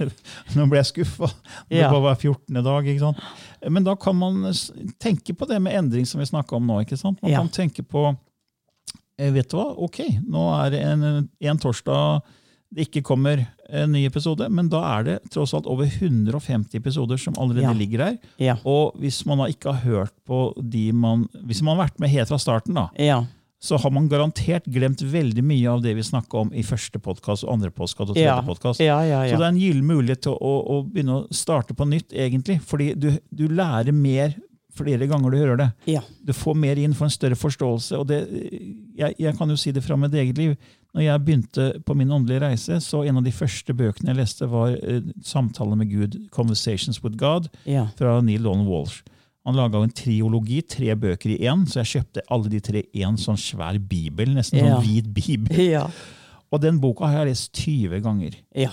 nå 0.54 0.68
ble 0.68 0.78
jeg 0.78 0.86
skuffa. 1.04 1.30
Det 1.68 1.82
var 1.90 2.00
hver 2.00 2.16
14. 2.20 2.62
dag. 2.62 2.84
ikke 2.86 3.00
sant? 3.00 3.16
Men 3.68 3.84
da 3.84 3.94
kan 3.96 4.16
man 4.16 4.42
tenke 4.98 5.34
på 5.36 5.46
det 5.48 5.60
med 5.60 5.74
endring 5.74 6.06
som 6.06 6.20
vi 6.20 6.26
snakka 6.26 6.56
om 6.56 6.66
nå. 6.66 6.80
ikke 6.84 6.96
sant? 6.98 7.20
Man 7.22 7.32
kan 7.32 7.48
tenke 7.48 7.82
på 7.82 8.08
eh, 8.08 8.16
Vet 9.34 9.50
du 9.52 9.56
hva, 9.58 9.68
ok, 9.76 9.98
nå 10.26 10.44
er 10.64 10.70
det 10.74 10.80
en, 10.86 11.02
en 11.52 11.58
torsdag 11.60 12.22
det 12.70 12.84
ikke 12.86 13.00
kommer 13.02 13.40
en 13.68 13.90
ny 13.90 14.04
episode, 14.06 14.46
men 14.54 14.68
da 14.70 14.78
er 14.92 15.02
det 15.08 15.14
tross 15.34 15.50
alt 15.58 15.66
over 15.66 15.88
150 15.90 16.76
episoder 16.78 17.18
som 17.18 17.34
allerede 17.34 17.64
Ja. 17.66 17.72
ligger 17.74 18.04
her. 18.04 18.18
Ja. 18.38 18.54
Og 18.64 18.94
hvis 19.02 19.24
man 19.26 19.38
da 19.42 19.48
ikke 19.50 19.72
har 19.74 19.82
hørt 19.82 20.12
på 20.24 20.52
de 20.62 20.92
man 20.92 21.24
Hvis 21.44 21.62
man 21.66 21.76
har 21.76 21.88
vært 21.88 21.98
med 21.98 22.10
helt 22.10 22.28
fra 22.30 22.38
starten, 22.38 22.74
da, 22.78 22.88
Ja. 22.96 23.24
så 23.60 23.76
har 23.76 23.90
man 23.90 24.06
garantert 24.08 24.64
glemt 24.70 25.02
veldig 25.02 25.42
mye 25.42 25.66
av 25.68 25.82
det 25.82 25.96
vi 25.96 26.02
snakka 26.06 26.38
om 26.44 26.52
i 26.54 26.62
første 26.62 27.00
podkast, 27.02 27.42
andre 27.50 27.70
podkast 27.70 28.10
og 28.10 28.14
tredje 28.14 28.24
ja, 28.86 29.26
Så 29.26 29.36
det 29.36 29.46
er 29.48 29.50
en 29.50 29.58
gyllen 29.58 29.84
mulighet 29.90 30.22
til 30.22 30.38
å, 30.38 30.54
å 30.70 30.84
begynne 30.86 31.18
å 31.24 31.26
starte 31.34 31.74
på 31.74 31.88
nytt, 31.90 32.12
egentlig. 32.14 32.60
Fordi 32.62 32.94
du, 32.94 33.18
du 33.34 33.48
lærer 33.48 33.90
mer 33.92 34.36
flere 34.80 35.06
ganger 35.10 35.30
du 35.30 35.36
hører 35.38 35.56
det. 35.60 35.70
ja. 35.86 36.02
Du 36.24 36.32
får 36.36 36.54
mer 36.56 36.76
inn 36.78 36.94
for 36.94 37.04
en 37.08 37.14
større 37.14 37.36
forståelse. 37.38 37.98
og 37.98 38.06
det, 38.08 38.20
jeg, 38.96 39.14
jeg 39.18 39.36
kan 39.38 39.48
jo 39.50 39.56
si 39.56 39.72
det 39.72 39.82
fra 39.84 39.96
mitt 39.96 40.14
eget 40.14 40.38
liv. 40.38 40.56
Når 40.94 41.02
jeg 41.04 41.22
begynte 41.24 41.64
på 41.86 41.94
min 41.94 42.10
åndelige 42.10 42.40
reise, 42.42 42.80
så 42.82 43.04
en 43.06 43.20
av 43.20 43.24
de 43.24 43.30
første 43.32 43.74
bøkene 43.74 44.10
jeg 44.10 44.18
leste, 44.18 44.48
var 44.50 44.74
uh, 44.74 45.00
'Samtale 45.22 45.76
med 45.78 45.90
Gud', 45.92 46.18
'Conversations 46.34 46.98
with 47.04 47.16
God', 47.16 47.46
ja. 47.64 47.86
fra 47.96 48.20
Neil 48.20 48.42
Donald 48.42 48.68
Walsh. 48.68 49.02
Han 49.46 49.56
laga 49.56 49.78
en 49.82 49.90
triologi, 49.94 50.60
tre 50.62 50.94
bøker 50.96 51.30
i 51.30 51.38
én, 51.48 51.62
så 51.66 51.80
jeg 51.80 51.92
kjøpte 51.94 52.20
alle 52.30 52.50
de 52.52 52.60
tre 52.60 52.82
i 52.92 53.02
en 53.06 53.16
sånn 53.16 53.38
svær 53.40 53.78
bibel. 53.78 54.34
Nesten 54.34 54.58
Ja. 54.58 54.74
sånn 54.76 54.84
hvit 54.84 55.14
bibel. 55.14 55.56
Ja. 55.70 55.86
Og 56.52 56.60
den 56.60 56.80
boka 56.82 57.06
har 57.06 57.24
jeg 57.24 57.30
lest 57.30 57.52
20 57.54 58.00
ganger. 58.04 58.34
Ja. 58.54 58.70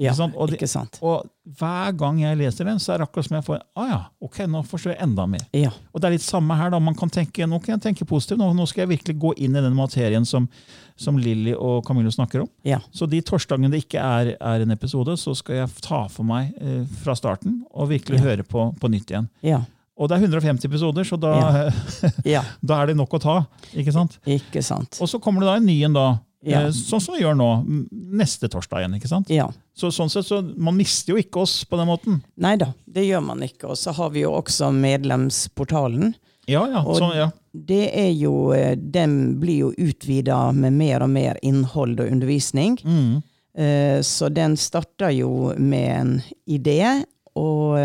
Ja. 0.00 0.10
Ikke 0.10 0.16
sant? 0.16 0.34
Og 0.36 0.48
de, 0.50 0.56
Ikke 0.56 0.68
sant? 0.68 0.98
Og 1.02 1.26
hver 1.58 1.92
gang 1.96 2.18
jeg 2.22 2.36
leser 2.40 2.64
den, 2.66 2.78
så 2.82 2.94
er 2.94 2.98
det 2.98 3.06
akkurat 3.08 3.26
som 3.28 3.36
jeg 3.36 3.44
får 3.46 3.58
ah 3.78 3.88
ja, 3.90 3.98
ok, 4.26 4.38
nå 4.50 4.62
forstår 4.66 4.94
jeg 4.94 5.02
enda 5.04 5.26
mer. 5.30 5.44
Ja. 5.54 5.70
Og 5.92 6.00
det 6.00 6.08
er 6.08 6.14
litt 6.16 6.24
samme 6.24 6.56
her. 6.58 6.70
da, 6.74 6.78
Man 6.82 6.94
kan 6.98 7.10
tenke 7.14 7.46
nå 7.46 7.60
kan 7.62 7.76
jeg 7.76 7.82
tenke 7.86 8.04
positivt. 8.08 8.38
Nå, 8.40 8.48
nå 8.56 8.66
skal 8.66 8.84
jeg 8.86 8.92
virkelig 8.96 9.18
gå 9.22 9.34
inn 9.44 9.54
i 9.54 9.62
den 9.62 9.76
materien 9.78 10.24
som, 10.26 10.48
som 10.96 11.18
Lilly 11.18 11.54
og 11.54 11.84
Camillo 11.86 12.10
snakker 12.10 12.42
om. 12.42 12.48
Ja. 12.66 12.80
Så 12.90 13.06
de 13.06 13.20
torsdagene 13.22 13.70
det 13.70 13.84
ikke 13.84 14.00
er, 14.02 14.32
er 14.40 14.64
en 14.66 14.70
episode, 14.74 15.14
så 15.20 15.34
skal 15.38 15.60
jeg 15.62 15.70
ta 15.84 16.06
for 16.08 16.24
meg 16.26 16.50
eh, 16.60 16.82
fra 17.04 17.14
starten 17.14 17.60
og 17.70 17.88
virkelig 17.92 18.18
Ja. 18.18 18.24
høre 18.30 18.42
på 18.42 18.72
på 18.80 18.90
nytt 18.90 19.10
igjen. 19.14 19.28
Ja. 19.46 19.62
Og 19.94 20.08
det 20.10 20.16
er 20.16 20.24
150 20.26 20.64
episoder, 20.66 21.04
så 21.06 21.14
da, 21.20 21.70
Ja. 22.26 22.40
da 22.64 22.80
er 22.82 22.86
det 22.90 22.96
nok 22.98 23.12
å 23.14 23.20
ta. 23.22 23.36
ikke 23.78 23.92
sant? 23.94 24.18
Ikke 24.26 24.62
sant? 24.64 24.98
Og 24.98 25.06
så 25.06 25.20
kommer 25.22 25.44
det 25.44 25.52
da 25.52 25.56
en 25.60 25.66
ny 25.70 25.76
en, 25.86 25.92
da. 25.94 26.06
Ja. 26.44 26.60
eh, 26.66 26.70
Sånn 26.70 27.00
som 27.00 27.14
vi 27.14 27.22
gjør 27.22 27.36
nå. 27.38 27.48
Neste 27.92 28.48
torsdag 28.52 28.82
igjen. 28.84 28.94
ikke 28.98 29.08
sant? 29.08 29.30
Ja. 29.30 29.48
Så 29.74 29.88
sånn 29.90 30.10
sett, 30.10 30.26
så 30.26 30.42
Man 30.56 30.76
mister 30.76 31.14
jo 31.14 31.18
ikke 31.22 31.40
oss 31.42 31.64
på 31.64 31.76
den 31.80 31.88
måten. 31.88 32.22
Nei 32.36 32.56
da, 32.56 32.72
det 32.86 33.06
gjør 33.08 33.22
man 33.24 33.40
ikke. 33.42 33.70
Og 33.70 33.76
så 33.76 33.92
har 33.96 34.10
vi 34.10 34.20
jo 34.26 34.32
også 34.32 34.70
medlemsportalen. 34.72 36.14
Ja, 36.46 36.66
ja. 36.68 36.82
Og- 36.84 36.98
Sånn, 36.98 37.14
ja. 37.16 37.30
Det 37.54 37.90
er 37.96 38.10
jo, 38.12 38.50
eh, 38.52 38.74
Den 38.76 39.38
blir 39.40 39.58
jo 39.58 39.72
utvida 39.78 40.52
med 40.54 40.72
mer 40.72 41.02
og 41.02 41.10
mer 41.10 41.38
innhold 41.42 42.00
og 42.00 42.10
undervisning. 42.10 42.76
Mm. 42.84 43.22
Eh, 43.56 44.00
Så 44.02 44.28
den 44.32 44.56
starta 44.56 45.10
jo 45.16 45.54
med 45.56 46.00
en 46.00 46.22
idé, 46.48 47.04
og 47.36 47.76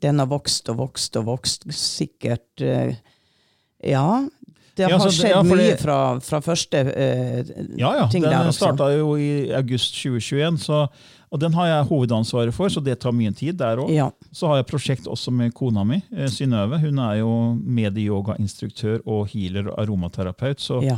den 0.00 0.18
har 0.18 0.26
vokst 0.26 0.68
og 0.70 0.76
vokst 0.78 1.16
og 1.16 1.24
vokst. 1.26 1.64
Sikkert 1.70 2.96
Ja. 3.84 4.28
Det 4.78 4.86
Ja, 4.88 4.94
har 4.96 5.04
så 5.08 5.10
skjedd 5.18 5.34
ja, 5.34 5.42
for 5.42 5.58
mye 5.58 5.76
fra, 5.80 5.98
fra 6.22 6.40
første 6.44 6.80
eh, 6.94 7.44
Ja, 7.76 7.90
ja. 7.98 8.08
ting 8.12 8.22
der 8.22 8.30
Den 8.36 8.52
også. 8.52 8.64
starta 8.68 8.92
jo 8.94 9.16
i 9.18 9.50
august 9.58 9.96
2021, 9.98 10.58
så, 10.62 10.84
og 11.28 11.40
den 11.42 11.52
har 11.58 11.66
jeg 11.66 11.88
hovedansvaret 11.90 12.54
for, 12.54 12.70
så 12.72 12.80
det 12.80 12.94
tar 13.02 13.12
mye 13.12 13.34
tid 13.36 13.58
der 13.60 13.82
òg. 13.82 13.90
Ja. 13.92 14.06
Så 14.32 14.46
har 14.48 14.62
jeg 14.62 14.68
prosjekt 14.70 15.10
også 15.10 15.34
med 15.34 15.52
kona 15.58 15.82
mi, 15.84 15.98
eh, 16.14 16.30
Synnøve. 16.30 16.78
Hun 16.80 16.98
er 17.10 17.18
jo 17.20 17.32
medieyogainstruktør 17.58 19.00
og 19.06 19.28
healer 19.32 19.68
og 19.72 19.78
aromaterapeut. 19.82 20.60
Så 20.62 20.80
ja. 20.84 20.96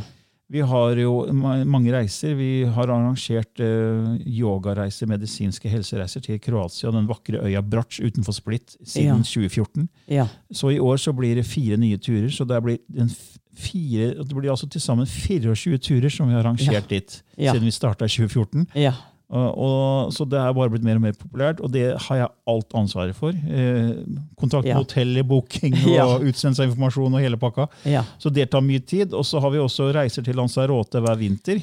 vi 0.50 0.62
har 0.66 0.96
jo 0.98 1.12
mange 1.32 1.92
reiser. 1.94 2.34
Vi 2.38 2.64
har 2.74 2.90
arrangert 2.90 3.60
uh, 3.62 4.14
yogareiser, 4.26 5.06
medisinske 5.10 5.70
helsereiser 5.70 6.22
til 6.24 6.40
Kroatia, 6.42 6.90
den 6.94 7.08
vakre 7.10 7.42
øya 7.46 7.62
Brac 7.62 8.00
utenfor 8.02 8.34
Split, 8.36 8.76
siden 8.82 9.22
Ja. 9.24 9.26
2014. 9.26 9.88
ja. 10.10 10.28
Så 10.52 10.70
i 10.74 10.78
år 10.82 10.96
så 10.98 11.12
blir 11.16 11.34
det 11.38 11.46
fire 11.46 11.76
nye 11.78 11.98
turer. 11.98 12.30
Så 12.30 12.44
det 12.46 12.62
blir, 12.62 12.78
en 12.98 13.08
f- 13.08 13.38
fire, 13.54 14.14
det 14.24 14.34
blir 14.36 14.50
altså 14.50 14.68
til 14.70 14.80
sammen 14.80 15.06
24 15.06 15.78
turer 15.78 16.10
som 16.12 16.28
vi 16.28 16.34
har 16.34 16.44
arrangert 16.44 16.88
dit 16.88 17.22
Ja. 17.38 17.52
siden 17.52 17.64
vi 17.64 17.70
starta 17.70 18.04
i 18.04 18.08
2014. 18.08 18.66
ja. 18.74 18.92
Og, 19.30 19.58
og, 19.62 20.12
så 20.12 20.24
det 20.26 20.40
er 20.40 20.52
bare 20.52 20.70
blitt 20.72 20.82
mer 20.82 20.96
og 20.98 21.02
mer 21.04 21.12
populært, 21.14 21.60
og 21.62 21.70
det 21.70 21.94
har 22.02 22.16
jeg 22.16 22.28
alt 22.50 22.72
ansvaret 22.74 23.14
for. 23.14 23.28
Eh, 23.30 23.92
kontakt 24.36 24.64
med 24.66 24.72
Ja. 24.72 24.78
hotellet, 24.80 25.22
booking 25.28 25.72
og 25.86 25.92
Ja. 25.94 26.06
utsendelse 26.18 26.64
av 26.64 26.68
informasjon 26.72 27.14
og 27.14 27.20
hele 27.22 27.36
pakka. 27.38 27.68
ja. 27.86 28.02
Så 28.18 28.28
det 28.34 28.48
tar 28.50 28.60
mye 28.60 28.80
tid. 28.82 29.14
Og 29.14 29.22
så 29.24 29.38
har 29.40 29.50
vi 29.54 29.58
også 29.62 29.92
reiser 29.94 30.24
til 30.26 30.34
Lanzarote 30.34 30.98
hver 30.98 31.14
vinter. 31.16 31.62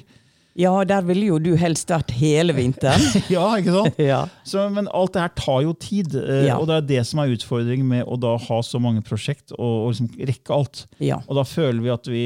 Ja, 0.58 0.72
der 0.89 1.04
ville 1.06 1.28
jo 1.30 1.36
du 1.38 1.52
helst 1.60 1.91
vært 1.93 2.10
hele 2.17 2.56
vinteren. 2.58 3.04
Ja, 3.30 3.43
ikke 3.60 3.76
sant? 3.76 4.00
ja. 4.12 4.24
Så, 4.48 4.63
men 4.74 4.88
alt 4.89 5.13
det 5.13 5.22
her 5.22 5.34
tar 5.38 5.60
jo 5.67 5.74
tid, 5.78 6.15
eh, 6.17 6.50
og 6.58 6.65
det 6.70 6.78
er 6.80 6.88
det 6.89 7.02
som 7.06 7.22
er 7.22 7.34
utfordringen 7.36 7.86
med 7.88 8.08
å 8.10 8.17
da 8.17 8.32
ha 8.41 8.58
så 8.65 8.82
mange 8.82 9.04
prosjekt 9.06 9.54
og, 9.54 9.62
og 9.86 9.91
liksom 9.93 10.10
rekke 10.17 10.56
alt. 10.56 10.84
ja. 11.04 11.20
Og 11.28 11.38
da 11.38 11.43
føler 11.46 11.82
vi 11.86 11.91
at 11.93 12.10
vi, 12.10 12.24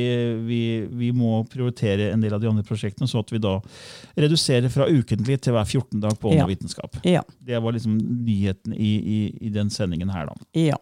vi, 0.48 0.62
vi 1.04 1.12
må 1.16 1.42
prioritere 1.52 2.12
en 2.14 2.24
del 2.24 2.34
av 2.38 2.40
de 2.44 2.48
andre 2.52 2.64
prosjektene, 2.68 3.10
så 3.12 3.20
at 3.26 3.34
vi 3.36 3.42
da 3.44 3.58
reduserer 4.16 4.72
fra 4.72 4.88
ukentlig 4.88 5.40
til 5.44 5.56
hver 5.56 5.68
14 5.68 6.00
dag 6.04 6.16
på 6.22 6.32
ånd 6.32 6.40
Ja. 6.40 6.46
og 6.48 6.54
vitenskap. 6.54 6.98
Ja. 7.08 7.22
Det 7.44 7.60
var 7.64 7.76
liksom 7.76 7.98
nyheten 8.26 8.74
i, 8.78 8.94
i, 9.02 9.20
i 9.48 9.52
den 9.54 9.70
sendingen 9.74 10.10
her. 10.14 10.32
da. 10.32 10.36
Ja. 10.58 10.80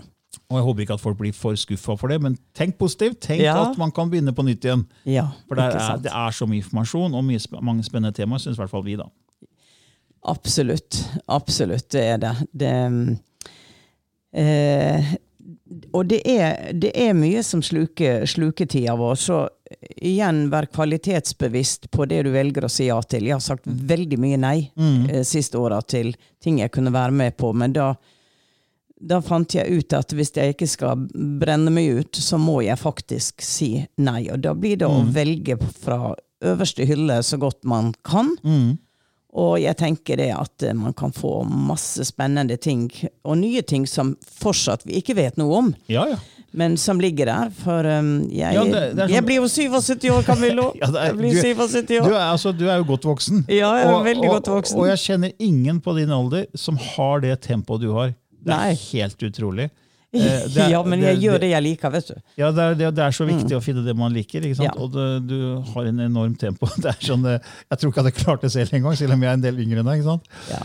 Og 0.49 0.57
jeg 0.57 0.65
håper 0.65 0.81
ikke 0.81 0.95
at 0.97 1.01
folk 1.03 1.17
blir 1.19 1.33
for 1.37 1.57
skuffa 1.61 1.93
for 1.99 2.09
det, 2.09 2.17
men 2.25 2.35
tenk 2.57 2.79
positivt. 2.79 3.19
Tenk 3.21 3.41
Ja. 3.43 3.69
at 3.69 3.77
man 3.77 3.91
kan 3.91 4.09
begynne 4.09 4.33
på 4.33 4.41
nytt 4.43 4.65
igjen. 4.65 4.85
ja. 5.05 5.27
For 5.47 5.55
det 5.55 5.65
er, 5.75 5.97
det 6.01 6.11
er 6.11 6.31
så 6.31 6.47
mye 6.49 6.63
informasjon 6.63 7.13
og 7.13 7.23
mye, 7.23 7.39
mange 7.61 7.83
spennende 7.83 8.15
temaer, 8.17 8.41
syns 8.41 8.57
i 8.57 8.61
hvert 8.63 8.71
fall 8.71 8.83
vi. 8.83 8.95
da. 8.97 9.05
Absolutt. 10.25 10.97
Absolutt, 11.27 11.89
det 11.91 12.01
er 12.01 12.17
det. 12.17 12.33
det 12.51 12.73
eh, 14.33 15.15
og 15.93 16.05
det 16.09 16.21
er, 16.25 16.73
det 16.73 16.91
er 16.97 17.13
mye 17.13 17.43
som 17.45 17.61
sluker, 17.61 18.25
sluketida 18.25 18.95
vår. 18.97 19.15
Så 19.21 19.39
igjen, 20.01 20.47
vær 20.49 20.65
kvalitetsbevisst 20.65 21.91
på 21.93 22.05
det 22.09 22.23
du 22.25 22.31
velger 22.33 22.65
å 22.65 22.71
si 22.73 22.87
ja 22.89 22.97
til. 23.01 23.29
Jeg 23.29 23.37
har 23.37 23.45
sagt 23.45 23.67
veldig 23.67 24.17
mye 24.21 24.37
nei 24.41 24.71
eh, 24.75 25.21
siste 25.23 25.61
åra 25.61 25.81
til 25.81 26.15
ting 26.41 26.59
jeg 26.63 26.73
kunne 26.73 26.93
være 26.93 27.11
med 27.13 27.37
på, 27.37 27.53
men 27.53 27.73
da 27.77 27.93
da 29.01 29.21
fant 29.23 29.53
jeg 29.55 29.71
ut 29.79 29.93
at 29.95 30.11
hvis 30.11 30.31
jeg 30.35 30.53
ikke 30.55 30.67
skal 30.67 31.05
brenne 31.39 31.71
meg 31.71 32.01
ut, 32.01 32.15
så 32.19 32.37
må 32.37 32.59
jeg 32.65 32.77
faktisk 32.77 33.41
si 33.41 33.85
nei. 33.97 34.25
Og 34.31 34.41
da 34.43 34.53
blir 34.53 34.77
det 34.81 34.87
å 34.89 35.03
velge 35.15 35.55
fra 35.79 36.15
øverste 36.43 36.85
hylle 36.87 37.21
så 37.23 37.37
godt 37.39 37.63
man 37.63 37.93
kan. 38.03 38.33
Og 39.29 39.59
jeg 39.61 39.77
tenker 39.77 40.17
det 40.17 40.31
at 40.33 40.63
eh, 40.65 40.73
man 40.73 40.93
kan 40.97 41.11
få 41.13 41.43
masse 41.45 42.01
spennende 42.07 42.57
ting, 42.57 42.87
og 43.23 43.37
nye 43.37 43.61
ting 43.61 43.85
som 43.87 44.15
fortsatt 44.41 44.81
vi 44.89 44.97
ikke 44.99 45.15
vet 45.19 45.37
noe 45.37 45.53
om, 45.59 45.67
Ja, 45.87 46.07
ja. 46.09 46.17
men 46.57 46.77
som 46.81 46.97
ligger 46.99 47.29
der. 47.29 47.51
For 47.53 47.85
um, 47.85 48.23
jeg, 48.33 48.55
Ja, 48.57 48.63
det- 48.63 48.95
det 48.97 49.03
sånn- 49.05 49.13
jeg 49.13 49.25
blir 49.27 49.35
jo 49.37 49.47
77 49.47 50.09
år, 50.15 50.23
Camillo! 50.25 50.71
Er- 50.81 51.05
jeg 51.11 51.17
blir 51.19 51.31
du- 51.37 51.41
77 51.43 51.87
Du 51.87 52.09
er, 52.15 52.25
altså, 52.31 52.51
du 52.57 52.65
er 52.67 52.77
jo 52.81 52.87
godt 52.89 53.05
voksen. 53.05 53.45
Ja, 53.47 53.69
jeg 53.77 53.85
er 53.85 53.93
Og- 53.93 54.05
veldig 54.09 54.29
og, 54.31 54.33
godt 54.39 54.47
voksen. 54.55 54.79
Og 54.81 54.87
jeg 54.89 54.97
kjenner 55.05 55.31
ingen 55.39 55.79
på 55.79 55.93
din 55.95 56.09
alder 56.09 56.47
som 56.55 56.75
har 56.77 57.21
det 57.21 57.39
tempoet 57.45 57.81
du 57.85 57.91
har. 57.93 58.15
Det 58.43 58.53
er 58.55 58.57
Nei. 58.71 58.73
helt 58.93 59.29
utrolig. 59.29 59.69
Eh, 60.09 60.21
det 60.49 60.57
er- 60.57 60.71
ja, 60.73 60.79
men 60.81 61.03
jeg 61.05 61.19
gjør 61.21 61.35
det 61.37 61.51
jeg 61.51 61.61
liker, 61.61 61.91
vet 61.93 62.07
du. 62.07 62.15
Ja, 62.41 62.47
det 62.49 62.63
er, 62.63 62.73
det, 62.79 62.87
det 62.97 63.03
er 63.05 63.11
så 63.13 63.27
viktig 63.29 63.53
å 63.53 63.59
finne 63.61 63.83
det 63.85 63.93
man 63.93 64.09
liker. 64.09 64.41
ikke 64.41 64.57
sant? 64.57 64.73
Mm. 64.73 64.79
Ja. 64.79 64.81
Og 64.81 64.95
det, 64.95 65.27
du 65.29 65.71
har 65.75 65.85
en 65.85 65.99
enorm 66.07 66.33
tempo. 66.33 66.65
Det 66.81 66.89
er 66.89 66.97
sånn, 67.05 67.27
eh, 67.29 67.37
Jeg 67.69 67.77
tror 67.77 67.91
ikke 67.91 68.01
jeg 68.01 68.07
hadde 68.07 68.23
klart 68.23 68.41
det 68.41 68.49
selv 68.55 68.73
engang, 68.73 68.97
selv 68.97 69.13
om 69.13 69.21
jeg 69.21 69.29
er 69.29 69.37
en 69.37 69.43
del 69.43 69.59
yngre 69.61 69.83
enn 69.83 69.91
deg. 69.91 70.01
ikke 70.01 70.09
sant? 70.15 70.31
Ja. 70.49 70.63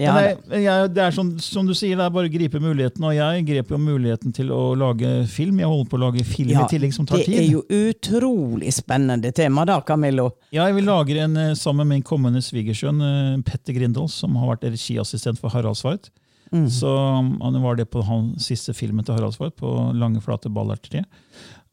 Ja, 0.00 0.12
Men 0.16 0.64
jeg, 0.64 0.88
det 0.96 1.02
er 1.04 1.12
sånn, 1.12 1.34
som 1.40 1.68
du 1.68 1.72
sier, 1.76 1.96
det 1.96 2.04
er 2.04 2.10
bare 2.12 2.28
å 2.28 2.32
gripe 2.32 2.60
muligheten. 2.60 3.04
Og 3.08 3.14
jeg 3.16 3.44
grep 3.48 3.70
jo 3.72 3.78
muligheten 3.80 4.32
til 4.36 4.50
å 4.52 4.62
lage 4.76 5.12
film. 5.32 5.60
Jeg 5.60 5.68
holder 5.70 5.88
på 5.92 5.96
å 5.96 6.02
lage 6.02 6.24
film 6.28 6.52
i 6.56 6.66
tillegg, 6.68 6.92
som 6.96 7.04
tar 7.08 7.20
tid. 7.20 7.32
det 7.32 7.44
er 7.44 7.52
jo 7.52 7.62
utrolig 7.92 8.72
spennende 8.76 9.32
tema 9.36 9.64
da, 9.68 9.78
Camillo. 9.84 10.30
Ja, 10.52 10.66
jeg 10.68 10.76
vil 10.80 10.88
lage 10.88 11.16
en 11.24 11.36
eh, 11.36 11.54
sammen 11.56 11.84
med 11.88 11.98
min 11.98 12.04
kommende 12.04 12.40
svigersønn 12.44 13.00
eh, 13.00 13.32
Petter 13.48 13.76
Grindals, 13.76 14.16
som 14.20 14.36
har 14.40 14.54
vært 14.54 14.68
regiassistent 14.68 15.40
for 15.40 15.52
Harald 15.52 15.76
Svart. 15.80 16.08
Mm. 16.52 16.68
Så 16.70 16.90
han 17.42 17.60
var 17.62 17.76
det 17.78 17.88
på 17.90 18.02
han 18.06 18.34
siste 18.42 18.74
filmen 18.76 19.04
til 19.06 19.16
Haraldsvåg, 19.18 19.54
på 19.58 19.74
Lange, 19.98 20.20
flate 20.24 20.50
ballertre. 20.52 21.04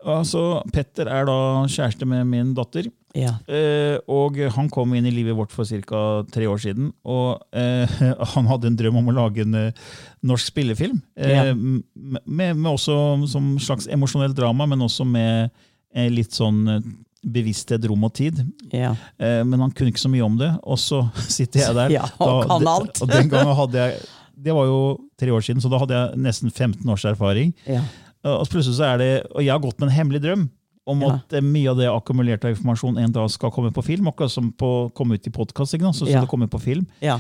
Altså, 0.04 0.60
Petter 0.74 1.08
er 1.08 1.28
da 1.30 1.36
kjæreste 1.72 2.06
med 2.10 2.26
min 2.28 2.50
datter. 2.58 2.90
Ja. 3.16 3.36
Eh, 3.48 3.96
og 4.12 4.36
han 4.56 4.68
kom 4.74 4.92
inn 4.98 5.06
i 5.08 5.14
livet 5.14 5.38
vårt 5.38 5.54
for 5.54 5.64
ca. 5.70 6.02
tre 6.34 6.48
år 6.50 6.60
siden. 6.60 6.90
Og 7.06 7.40
eh, 7.56 7.88
han 8.34 8.50
hadde 8.50 8.68
en 8.72 8.80
drøm 8.80 8.98
om 9.00 9.12
å 9.14 9.16
lage 9.16 9.46
en 9.46 9.56
eh, 9.56 9.86
norsk 10.28 10.52
spillefilm. 10.52 11.00
Eh, 11.16 11.32
Ja. 11.38 11.54
med, 11.54 12.26
med 12.58 12.68
også 12.74 12.98
som 13.32 13.54
slags 13.64 13.88
emosjonelt 13.88 14.36
drama, 14.36 14.66
men 14.68 14.84
også 14.84 15.06
med 15.08 15.52
eh, 15.96 16.10
litt 16.12 16.36
sånn 16.36 16.60
eh, 16.68 16.82
bevissthet, 17.24 17.86
rom 17.88 18.04
og 18.04 18.12
tid. 18.18 18.42
Ja. 18.74 18.92
Eh, 19.22 19.40
men 19.48 19.62
han 19.64 19.72
kunne 19.72 19.94
ikke 19.94 20.04
så 20.04 20.12
mye 20.12 20.26
om 20.26 20.36
det. 20.42 20.52
Og 20.68 20.82
så 20.84 21.06
sitter 21.38 21.64
jeg 21.64 21.78
der. 21.80 21.96
Ja, 21.96 22.10
og 22.20 22.44
kan 22.50 22.68
alt. 22.74 23.00
Og 23.06 23.14
den 23.14 23.32
gangen 23.32 23.56
hadde 23.62 23.88
jeg 23.88 24.04
Det 24.36 24.54
var 24.56 24.66
jo 24.66 24.80
tre 25.20 25.30
år 25.32 25.42
siden, 25.46 25.62
så 25.62 25.70
da 25.70 25.78
hadde 25.80 25.94
jeg 26.00 26.18
nesten 26.24 26.52
15 26.52 26.90
års 26.90 27.06
erfaring. 27.06 27.54
Ja. 27.68 27.82
Og 28.24 28.48
plutselig 28.50 28.78
så 28.80 28.94
er 28.94 28.98
det, 28.98 29.12
og 29.36 29.44
jeg 29.44 29.52
har 29.52 29.60
gått 29.60 29.80
med 29.80 29.90
en 29.90 29.96
hemmelig 29.98 30.22
drøm 30.24 30.50
om 30.88 31.02
Ja. 31.02 31.14
at 31.16 31.34
eh, 31.34 31.42
mye 31.42 31.70
av 31.72 31.78
det 31.78 31.88
akkumulerte 31.92 32.46
av 32.50 32.56
informasjon 32.56 32.98
en 33.00 33.12
dag 33.12 33.30
skal 33.32 33.52
komme 33.52 33.72
på 33.72 33.84
film. 33.84 34.08
Akkurat 34.08 34.32
som 34.32 34.52
på 34.52 34.92
komme 34.96 35.16
ut 35.16 35.28
i 35.28 35.32
podkast. 35.32 35.72
Så 35.78 36.04
skal 36.06 36.08
Ja. 36.12 36.22
det 36.22 36.30
komme 36.30 36.48
på 36.50 36.60
film. 36.62 36.88
ja. 37.02 37.20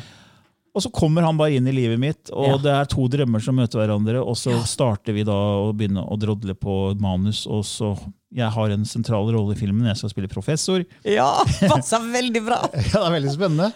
Og 0.75 0.81
så 0.81 0.89
kommer 0.91 1.21
han 1.21 1.37
bare 1.37 1.53
inn 1.53 1.67
i 1.67 1.71
livet 1.71 1.99
mitt, 1.99 2.31
og 2.33 2.47
Ja. 2.47 2.57
det 2.57 2.71
er 2.73 2.85
to 2.85 3.07
drømmer 3.07 3.39
som 3.39 3.55
møter 3.55 3.77
hverandre. 3.77 4.25
Og 4.25 4.33
så 4.35 4.57
starter 4.65 5.13
vi 5.13 5.21
da 5.23 5.31
å 5.31 5.71
begynne 5.71 6.01
å 6.01 6.17
drodle 6.17 6.55
på 6.55 6.99
manus. 6.99 7.45
Og 7.45 7.63
så 7.63 7.95
Jeg 8.33 8.49
har 8.49 8.69
en 8.71 8.83
sentral 8.83 9.29
rolle 9.31 9.51
i 9.53 9.59
filmen. 9.59 9.85
Jeg 9.85 9.97
skal 9.97 10.09
spille 10.09 10.27
professor. 10.27 10.83
ja 11.05 11.43
passer 11.69 11.99
veldig 11.99 12.43
bra! 12.43 12.67
Ja, 12.73 13.05
det 13.05 13.05
er 13.05 13.21
veldig 13.21 13.33
spennende. 13.37 13.71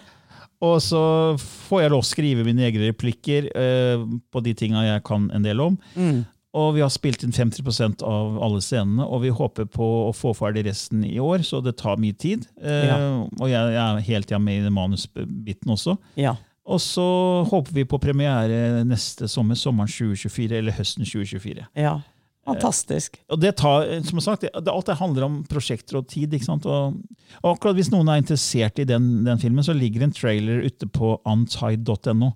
Og 0.65 0.79
så 0.81 1.01
får 1.37 1.83
jeg 1.83 1.91
lov 1.93 2.01
å 2.01 2.07
skrive 2.07 2.45
mine 2.47 2.63
egne 2.65 2.87
replikker 2.89 3.51
eh, 3.53 4.01
på 4.33 4.41
de 4.45 4.55
tinga 4.57 4.85
jeg 4.87 5.03
kan 5.05 5.29
en 5.35 5.45
del 5.45 5.61
om. 5.61 5.77
Mm. 5.93 6.23
Og 6.57 6.71
vi 6.73 6.81
har 6.81 6.89
spilt 6.89 7.21
inn 7.21 7.35
50% 7.35 8.01
av 8.07 8.39
alle 8.41 8.63
scenene, 8.65 9.05
og 9.05 9.21
vi 9.27 9.29
håper 9.35 9.67
på 9.69 9.87
å 10.07 10.13
få 10.15 10.31
ferdig 10.33 10.63
resten 10.65 11.03
i 11.05 11.19
år, 11.21 11.43
så 11.45 11.59
det 11.61 11.75
tar 11.77 11.99
mye 12.01 12.15
tid. 12.17 12.47
Eh, 12.57 12.87
Ja. 12.87 12.97
Og 13.37 13.45
jeg, 13.51 13.75
jeg 13.75 13.83
er 13.83 14.05
helt 14.07 14.33
ja, 14.33 14.39
med 14.41 14.65
i 14.65 14.73
manusbiten 14.73 15.75
også. 15.75 15.97
Ja. 16.17 16.33
Og 16.67 16.81
så 16.83 17.05
håper 17.47 17.71
vi 17.77 17.85
på 17.87 17.99
premiere 18.01 18.81
neste 18.83 19.29
sommer, 19.31 19.55
sommeren 19.55 19.91
2024 19.91 20.57
eller 20.57 20.75
høsten 20.75 21.05
2024. 21.05 21.67
ja. 21.77 21.99
Fantastisk. 22.47 23.17
Og 23.29 23.39
det 23.43 23.51
tar, 23.59 23.85
som 24.07 24.19
sagt, 24.23 24.41
det, 24.47 24.71
alt 24.71 24.85
det 24.87 24.95
handler 25.01 25.25
om 25.27 25.37
prosjekter 25.51 25.97
og 25.99 26.07
tid. 26.07 26.33
ikke 26.33 26.47
sant? 26.47 26.65
Og, 26.65 26.95
og 27.43 27.49
akkurat 27.53 27.75
Hvis 27.75 27.91
noen 27.91 28.07
er 28.13 28.21
interessert 28.23 28.79
i 28.79 28.85
den, 28.87 29.23
den 29.27 29.37
filmen, 29.41 29.63
så 29.67 29.75
ligger 29.75 30.03
en 30.07 30.15
trailer 30.15 30.63
ute 30.65 30.87
på 30.87 31.17
untied.no. 31.27 32.31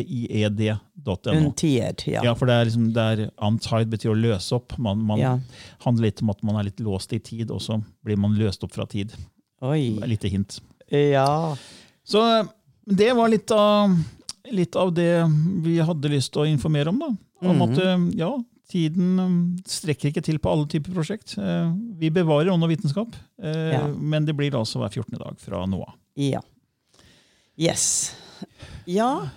U-N-T-I-E-D.no. 0.00 1.32
Untied, 1.46 2.02
ja. 2.06 2.22
Ja, 2.24 2.32
for 2.34 2.48
det 2.48 2.54
er 2.56 2.64
liksom, 2.68 2.86
det 2.94 3.02
er 3.04 3.22
Untied 3.46 3.90
betyr 3.92 4.12
å 4.12 4.18
løse 4.18 4.54
opp. 4.56 4.76
Man, 4.78 5.02
man 5.06 5.18
Ja. 5.20 5.34
handler 5.84 6.08
litt 6.08 6.22
om 6.22 6.30
at 6.32 6.42
man 6.46 6.56
er 6.60 6.64
litt 6.70 6.80
låst 6.80 7.12
i 7.12 7.18
tid, 7.18 7.50
og 7.50 7.60
så 7.62 7.80
blir 8.04 8.16
man 8.20 8.34
løst 8.38 8.64
opp 8.64 8.72
fra 8.74 8.86
tid. 8.86 9.12
Oi. 9.62 9.96
Det 9.98 10.02
er 10.06 10.08
Lite 10.14 10.28
hint. 10.32 10.60
Ja. 10.90 11.54
Så 12.04 12.24
det 12.86 13.12
var 13.16 13.28
litt 13.28 13.50
av, 13.54 13.92
litt 14.50 14.76
av 14.76 14.92
det 14.94 15.12
vi 15.62 15.78
hadde 15.78 16.08
lyst 16.10 16.32
til 16.34 16.42
å 16.42 16.48
informere 16.50 16.88
om. 16.90 16.98
da. 16.98 17.10
Om 17.46 17.62
at 17.68 17.78
eh, 17.78 17.98
ja, 18.20 18.32
tiden 18.70 19.18
um, 19.20 19.34
strekker 19.68 20.10
ikke 20.12 20.22
til 20.24 20.38
på 20.42 20.50
alle 20.52 20.68
typer 20.70 20.94
prosjekt. 20.96 21.34
Eh, 21.38 21.72
Vi 22.00 22.10
bevarer 22.14 22.52
ånd 22.54 22.62
og 22.64 22.70
vitenskap, 22.72 23.16
eh, 23.42 23.72
Ja. 23.74 23.82
men 23.92 24.24
det 24.28 24.36
blir 24.38 24.54
altså 24.58 24.80
hver 24.80 24.90
14. 24.94 25.18
dag 25.18 25.38
fra 25.42 25.64
nå 25.66 25.82
av. 25.84 25.94
Ja. 26.16 26.40
Yes. 27.60 28.14
Ja, 28.88 29.28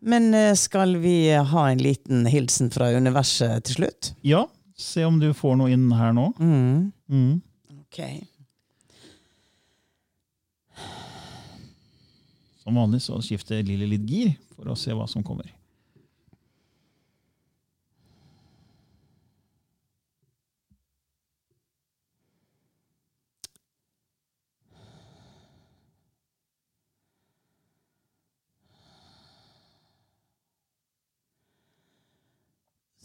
men 0.00 0.28
eh, 0.34 0.52
skal 0.54 0.94
vi 1.02 1.16
ha 1.34 1.64
en 1.72 1.78
liten 1.82 2.26
hilsen 2.30 2.70
fra 2.70 2.92
universet 2.94 3.64
til 3.66 3.80
slutt? 3.80 4.12
Ja, 4.22 4.44
se 4.76 5.02
om 5.08 5.18
du 5.18 5.32
får 5.34 5.56
noe 5.58 5.72
inn 5.74 5.88
her 5.96 6.12
nå. 6.14 6.28
Mm. 6.38 6.92
Mm. 7.10 7.42
Ok. 7.80 8.00
Som 12.62 12.74
vanlig 12.74 13.02
så 13.02 13.18
skifter 13.22 13.62
Lilly 13.62 13.86
litt 13.96 14.06
gir 14.10 14.32
for 14.56 14.68
å 14.72 14.76
se 14.78 14.94
hva 14.96 15.06
som 15.08 15.22
kommer. 15.26 15.48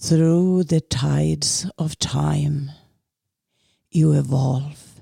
Through 0.01 0.63
the 0.63 0.81
tides 0.81 1.69
of 1.77 1.99
time, 1.99 2.71
you 3.91 4.13
evolve. 4.13 4.99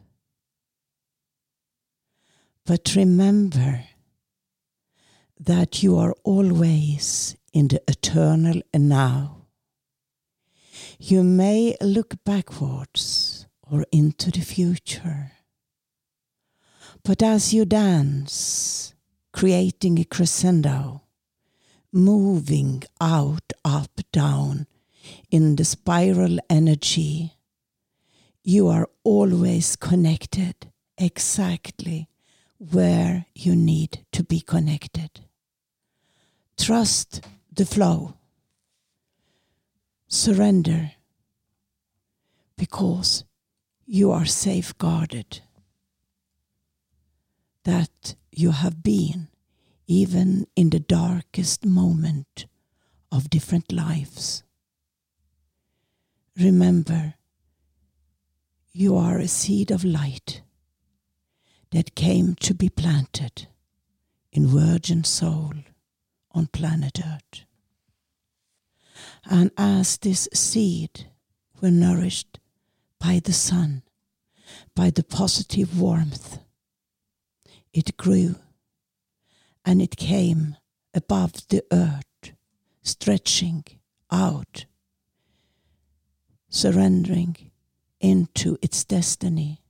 But 2.65 2.95
remember 2.97 3.85
that 5.39 5.81
you 5.81 5.97
are 5.97 6.13
always 6.25 7.37
in 7.53 7.69
the 7.69 7.81
eternal 7.87 8.61
now. 8.73 9.45
You 10.99 11.23
may 11.23 11.77
look 11.79 12.21
backwards 12.25 13.47
or 13.71 13.85
into 13.93 14.31
the 14.31 14.41
future. 14.41 15.31
But 17.05 17.23
as 17.23 17.53
you 17.53 17.63
dance, 17.63 18.93
creating 19.31 19.97
a 19.97 20.03
crescendo, 20.03 21.03
moving 21.93 22.83
out, 22.99 23.53
up, 23.63 24.01
down 24.11 24.67
in 25.31 25.55
the 25.55 25.65
spiral 25.65 26.39
energy, 26.49 27.33
you 28.43 28.67
are 28.67 28.89
always 29.03 29.75
connected 29.75 30.55
exactly 30.97 32.09
where 32.57 33.25
you 33.33 33.55
need 33.55 34.05
to 34.11 34.23
be 34.23 34.41
connected. 34.41 35.21
Trust 36.57 37.25
the 37.51 37.65
flow. 37.65 38.15
Surrender 40.07 40.91
because 42.57 43.23
you 43.85 44.11
are 44.11 44.25
safeguarded. 44.25 45.41
That 47.63 48.15
you 48.31 48.51
have 48.51 48.83
been 48.83 49.29
even 49.87 50.45
in 50.55 50.69
the 50.69 50.79
darkest 50.79 51.65
moment 51.65 52.45
of 53.11 53.29
different 53.29 53.71
lives. 53.71 54.43
Remember, 56.39 57.15
you 58.71 58.95
are 58.95 59.17
a 59.17 59.27
seed 59.27 59.71
of 59.71 59.83
light 59.83 60.41
that 61.71 61.95
came 61.95 62.35
to 62.35 62.53
be 62.53 62.69
planted 62.69 63.47
in 64.31 64.47
virgin 64.47 65.03
soul 65.03 65.53
on 66.31 66.47
planet 66.47 67.01
Earth. 67.05 67.43
And 69.25 69.51
as 69.57 69.97
this 69.97 70.29
seed 70.33 71.07
were 71.59 71.71
nourished 71.71 72.39
by 73.01 73.19
the 73.21 73.33
sun, 73.33 73.83
by 74.73 74.91
the 74.91 75.03
positive 75.03 75.77
warmth, 75.77 76.39
it 77.73 77.97
grew 77.97 78.35
and 79.65 79.81
it 79.81 79.97
came 79.97 80.55
above 80.93 81.49
the 81.49 81.65
earth, 81.69 82.31
stretching 82.81 83.65
out, 84.09 84.63
surrendering 86.49 87.35
into 87.99 88.57
its 88.61 88.83
destiny, 88.83 89.61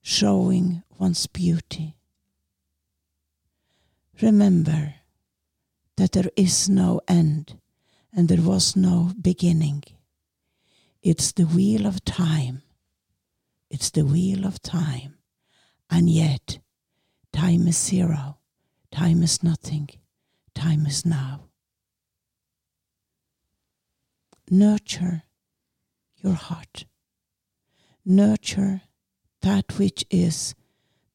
showing 0.00 0.82
one's 0.98 1.26
beauty. 1.26 1.96
Remember 4.20 4.94
that 5.96 6.12
there 6.12 6.30
is 6.36 6.68
no 6.68 7.00
end 7.06 7.58
and 8.12 8.28
there 8.28 8.42
was 8.42 8.76
no 8.76 9.12
beginning. 9.20 9.82
It's 11.02 11.32
the 11.32 11.44
wheel 11.44 11.86
of 11.86 12.04
time. 12.04 12.62
It's 13.70 13.90
the 13.90 14.04
wheel 14.04 14.46
of 14.46 14.62
time. 14.62 15.16
And 15.90 16.08
yet, 16.08 16.58
time 17.32 17.66
is 17.66 17.78
zero. 17.78 18.38
Time 18.90 19.22
is 19.22 19.42
nothing. 19.42 19.88
Time 20.54 20.86
is 20.86 21.04
now. 21.04 21.48
Nurture 24.50 25.24
your 26.22 26.34
heart. 26.34 26.84
Nurture 28.04 28.82
that 29.42 29.78
which 29.78 30.04
is 30.10 30.54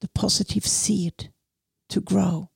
the 0.00 0.08
positive 0.08 0.66
seed 0.66 1.32
to 1.88 2.00
grow. 2.00 2.50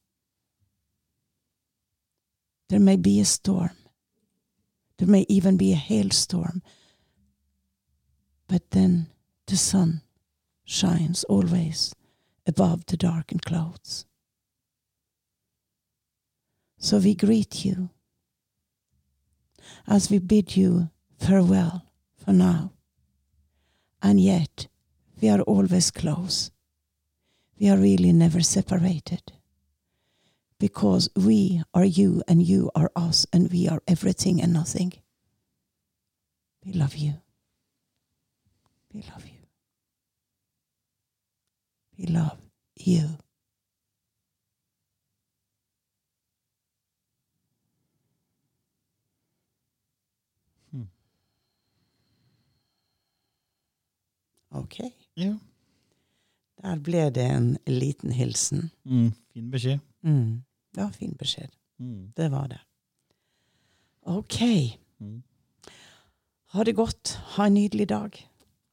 There 2.69 2.81
may 2.81 2.97
be 2.97 3.21
a 3.21 3.25
storm. 3.25 3.77
There 4.99 5.09
may 5.09 5.27
even 5.29 5.57
be 5.57 5.73
a 5.73 5.77
hailstorm. 5.77 6.63
But 8.49 8.71
then 8.71 9.09
the 9.47 9.57
sun 9.57 10.03
shines 10.65 11.25
always 11.25 11.95
above 12.47 12.87
the 12.87 12.97
darkened 12.97 13.45
clouds. 13.45 14.07
So 16.79 16.99
we 16.99 17.15
greet 17.15 17.65
you 17.65 17.91
as 19.87 20.11
we 20.11 20.19
bid 20.19 20.57
you 20.57 20.91
farewell 21.19 21.92
for 22.25 22.33
now. 22.33 22.73
And 24.03 24.21
yet 24.21 24.69
we 25.21 25.29
are 25.29 25.41
always 25.43 25.91
close. 25.91 26.51
We 27.59 27.69
are 27.69 27.77
really 27.77 28.13
never 28.13 28.41
separated. 28.41 29.33
Because 30.59 31.09
we 31.17 31.63
are 31.75 31.85
you 31.85 32.23
and 32.29 32.43
you 32.43 32.71
are 32.75 32.91
us 32.95 33.27
and 33.33 33.51
we 33.51 33.69
are 33.69 33.83
everything 33.89 34.41
and 34.41 34.53
nothing. 34.53 34.93
We 36.65 36.73
love 36.73 36.95
you. 36.95 37.15
We 38.93 39.03
love 39.03 39.27
you. 39.27 39.41
We 41.99 42.07
love 42.07 42.39
you. 42.77 43.19
Ok. 54.53 54.79
Ja. 55.17 55.35
Der 56.63 56.79
ble 56.79 57.11
det 57.11 57.25
en 57.27 57.59
liten 57.67 58.13
hilsen. 58.13 58.71
Mm, 58.85 59.13
fin 59.35 59.51
beskjed. 59.51 59.79
Mm. 60.03 60.43
Ja, 60.77 60.89
fin 60.95 61.17
beskjed. 61.19 61.49
Mm. 61.79 62.13
Det 62.17 62.31
var 62.31 62.47
det. 62.47 62.61
Ok. 64.03 64.41
Mm. 65.01 65.23
Ha 66.53 66.65
det 66.65 66.77
godt. 66.77 67.21
Ha 67.37 67.47
en 67.47 67.55
nydelig 67.55 67.89
dag. 67.89 68.29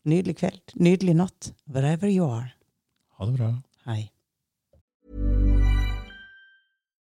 Nydelig 0.06 0.36
kveld. 0.36 0.62
Nydelig 0.76 1.16
natt. 1.16 1.54
Wherever 1.68 2.10
you 2.10 2.32
are. 2.32 2.52
Ha 3.18 3.26
det 3.26 3.38
bra. 3.38 3.54
Hei. 3.86 4.12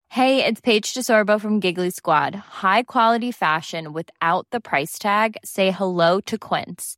Hey, 0.09 0.43
it's 0.43 0.59
Paige 0.61 0.93
DeSorbo 0.93 1.39
from 1.39 1.61
Giggly 1.61 1.89
Squad. 1.89 2.35
High 2.35 2.83
quality 2.83 3.31
fashion 3.31 3.93
without 3.93 4.45
the 4.51 4.59
price 4.59 4.99
tag. 4.99 5.37
Say 5.43 5.71
hello 5.71 6.19
to 6.21 6.37
Quince. 6.37 6.97